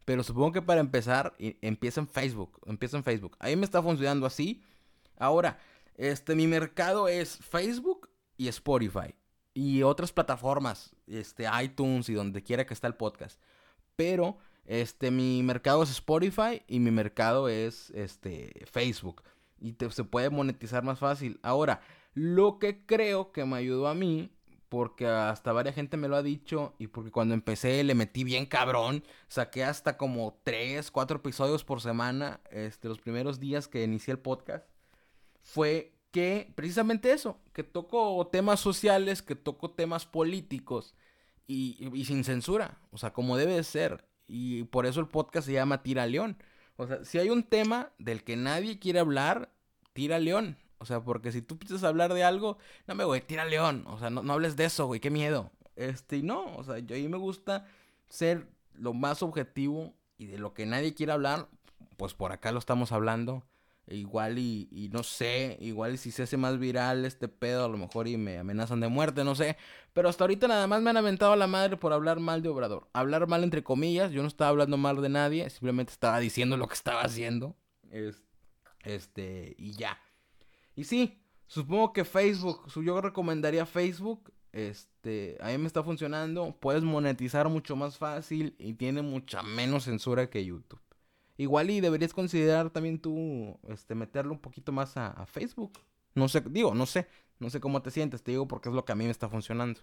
Pero 0.10 0.24
supongo 0.24 0.54
que 0.54 0.64
para 0.64 0.82
empezar, 0.82 1.36
empieza 1.38 2.02
en 2.02 2.08
Facebook. 2.08 2.60
Empieza 2.66 2.98
en 2.98 3.04
Facebook. 3.04 3.38
Ahí 3.38 3.56
me 3.56 3.64
está 3.64 3.80
funcionando 3.80 4.26
así. 4.26 4.64
Ahora, 5.20 5.60
este, 5.98 6.34
mi 6.34 6.48
mercado 6.48 7.08
es 7.08 7.38
Facebook 7.38 8.10
y 8.36 8.48
Spotify 8.48 9.14
y 9.54 9.84
otras 9.84 10.12
plataformas, 10.12 10.96
este, 11.06 11.46
iTunes 11.62 12.10
y 12.10 12.16
donde 12.16 12.42
quiera 12.42 12.66
que 12.66 12.74
está 12.74 12.88
el 12.88 12.96
podcast. 12.96 13.40
Pero 13.96 14.40
este, 14.66 15.12
mi 15.12 15.44
mercado 15.44 15.84
es 15.84 15.92
Spotify 15.92 16.64
y 16.68 16.80
mi 16.80 16.90
mercado 16.90 17.48
es 17.48 17.92
este, 17.92 18.66
Facebook. 18.66 19.22
Y 19.60 19.76
se 19.92 20.04
puede 20.06 20.32
monetizar 20.32 20.82
más 20.82 20.98
fácil. 20.98 21.40
Ahora, 21.44 21.82
lo 22.16 22.58
que 22.58 22.84
creo 22.84 23.32
que 23.32 23.46
me 23.46 23.58
ayudó 23.58 23.88
a 23.88 23.94
mí, 23.94 24.32
porque 24.70 25.08
hasta 25.08 25.52
varias 25.52 25.76
gente 25.76 25.98
me 25.98 26.08
lo 26.08 26.16
ha 26.16 26.24
dicho, 26.24 26.76
y 26.78 26.88
porque 26.88 27.12
cuando 27.12 27.34
empecé 27.34 27.84
le 27.84 27.96
metí 27.96 28.24
bien 28.24 28.46
cabrón, 28.46 29.04
saqué 29.28 29.64
hasta 29.64 29.98
como 29.98 30.40
3, 30.44 30.92
4 30.92 31.18
episodios 31.18 31.64
por 31.64 31.82
semana, 31.82 32.40
este, 32.52 32.88
los 32.88 33.00
primeros 33.00 33.40
días 33.40 33.68
que 33.68 33.84
inicié 33.84 34.14
el 34.14 34.20
podcast, 34.20 34.68
fue 35.42 35.94
que 36.12 36.52
precisamente 36.56 37.12
eso, 37.12 37.40
que 37.54 37.64
toco 37.64 38.28
temas 38.28 38.60
sociales, 38.60 39.22
que 39.22 39.36
toco 39.36 39.72
temas 39.72 40.06
políticos 40.06 40.96
y, 41.48 42.06
sin 42.06 42.24
censura, 42.24 42.80
o 42.92 42.98
sea, 42.98 43.12
como 43.12 43.38
debe 43.38 43.56
de 43.56 43.64
ser. 43.64 44.06
Y 44.28 44.64
por 44.66 44.86
eso 44.86 45.00
el 45.00 45.08
podcast 45.08 45.48
se 45.48 45.54
llama 45.54 45.82
Tira 45.82 46.06
León. 46.06 46.38
O 46.76 46.86
sea, 46.86 47.04
si 47.04 47.18
hay 47.18 47.32
un 47.32 47.44
tema 47.44 47.92
del 47.98 48.24
que 48.24 48.36
nadie 48.38 48.78
quiere 48.78 49.00
hablar, 49.00 49.52
tira 49.94 50.20
León. 50.20 50.58
O 50.80 50.86
sea, 50.86 51.02
porque 51.02 51.32
si 51.32 51.42
tú 51.42 51.56
empiezas 51.56 51.84
a 51.84 51.90
hablar 51.90 52.14
de 52.14 52.24
algo, 52.24 52.58
no 52.88 52.96
me 52.96 53.04
güey, 53.04 53.22
tira 53.22 53.46
León. 53.46 53.84
O 53.88 54.00
sea, 54.00 54.10
no, 54.10 54.24
no 54.24 54.34
hables 54.34 54.56
de 54.56 54.66
eso, 54.66 54.88
güey, 54.88 55.00
qué 55.00 55.10
miedo. 55.10 55.52
Este, 55.76 56.18
y 56.18 56.24
no, 56.24 56.56
o 56.56 56.64
sea, 56.64 56.80
yo 56.80 56.96
a 56.96 57.00
mí 57.00 57.08
me 57.08 57.18
gusta 57.18 57.66
ser 58.10 58.48
lo 58.74 58.94
más 58.94 59.22
objetivo 59.24 59.94
y 60.18 60.28
de 60.28 60.38
lo 60.38 60.54
que 60.54 60.66
nadie 60.66 60.94
quiere 60.94 61.12
hablar, 61.12 61.48
pues 61.98 62.14
por 62.14 62.32
acá 62.32 62.52
lo 62.52 62.60
estamos 62.60 62.92
hablando. 62.92 63.44
Igual 63.88 64.38
y, 64.38 64.90
no 64.94 65.02
sé, 65.02 65.58
igual 65.60 65.98
si 65.98 66.12
se 66.12 66.24
hace 66.24 66.38
más 66.38 66.60
viral 66.60 67.06
este 67.06 67.28
pedo, 67.28 67.66
a 67.66 67.68
lo 67.68 67.78
mejor 67.78 68.08
y 68.08 68.18
me 68.18 68.38
amenazan 68.38 68.82
de 68.82 68.88
muerte, 68.88 69.24
no 69.24 69.34
sé. 69.34 69.58
Pero 69.94 70.10
hasta 70.10 70.26
ahorita 70.26 70.48
nada 70.48 70.68
más 70.68 70.82
me 70.82 70.92
han 70.92 70.98
aventado 70.98 71.32
a 71.32 71.36
la 71.36 71.48
madre 71.48 71.76
por 71.76 71.92
hablar 71.92 72.20
mal 72.20 72.44
de 72.44 72.50
Obrador. 72.50 72.88
Hablar 72.94 73.28
mal 73.28 73.44
entre 73.44 73.64
comillas, 73.64 74.12
yo 74.12 74.22
no 74.22 74.28
estaba 74.28 74.50
hablando 74.50 74.78
mal 74.78 75.02
de 75.02 75.10
nadie, 75.10 75.50
simplemente 75.50 75.92
estaba 75.92 76.20
diciendo 76.20 76.56
lo 76.56 76.68
que 76.68 76.76
estaba 76.76 77.02
haciendo. 77.02 77.56
este, 78.84 79.56
y 79.58 79.72
ya. 79.72 79.98
Y 80.80 80.86
sí, 80.86 81.22
supongo 81.46 81.92
que 81.92 82.06
Facebook, 82.06 82.72
yo 82.74 83.02
recomendaría 83.02 83.66
Facebook. 83.66 84.32
Este, 84.54 85.38
a 85.42 85.48
mí 85.48 85.58
me 85.58 85.68
está 85.68 85.84
funcionando, 85.84 86.56
puedes 86.58 86.84
monetizar 86.84 87.50
mucho 87.50 87.76
más 87.76 87.98
fácil 87.98 88.56
y 88.58 88.76
tiene 88.76 89.02
mucha 89.02 89.44
menos 89.44 89.84
censura 89.84 90.30
que 90.30 90.46
YouTube. 90.46 90.80
Igual 91.36 91.70
y 91.70 91.82
deberías 91.82 92.14
considerar 92.14 92.70
también 92.70 92.98
tú 92.98 93.60
este, 93.68 93.94
meterlo 93.94 94.32
un 94.32 94.40
poquito 94.40 94.72
más 94.72 94.96
a, 94.96 95.26
Facebook. 95.26 95.78
No 96.16 96.30
sé, 96.30 96.42
digo, 96.46 96.74
no 96.74 96.86
sé, 96.86 97.10
no 97.40 97.50
sé 97.50 97.60
cómo 97.60 97.82
te 97.82 97.92
sientes, 97.92 98.24
te 98.24 98.32
digo 98.32 98.48
porque 98.48 98.70
es 98.70 98.76
lo 98.76 98.86
que 98.86 98.94
a 98.94 98.96
mí 98.96 99.04
me 99.04 99.12
está 99.12 99.28
funcionando. 99.28 99.82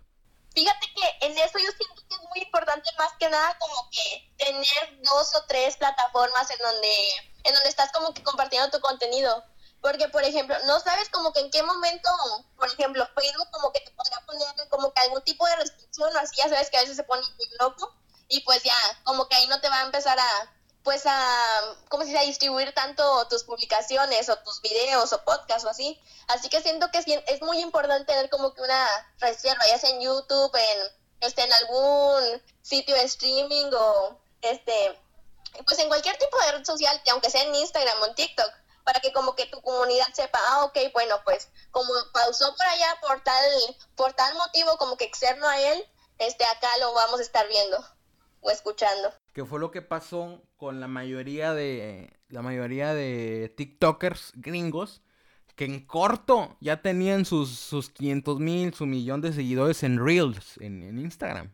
Fíjate 0.55 0.87
que 0.97 1.27
en 1.27 1.33
eso 1.33 1.59
yo 1.59 1.73
siento 1.77 2.03
que 2.09 2.15
es 2.15 2.21
muy 2.35 2.43
importante 2.43 2.89
más 2.97 3.13
que 3.21 3.29
nada 3.29 3.55
como 3.59 3.91
que 3.91 4.33
tener 4.43 5.03
dos 5.03 5.37
o 5.37 5.45
tres 5.47 5.77
plataformas 5.77 6.51
en 6.51 6.59
donde, 6.59 6.95
en 7.45 7.55
donde 7.55 7.69
estás 7.69 7.93
como 7.93 8.15
que 8.15 8.23
compartiendo 8.23 8.71
tu 8.71 8.81
contenido. 8.81 9.45
Porque, 9.87 10.09
por 10.09 10.25
ejemplo, 10.25 10.57
no 10.65 10.81
sabes 10.81 11.09
como 11.11 11.33
que 11.33 11.39
en 11.39 11.49
qué 11.49 11.63
momento, 11.63 12.11
por 12.57 12.67
ejemplo, 12.67 13.09
Facebook 13.15 13.49
como 13.53 13.71
que 13.71 13.79
te 13.79 13.93
podría 13.93 14.21
poner 14.27 14.69
como 14.69 14.93
que 14.93 15.01
algún 15.01 15.23
tipo 15.23 15.47
de 15.47 15.55
restricción 15.55 16.13
o 16.13 16.19
así, 16.19 16.35
ya 16.39 16.49
sabes 16.49 16.71
que 16.71 16.77
a 16.77 16.81
veces 16.81 16.97
se 16.97 17.05
pone 17.05 17.23
muy 17.23 17.47
loco 17.61 17.95
y 18.27 18.41
pues 18.41 18.65
ya, 18.65 18.75
como 19.05 19.29
que 19.29 19.37
ahí 19.37 19.47
no 19.47 19.61
te 19.61 19.69
va 19.69 19.83
a 19.83 19.85
empezar 19.85 20.19
a, 20.19 20.53
pues 20.83 21.05
a, 21.07 21.77
¿cómo 21.89 22.03
se 22.03 22.09
dice? 22.09 22.19
A 22.19 22.27
distribuir 22.27 22.75
tanto 22.75 23.29
tus 23.29 23.45
publicaciones 23.45 24.29
o 24.29 24.37
tus 24.39 24.61
videos 24.61 25.13
o 25.13 25.23
podcasts 25.23 25.65
o 25.65 25.69
así. 25.69 26.03
Así 26.27 26.49
que 26.49 26.61
siento 26.63 26.91
que 26.91 26.99
es, 26.99 27.43
muy 27.43 27.61
importante 27.61 28.13
tener 28.13 28.29
como 28.29 28.55
que 28.55 28.63
una 28.63 28.89
reserva, 29.21 29.65
ya 29.69 29.79
sea 29.79 29.91
en 29.91 30.01
YouTube, 30.01 30.53
en, 30.53 30.91
este, 31.21 31.45
en 31.45 31.53
algún 31.53 32.43
sitio 32.61 32.97
de 32.97 33.05
streaming 33.05 33.71
o 33.73 34.19
este, 34.43 35.01
pues 35.65 35.79
en 35.79 35.87
cualquier 35.87 36.19
tipo 36.19 36.37
de 36.41 36.51
red 36.51 36.65
social, 36.65 37.01
aunque 37.13 37.31
sea 37.31 37.43
en 37.43 37.55
Instagram 37.55 38.03
o 38.03 38.07
en 38.07 38.17
TikTok, 38.17 38.53
para 38.87 39.01
que 39.01 39.13
como 39.13 39.35
que 39.35 39.47
tu 39.47 39.61
comunidad 39.61 40.07
sepa, 40.15 40.39
ah, 40.49 40.65
ok, 40.65 40.79
bueno, 40.95 41.17
pues 41.25 41.51
como 41.73 41.93
pausó 42.13 42.55
por 42.57 42.67
allá 42.67 42.87
por 43.03 43.21
tal, 43.21 43.45
por 43.97 44.13
tal 44.13 44.33
motivo 44.37 44.79
como 44.79 44.97
que 44.97 45.05
externo 45.05 45.47
a 45.47 45.61
él, 45.61 45.85
este 46.19 46.45
acá 46.45 46.69
lo 46.81 46.95
vamos 46.95 47.19
a 47.19 47.23
estar 47.23 47.47
viendo 47.49 47.85
o 48.41 48.51
escuchando. 48.51 49.13
Que 49.35 49.45
fue 49.45 49.59
lo 49.59 49.73
que 49.73 49.83
pasó 49.83 50.41
con 50.57 50.79
la 50.79 50.87
mayoría 50.87 51.53
de 51.53 52.17
la 52.29 52.43
mayoría 52.43 52.95
de 52.95 53.53
TikTokers 53.57 54.33
gringos 54.37 55.03
que 55.57 55.65
en 55.65 55.85
corto 55.85 56.57
ya 56.61 56.81
tenían 56.81 57.25
sus, 57.25 57.51
sus 57.51 57.91
500 57.91 58.39
mil, 58.39 58.75
su 58.75 58.87
millón 58.87 59.21
de 59.21 59.33
seguidores 59.33 59.83
en 59.83 59.99
Reels, 59.99 60.59
en, 60.59 60.99
Instagram. 60.99 61.51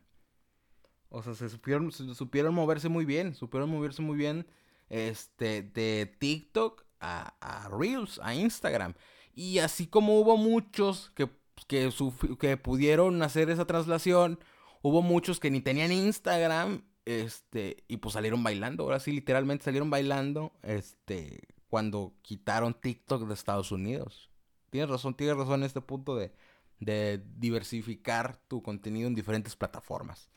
O 1.09 1.23
sea, 1.23 1.35
se 1.35 1.49
supieron, 1.49 1.91
supieron 1.93 2.53
moverse 2.53 2.89
muy 2.89 3.05
bien, 3.05 3.35
supieron 3.35 3.71
moverse 3.71 4.03
muy 4.03 4.17
bien 4.17 4.47
este, 4.91 5.63
de 5.63 6.15
TikTok 6.19 6.85
a, 7.03 7.69
Reels, 7.71 8.21
a 8.23 8.35
Instagram. 8.35 8.95
Y 9.35 9.59
así 9.59 9.87
como 9.87 10.21
hubo 10.21 10.37
muchos 10.37 11.11
que, 11.15 11.29
que, 11.67 11.91
que 12.39 12.57
pudieron 12.57 13.23
hacer 13.23 13.51
esa 13.51 13.67
traslación, 13.67 14.39
hubo 14.83 15.03
muchos 15.03 15.41
que 15.41 15.51
ni 15.51 15.61
tenían 15.61 15.93
Instagram, 15.93 16.85
este, 17.05 17.85
y 17.89 17.97
pues 17.97 18.13
salieron 18.15 18.43
bailando, 18.43 18.85
ahora 18.85 19.01
sí, 19.01 19.13
literalmente 19.13 19.65
salieron 19.65 19.91
bailando, 19.91 20.53
este, 20.63 21.41
cuando 21.69 22.15
quitaron 22.23 22.75
TikTok 22.75 23.27
de 23.27 23.35
Estados 23.35 23.73
Unidos. 23.73 24.31
Tienes 24.71 24.89
razón, 24.89 25.15
tienes 25.15 25.37
razón 25.37 25.61
en 25.61 25.67
este 25.67 25.81
punto 25.81 26.17
de, 26.17 26.33
de 26.81 27.23
diversificar 27.37 28.37
tu 28.49 28.63
contenido 28.63 29.09
en 29.09 29.15
diferentes 29.15 29.57
plataformas. 29.57 30.32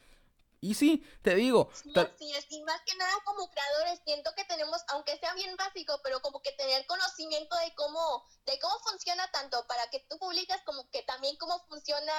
Y 0.66 0.74
sí, 0.74 1.05
te 1.22 1.36
digo. 1.36 1.70
Sí, 1.74 1.93
es. 2.34 2.45
Y 2.49 2.63
más 2.63 2.82
que 2.88 2.95
nada 2.95 3.13
como 3.24 3.51
creadores, 3.51 4.01
siento 4.03 4.34
que 4.36 4.45
tenemos, 4.45 4.82
aunque 4.88 5.16
sea 5.20 5.32
bien 5.36 5.55
básico, 5.57 5.99
pero 6.03 6.24
como 6.24 6.41
que 6.41 6.53
tener 6.53 6.88
conocimiento 6.88 7.55
de 7.57 7.76
cómo, 7.76 8.26
de 8.47 8.57
cómo 8.59 8.80
funciona 8.80 9.30
tanto 9.30 9.63
para 9.68 9.88
que 9.91 9.99
tú 10.09 10.18
publicas 10.18 10.63
como 10.66 10.89
que 10.89 11.03
también 11.03 11.38
cómo 11.38 11.63
funciona 11.68 12.13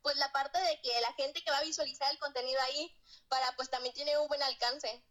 pues 0.00 0.16
la 0.16 0.32
parte 0.32 0.58
de 0.60 0.80
que 0.80 0.98
la 1.02 1.12
gente 1.12 1.42
que 1.44 1.50
va 1.50 1.58
a 1.58 1.64
visualizar 1.64 2.10
el 2.10 2.18
contenido 2.18 2.58
ahí, 2.62 2.90
para 3.28 3.54
pues 3.56 3.68
también 3.68 3.94
tiene 3.94 4.16
un 4.16 4.28
buen 4.28 4.42
alcance. 4.42 5.04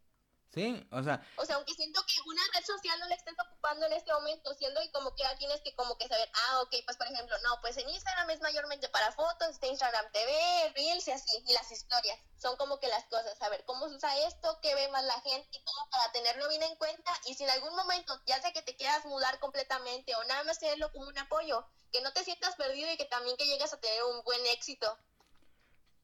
Sí, 0.53 0.87
o 0.91 1.01
sea. 1.01 1.25
O 1.37 1.45
sea, 1.45 1.55
aunque 1.55 1.73
siento 1.73 1.99
que 2.05 2.13
una 2.27 2.41
red 2.53 2.63
social 2.63 2.99
no 2.99 3.07
la 3.07 3.15
estés 3.15 3.33
ocupando 3.43 3.87
en 3.87 3.93
este 3.93 4.13
momento, 4.13 4.53
siendo 4.53 4.83
y 4.83 4.91
como 4.91 5.15
que 5.15 5.23
tienes 5.39 5.61
que 5.61 5.73
como 5.75 5.97
que 5.97 6.07
saber, 6.07 6.29
ah, 6.31 6.61
ok, 6.61 6.75
pues 6.85 6.95
por 6.95 7.07
ejemplo, 7.07 7.35
no, 7.39 7.59
pues 7.61 7.75
en 7.77 7.89
Instagram 7.89 8.29
es 8.29 8.39
mayormente 8.41 8.87
para 8.89 9.11
fotos, 9.13 9.49
está 9.49 9.65
Instagram 9.65 10.11
TV, 10.11 10.73
Reels 10.75 11.07
y 11.07 11.11
así, 11.11 11.43
y 11.47 11.53
las 11.53 11.71
historias. 11.71 12.19
Son 12.37 12.55
como 12.57 12.79
que 12.79 12.87
las 12.87 13.03
cosas, 13.05 13.41
a 13.41 13.49
ver 13.49 13.65
cómo 13.65 13.89
se 13.89 13.95
usa 13.95 14.27
esto, 14.27 14.59
qué 14.61 14.75
ve 14.75 14.89
más 14.89 15.03
la 15.05 15.19
gente 15.21 15.47
y 15.51 15.63
todo 15.63 15.89
para 15.89 16.11
tenerlo 16.11 16.47
bien 16.49 16.61
en 16.61 16.75
cuenta. 16.75 17.11
Y 17.25 17.33
si 17.33 17.43
en 17.43 17.49
algún 17.49 17.75
momento, 17.75 18.21
ya 18.27 18.39
sea 18.39 18.53
que 18.53 18.61
te 18.61 18.75
quieras 18.75 19.05
mudar 19.05 19.39
completamente 19.39 20.15
o 20.15 20.23
nada 20.25 20.43
más 20.43 20.59
tenerlo 20.59 20.91
como 20.91 21.07
un 21.07 21.17
apoyo, 21.17 21.65
que 21.91 22.01
no 22.01 22.13
te 22.13 22.23
sientas 22.23 22.55
perdido 22.55 22.91
y 22.91 22.97
que 22.97 23.05
también 23.05 23.37
que 23.37 23.47
llegues 23.47 23.73
a 23.73 23.79
tener 23.79 24.03
un 24.03 24.23
buen 24.23 24.45
éxito. 24.47 24.99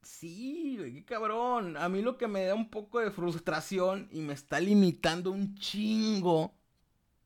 Sí, 0.01 0.77
qué 0.93 1.05
cabrón. 1.05 1.77
A 1.77 1.89
mí 1.89 2.01
lo 2.01 2.17
que 2.17 2.27
me 2.27 2.45
da 2.45 2.55
un 2.55 2.69
poco 2.69 2.99
de 2.99 3.11
frustración 3.11 4.09
y 4.11 4.21
me 4.21 4.33
está 4.33 4.59
limitando 4.59 5.31
un 5.31 5.55
chingo 5.55 6.53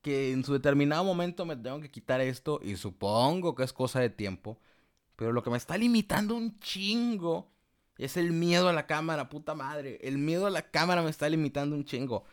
que 0.01 0.32
en 0.34 0.43
su 0.43 0.53
determinado 0.53 1.03
momento 1.03 1.45
me 1.45 1.55
tengo 1.55 1.80
que 1.80 1.91
quitar 1.91 2.19
esto 2.21 2.59
y 2.61 2.76
supongo 2.76 3.55
que 3.55 3.63
es 3.63 3.74
cosa 3.74 3.99
de 3.99 4.09
tiempo. 4.09 4.59
Pero 5.15 5.32
lo 5.32 5.43
que 5.43 5.49
me 5.49 5.57
está 5.57 5.78
limitando 5.78 6.36
un 6.36 6.59
chingo 6.59 7.51
es 7.97 8.17
el 8.17 8.32
miedo 8.32 8.67
a 8.69 8.74
la 8.74 8.88
cámara, 8.88 9.30
puta 9.30 9.55
madre. 9.55 9.99
El 10.03 10.17
miedo 10.17 10.47
a 10.47 10.49
la 10.49 10.69
cámara 10.71 11.01
me 11.03 11.09
está 11.09 11.30
limitando 11.30 11.76
un 11.76 11.86
chingo. 11.86 12.26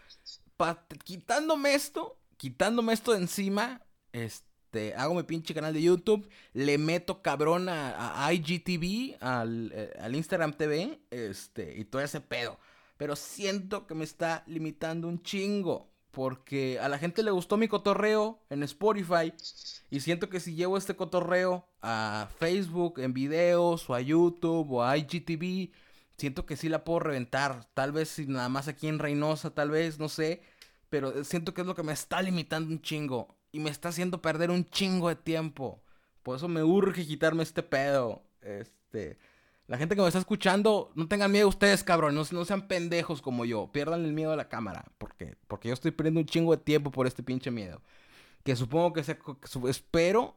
quitándome 1.04 1.74
esto, 1.74 2.18
quitándome 2.36 2.92
esto 2.92 3.12
de 3.12 3.18
encima, 3.18 3.82
este 4.12 4.49
este, 4.70 4.94
hago 4.94 5.14
mi 5.14 5.24
pinche 5.24 5.52
canal 5.52 5.74
de 5.74 5.82
YouTube, 5.82 6.28
le 6.52 6.78
meto 6.78 7.22
cabrón 7.22 7.68
a, 7.68 8.30
IGTV, 8.32 9.16
al, 9.20 9.72
eh, 9.74 9.90
al, 10.00 10.14
Instagram 10.14 10.52
TV, 10.52 11.00
este, 11.10 11.76
y 11.76 11.84
todo 11.84 12.00
ese 12.02 12.20
pedo. 12.20 12.56
Pero 12.96 13.16
siento 13.16 13.88
que 13.88 13.96
me 13.96 14.04
está 14.04 14.44
limitando 14.46 15.08
un 15.08 15.22
chingo. 15.24 15.90
Porque 16.12 16.78
a 16.80 16.88
la 16.88 16.98
gente 16.98 17.22
le 17.22 17.30
gustó 17.30 17.56
mi 17.56 17.68
cotorreo 17.68 18.40
en 18.50 18.62
Spotify. 18.64 19.32
Y 19.90 20.00
siento 20.00 20.28
que 20.28 20.40
si 20.40 20.54
llevo 20.54 20.76
este 20.76 20.94
cotorreo 20.94 21.66
a 21.82 22.28
Facebook 22.38 23.00
en 23.00 23.12
videos, 23.12 23.88
o 23.90 23.94
a 23.94 24.00
YouTube, 24.00 24.72
o 24.72 24.84
a 24.84 24.96
IGTV, 24.96 25.72
siento 26.16 26.46
que 26.46 26.56
sí 26.56 26.68
la 26.68 26.84
puedo 26.84 27.00
reventar. 27.00 27.68
Tal 27.74 27.92
vez 27.92 28.08
si 28.08 28.26
nada 28.26 28.48
más 28.48 28.68
aquí 28.68 28.86
en 28.88 28.98
Reynosa, 29.00 29.50
tal 29.50 29.70
vez, 29.70 29.98
no 29.98 30.08
sé. 30.08 30.42
Pero 30.90 31.24
siento 31.24 31.54
que 31.54 31.62
es 31.62 31.66
lo 31.66 31.74
que 31.74 31.82
me 31.84 31.92
está 31.92 32.22
limitando 32.22 32.70
un 32.70 32.82
chingo 32.82 33.39
y 33.52 33.60
me 33.60 33.70
está 33.70 33.88
haciendo 33.88 34.22
perder 34.22 34.50
un 34.50 34.68
chingo 34.70 35.08
de 35.08 35.16
tiempo. 35.16 35.82
Por 36.22 36.36
eso 36.36 36.48
me 36.48 36.62
urge 36.62 37.06
quitarme 37.06 37.42
este 37.42 37.62
pedo. 37.62 38.22
Este, 38.42 39.18
la 39.66 39.78
gente 39.78 39.94
que 39.94 40.02
me 40.02 40.08
está 40.08 40.18
escuchando, 40.18 40.90
no 40.94 41.08
tengan 41.08 41.30
miedo 41.30 41.48
ustedes, 41.48 41.84
cabrón, 41.84 42.14
no, 42.14 42.44
sean 42.44 42.68
pendejos 42.68 43.22
como 43.22 43.44
yo, 43.44 43.70
pierdan 43.72 44.04
el 44.04 44.12
miedo 44.12 44.32
a 44.32 44.36
la 44.36 44.48
cámara, 44.48 44.84
porque 44.98 45.36
porque 45.46 45.68
yo 45.68 45.74
estoy 45.74 45.92
perdiendo 45.92 46.20
un 46.20 46.26
chingo 46.26 46.56
de 46.56 46.62
tiempo 46.62 46.90
por 46.90 47.06
este 47.06 47.22
pinche 47.22 47.50
miedo. 47.50 47.82
Que 48.42 48.56
supongo 48.56 48.92
que 48.92 49.04
sea 49.04 49.18
espero 49.68 50.36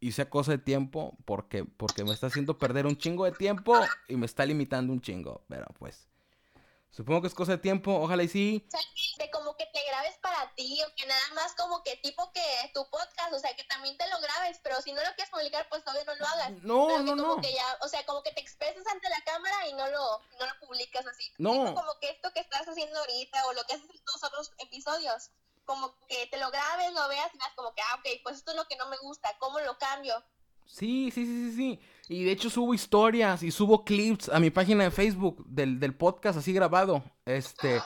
y 0.00 0.12
sea 0.12 0.28
cosa 0.28 0.52
de 0.52 0.58
tiempo 0.58 1.16
porque 1.24 1.64
porque 1.64 2.04
me 2.04 2.12
está 2.12 2.26
haciendo 2.26 2.58
perder 2.58 2.86
un 2.86 2.96
chingo 2.96 3.24
de 3.24 3.32
tiempo 3.32 3.74
y 4.08 4.16
me 4.16 4.26
está 4.26 4.44
limitando 4.44 4.92
un 4.92 5.00
chingo, 5.00 5.44
pero 5.48 5.66
pues 5.78 6.08
Supongo 6.94 7.22
que 7.22 7.26
es 7.26 7.34
cosa 7.34 7.52
de 7.52 7.58
tiempo, 7.58 7.92
ojalá 7.92 8.22
y 8.22 8.28
sí. 8.28 8.64
O 8.68 8.70
sea, 8.70 8.80
de 9.18 9.30
como 9.32 9.56
que 9.56 9.66
te 9.66 9.80
grabes 9.88 10.16
para 10.18 10.54
ti, 10.54 10.80
o 10.80 10.94
que 10.94 11.04
nada 11.06 11.28
más 11.34 11.52
como 11.56 11.82
que 11.82 11.96
tipo 11.96 12.30
que 12.32 12.70
tu 12.72 12.88
podcast, 12.88 13.32
o 13.32 13.38
sea, 13.40 13.56
que 13.56 13.64
también 13.64 13.98
te 13.98 14.08
lo 14.10 14.20
grabes, 14.20 14.60
pero 14.62 14.80
si 14.80 14.92
no 14.92 15.02
lo 15.02 15.12
quieres 15.16 15.30
publicar, 15.30 15.68
pues 15.68 15.82
todavía 15.82 16.04
no 16.04 16.14
lo 16.14 16.24
hagas. 16.24 16.52
No, 16.62 17.02
no, 17.02 17.16
no. 17.16 17.40
Que 17.40 17.52
ya, 17.52 17.66
o 17.82 17.88
sea, 17.88 18.06
como 18.06 18.22
que 18.22 18.30
te 18.30 18.40
expreses 18.40 18.86
ante 18.86 19.08
la 19.08 19.20
cámara 19.24 19.68
y 19.68 19.72
no 19.72 19.88
lo, 19.88 20.20
no 20.38 20.46
lo 20.46 20.66
publicas 20.68 21.04
así. 21.04 21.32
No. 21.38 21.74
como 21.74 21.98
que 22.00 22.10
esto 22.10 22.32
que 22.32 22.38
estás 22.38 22.68
haciendo 22.68 22.96
ahorita, 23.00 23.44
o 23.46 23.54
lo 23.54 23.64
que 23.64 23.74
haces 23.74 23.90
en 23.90 24.04
todos 24.04 24.22
otros 24.22 24.52
episodios, 24.58 25.32
como 25.64 25.98
que 26.06 26.28
te 26.28 26.38
lo 26.38 26.48
grabes, 26.52 26.92
lo 26.92 27.08
veas 27.08 27.34
y 27.34 27.38
veas 27.38 27.54
como 27.56 27.74
que, 27.74 27.82
ah, 27.82 27.96
ok, 27.98 28.22
pues 28.22 28.36
esto 28.36 28.52
es 28.52 28.56
lo 28.56 28.68
que 28.68 28.76
no 28.76 28.88
me 28.88 28.98
gusta, 28.98 29.36
¿cómo 29.40 29.58
lo 29.58 29.76
cambio? 29.78 30.22
Sí, 30.66 31.10
sí, 31.10 31.26
sí, 31.26 31.50
sí, 31.50 31.56
sí. 31.56 31.80
Y 32.08 32.24
de 32.24 32.32
hecho 32.32 32.50
subo 32.50 32.74
historias 32.74 33.42
y 33.42 33.50
subo 33.50 33.84
clips 33.84 34.28
a 34.28 34.38
mi 34.40 34.50
página 34.50 34.84
de 34.84 34.90
Facebook 34.90 35.44
del, 35.46 35.80
del 35.80 35.94
podcast 35.94 36.38
así 36.38 36.52
grabado. 36.52 37.02
Este. 37.24 37.80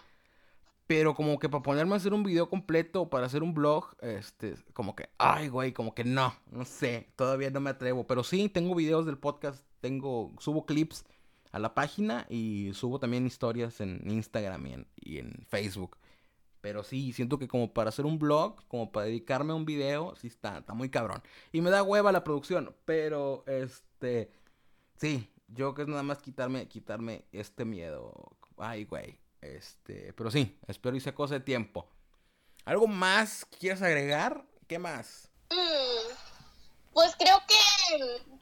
Pero 0.87 1.15
como 1.15 1.39
que 1.39 1.51
para 1.51 1.63
ponerme 1.63 1.93
a 1.93 1.97
hacer 1.99 2.15
un 2.15 2.23
video 2.23 2.49
completo, 2.49 3.11
para 3.11 3.27
hacer 3.27 3.43
un 3.43 3.53
blog, 3.53 3.95
este, 4.01 4.55
como 4.73 4.97
que, 4.97 5.11
ay, 5.19 5.49
güey, 5.49 5.73
como 5.73 5.95
que 5.95 6.03
no, 6.03 6.35
no 6.51 6.65
sé, 6.65 7.13
todavía 7.15 7.51
no 7.51 7.61
me 7.61 7.69
atrevo. 7.69 8.07
Pero 8.07 8.25
sí, 8.25 8.49
tengo 8.49 8.75
videos 8.75 9.05
del 9.05 9.19
podcast, 9.19 9.63
tengo, 9.81 10.33
subo 10.39 10.65
clips 10.65 11.05
a 11.53 11.59
la 11.59 11.75
página 11.75 12.27
y 12.31 12.71
subo 12.73 12.99
también 12.99 13.27
historias 13.27 13.83
en 13.83 14.01
Instagram 14.11 14.67
y 14.67 14.73
en, 14.73 14.87
y 14.97 15.19
en 15.19 15.45
Facebook. 15.47 15.99
Pero 16.61 16.83
sí, 16.83 17.13
siento 17.13 17.39
que 17.39 17.49
como 17.49 17.73
para 17.73 17.91
hacer 17.91 18.05
un 18.05 18.19
blog, 18.19 18.67
como 18.69 18.91
para 18.91 19.07
dedicarme 19.07 19.53
a 19.53 19.57
un 19.57 19.65
video, 19.65 20.15
sí 20.17 20.27
está, 20.27 20.59
está 20.59 20.75
muy 20.75 20.91
cabrón. 20.91 21.23
Y 21.53 21.61
me 21.61 21.71
da 21.71 21.83
hueva 21.83 22.13
la 22.13 22.25
producción, 22.25 22.75
pero 22.85 23.45
este, 23.47 24.31
sí, 24.97 25.31
yo 25.49 25.75
que 25.75 25.83
es 25.83 25.89
nada 25.89 26.03
más 26.03 26.19
quitarme, 26.19 26.69
quitarme 26.69 27.25
este 27.33 27.65
miedo. 27.65 28.37
Ay, 28.57 28.85
güey. 28.85 29.19
Este, 29.41 30.13
pero 30.15 30.31
sí, 30.31 30.59
espero 30.67 30.99
sea 30.99 31.15
cosa 31.15 31.35
de 31.35 31.41
tiempo. 31.41 31.89
¿Algo 32.65 32.87
más 32.87 33.47
quieres 33.59 33.81
agregar? 33.83 34.45
¿Qué 34.67 34.79
más? 34.79 35.31
Mm, 35.51 36.13
pues 36.93 37.15
creo 37.17 37.38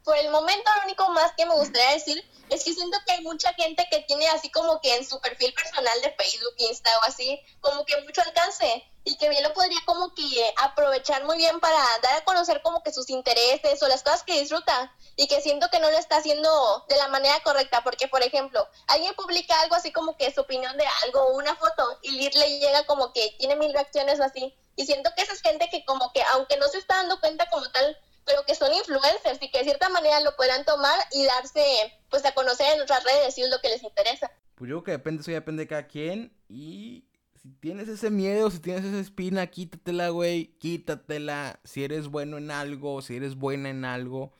por 0.04 0.16
el 0.16 0.30
momento 0.30 0.70
lo 0.76 0.84
único 0.84 1.08
más 1.10 1.32
que 1.36 1.46
me 1.46 1.54
gustaría 1.54 1.90
decir 1.92 2.24
es 2.48 2.62
que 2.62 2.72
siento 2.72 2.96
que 3.04 3.12
hay 3.12 3.22
mucha 3.22 3.52
gente 3.54 3.86
que 3.90 4.00
tiene 4.00 4.28
así 4.28 4.50
como 4.50 4.80
que 4.80 4.94
en 4.94 5.04
su 5.04 5.20
perfil 5.20 5.52
personal 5.52 6.00
de 6.00 6.12
Facebook, 6.12 6.54
Insta 6.58 6.90
o 7.00 7.04
así, 7.04 7.40
como 7.60 7.84
que 7.84 8.00
mucho 8.02 8.22
alcance 8.22 8.84
y 9.02 9.16
que 9.16 9.28
bien 9.28 9.42
lo 9.42 9.52
podría 9.52 9.78
como 9.84 10.14
que 10.14 10.54
aprovechar 10.58 11.24
muy 11.24 11.36
bien 11.38 11.58
para 11.60 11.78
dar 12.02 12.16
a 12.16 12.24
conocer 12.24 12.60
como 12.62 12.82
que 12.82 12.92
sus 12.92 13.08
intereses 13.10 13.82
o 13.82 13.88
las 13.88 14.02
cosas 14.02 14.24
que 14.24 14.40
disfruta 14.40 14.92
y 15.16 15.28
que 15.28 15.40
siento 15.40 15.68
que 15.70 15.80
no 15.80 15.90
lo 15.90 15.96
está 15.96 16.16
haciendo 16.16 16.84
de 16.88 16.96
la 16.96 17.08
manera 17.08 17.40
correcta 17.44 17.82
porque 17.82 18.08
por 18.08 18.22
ejemplo 18.22 18.68
alguien 18.88 19.14
publica 19.14 19.60
algo 19.60 19.76
así 19.76 19.92
como 19.92 20.16
que 20.16 20.32
su 20.32 20.40
opinión 20.40 20.76
de 20.76 20.84
algo 21.04 21.34
una 21.34 21.54
foto 21.54 21.98
y 22.02 22.30
le 22.30 22.58
llega 22.58 22.84
como 22.86 23.12
que 23.12 23.34
tiene 23.38 23.56
mil 23.56 23.72
reacciones 23.72 24.18
o 24.18 24.24
así 24.24 24.54
y 24.74 24.86
siento 24.86 25.10
que 25.16 25.22
esa 25.22 25.32
es 25.32 25.40
gente 25.40 25.68
que 25.70 25.84
como 25.84 26.12
que 26.12 26.22
aunque 26.24 26.56
no 26.56 26.66
se 26.68 26.78
está 26.78 26.96
dando 26.96 27.20
cuenta 27.20 27.48
como 27.48 27.70
tal 27.70 27.96
pero 28.26 28.44
que 28.44 28.54
son 28.54 28.72
influencers 28.74 29.40
y 29.40 29.50
que 29.50 29.58
de 29.58 29.64
cierta 29.64 29.88
manera 29.88 30.20
lo 30.20 30.36
puedan 30.36 30.64
tomar 30.64 30.98
y 31.12 31.24
darse 31.24 31.62
pues 32.10 32.24
a 32.24 32.32
conocer 32.32 32.74
en 32.74 32.82
otras 32.82 33.02
redes 33.04 33.38
y 33.38 33.42
es 33.42 33.50
lo 33.50 33.60
que 33.60 33.68
les 33.68 33.82
interesa. 33.82 34.30
Pues 34.56 34.68
yo 34.68 34.76
creo 34.76 34.84
que 34.84 34.90
depende, 34.92 35.22
eso 35.22 35.30
ya 35.30 35.36
depende 35.36 35.62
de 35.62 35.68
cada 35.68 35.86
quien 35.86 36.36
y 36.48 37.04
si 37.46 37.52
tienes 37.52 37.88
ese 37.88 38.10
miedo, 38.10 38.50
si 38.50 38.58
tienes 38.58 38.84
esa 38.84 38.98
espina, 38.98 39.46
quítatela, 39.46 40.08
güey, 40.08 40.56
quítatela. 40.58 41.60
Si 41.62 41.84
eres 41.84 42.08
bueno 42.08 42.38
en 42.38 42.50
algo, 42.50 43.02
si 43.02 43.16
eres 43.16 43.36
buena 43.36 43.70
en 43.70 43.84
algo, 43.84 44.32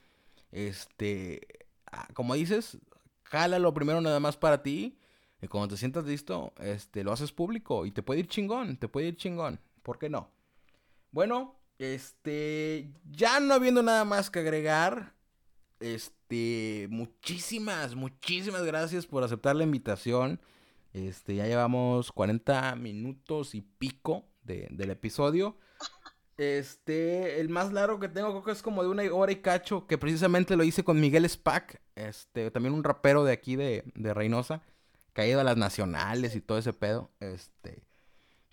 este, 0.51 1.65
ah, 1.89 2.07
como 2.13 2.33
dices, 2.33 2.77
jálalo 3.23 3.73
primero 3.73 4.01
nada 4.01 4.19
más 4.19 4.35
para 4.35 4.61
ti. 4.61 4.99
Y 5.41 5.47
cuando 5.47 5.69
te 5.69 5.77
sientas 5.77 6.05
listo, 6.05 6.53
este, 6.59 7.03
lo 7.03 7.13
haces 7.13 7.31
público 7.31 7.85
y 7.85 7.91
te 7.91 8.03
puede 8.03 8.21
ir 8.21 8.27
chingón, 8.27 8.77
te 8.77 8.87
puede 8.89 9.07
ir 9.07 9.17
chingón. 9.17 9.61
¿Por 9.83 9.99
qué 9.99 10.09
no? 10.09 10.31
Bueno, 11.11 11.56
Este, 11.79 12.91
ya 13.11 13.39
no 13.39 13.53
habiendo 13.53 13.83
nada 13.83 14.03
más 14.03 14.29
que 14.29 14.39
agregar, 14.39 15.13
este, 15.79 16.87
muchísimas, 16.89 17.95
muchísimas 17.95 18.63
gracias 18.63 19.05
por 19.05 19.23
aceptar 19.23 19.55
la 19.55 19.63
invitación. 19.63 20.39
Este, 20.93 21.35
ya 21.35 21.45
llevamos 21.45 22.11
40 22.11 22.75
minutos 22.75 23.53
y 23.53 23.61
pico 23.61 24.25
del 24.41 24.89
episodio. 24.89 25.57
Este, 26.37 27.39
el 27.39 27.49
más 27.49 27.73
largo 27.73 27.99
que 27.99 28.09
tengo 28.09 28.29
creo 28.29 28.43
que 28.43 28.51
es 28.51 28.61
como 28.61 28.83
de 28.83 28.89
una 28.89 29.03
hora 29.11 29.31
y 29.31 29.37
cacho, 29.37 29.87
que 29.87 29.97
precisamente 29.97 30.55
lo 30.55 30.63
hice 30.63 30.83
con 30.83 30.99
Miguel 30.99 31.27
Spack, 31.27 31.81
este, 31.95 32.51
también 32.51 32.73
un 32.73 32.83
rapero 32.83 33.23
de 33.23 33.33
aquí 33.33 33.55
de, 33.55 33.83
de 33.95 34.13
Reynosa, 34.13 34.61
caído 35.13 35.41
a 35.41 35.43
las 35.43 35.57
nacionales 35.57 36.35
y 36.35 36.41
todo 36.41 36.59
ese 36.59 36.73
pedo. 36.73 37.11
Este, 37.19 37.83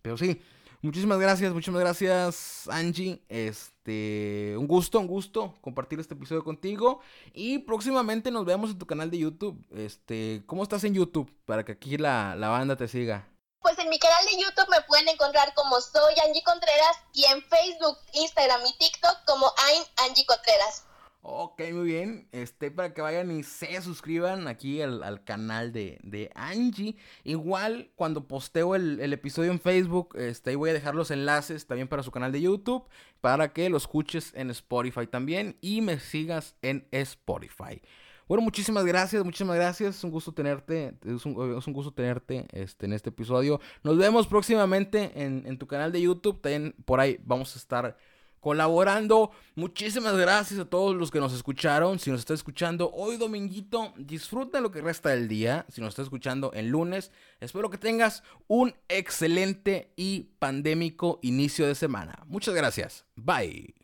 pero 0.03 0.17
sí, 0.17 0.41
muchísimas 0.85 1.19
gracias, 1.19 1.53
muchísimas 1.53 1.81
gracias 1.81 2.69
Angie. 2.69 3.23
Este, 3.29 4.55
un 4.57 4.67
gusto, 4.67 5.01
un 5.01 5.07
gusto 5.07 5.55
compartir 5.61 5.99
este 5.99 6.15
episodio 6.15 6.45
contigo 6.45 7.01
y 7.33 7.59
próximamente 7.61 8.31
nos 8.31 8.45
vemos 8.45 8.71
en 8.71 8.79
tu 8.79 8.87
canal 8.87 9.11
de 9.11 9.19
YouTube. 9.19 9.65
Este, 9.75 10.43
¿cómo 10.47 10.63
estás 10.63 10.85
en 10.85 10.95
YouTube 10.95 11.33
para 11.47 11.65
que 11.65 11.73
aquí 11.73 11.97
la, 11.97 12.37
la 12.37 12.49
banda 12.49 12.77
te 12.77 12.89
siga? 12.89 13.29
Pues 13.61 13.79
en 13.79 13.89
mi 13.89 13.99
canal 13.99 14.25
de 14.27 14.43
YouTube 14.43 14.69
me 14.71 14.83
pueden 14.83 15.09
encontrar 15.09 15.55
como 15.55 15.81
soy 15.81 16.15
Angie 16.27 16.43
Contreras 16.43 16.99
y 17.15 17.25
en 17.25 17.43
Facebook, 17.43 17.97
Instagram 18.13 18.61
y 18.67 18.77
TikTok 18.79 19.25
como 19.27 19.47
I'm 19.47 19.85
Angie 20.07 20.27
Contreras. 20.27 20.85
Ok, 21.27 21.63
muy 21.73 21.87
bien. 21.87 22.29
Este, 22.33 22.71
para 22.71 22.93
que 22.93 23.01
vayan 23.01 23.31
y 23.31 23.45
se 23.45 23.81
suscriban 23.81 24.47
aquí 24.47 24.83
al, 24.83 25.25
canal 25.25 25.73
de, 25.73 25.99
de, 26.03 26.31
Angie. 26.35 26.97
Igual, 27.25 27.91
cuando 27.97 28.29
posteo 28.29 28.75
el, 28.75 29.01
el, 29.01 29.15
episodio 29.15 29.51
en 29.51 29.59
Facebook, 29.59 30.15
este, 30.19 30.51
ahí 30.51 30.57
voy 30.57 30.69
a 30.69 30.75
dejar 30.75 30.95
los 30.95 31.11
enlaces 31.11 31.67
también 31.67 31.89
para 31.89 32.03
su 32.03 32.11
canal 32.11 32.31
de 32.31 32.43
YouTube, 32.43 32.85
para 33.23 33.55
que 33.55 33.71
lo 33.71 33.79
escuches 33.79 34.35
en 34.35 34.51
Spotify 34.51 35.07
también 35.07 35.57
y 35.63 35.81
me 35.81 35.99
sigas 35.99 36.57
en 36.61 36.87
Spotify. 36.91 37.81
Bueno, 38.29 38.43
muchísimas 38.43 38.85
gracias, 38.85 39.25
muchísimas 39.25 39.57
gracias. 39.57 39.97
Es 39.97 40.05
un 40.05 40.11
gusto 40.11 40.35
tenerte, 40.35 40.95
es 41.07 41.25
un, 41.25 41.57
es 41.57 41.67
un 41.67 41.73
gusto 41.73 41.95
tenerte 41.95 42.47
este, 42.53 42.85
en 42.85 42.93
este 42.93 43.09
episodio. 43.09 43.63
Nos 43.83 43.97
vemos 43.97 44.27
próximamente 44.27 45.11
en, 45.15 45.45
en 45.47 45.57
tu 45.57 45.67
canal 45.67 45.91
de 45.91 46.03
YouTube. 46.03 46.43
También 46.43 46.75
por 46.85 47.01
ahí 47.01 47.19
vamos 47.25 47.57
a 47.57 47.59
estar 47.59 47.97
colaborando. 48.45 49.31
Muchísimas 49.55 50.15
gracias 50.19 50.61
a 50.61 50.67
todos 50.67 50.95
los 50.95 51.11
que 51.11 51.19
nos 51.19 51.33
escucharon. 51.33 51.99
Si 51.99 52.11
nos 52.11 52.21
está 52.21 52.35
escuchando 52.35 52.91
hoy 52.93 53.17
dominguito, 53.17 53.95
disfruta 53.97 54.61
lo 54.61 54.71
que 54.71 54.83
resta 54.83 55.09
del 55.09 55.29
día. 55.29 55.65
Si 55.71 55.81
nos 55.81 55.89
está 55.91 56.03
escuchando 56.03 56.53
el 56.53 56.69
lunes, 56.69 57.11
espero 57.41 57.71
que 57.71 57.79
tengas 57.79 58.23
un 58.47 58.75
excelente 58.89 59.95
y 59.97 60.29
pandémico 60.39 61.21
inicio 61.23 61.67
de 61.67 61.75
semana. 61.75 62.23
Muchas 62.27 62.55
gracias. 62.55 63.07
Bye. 63.17 63.75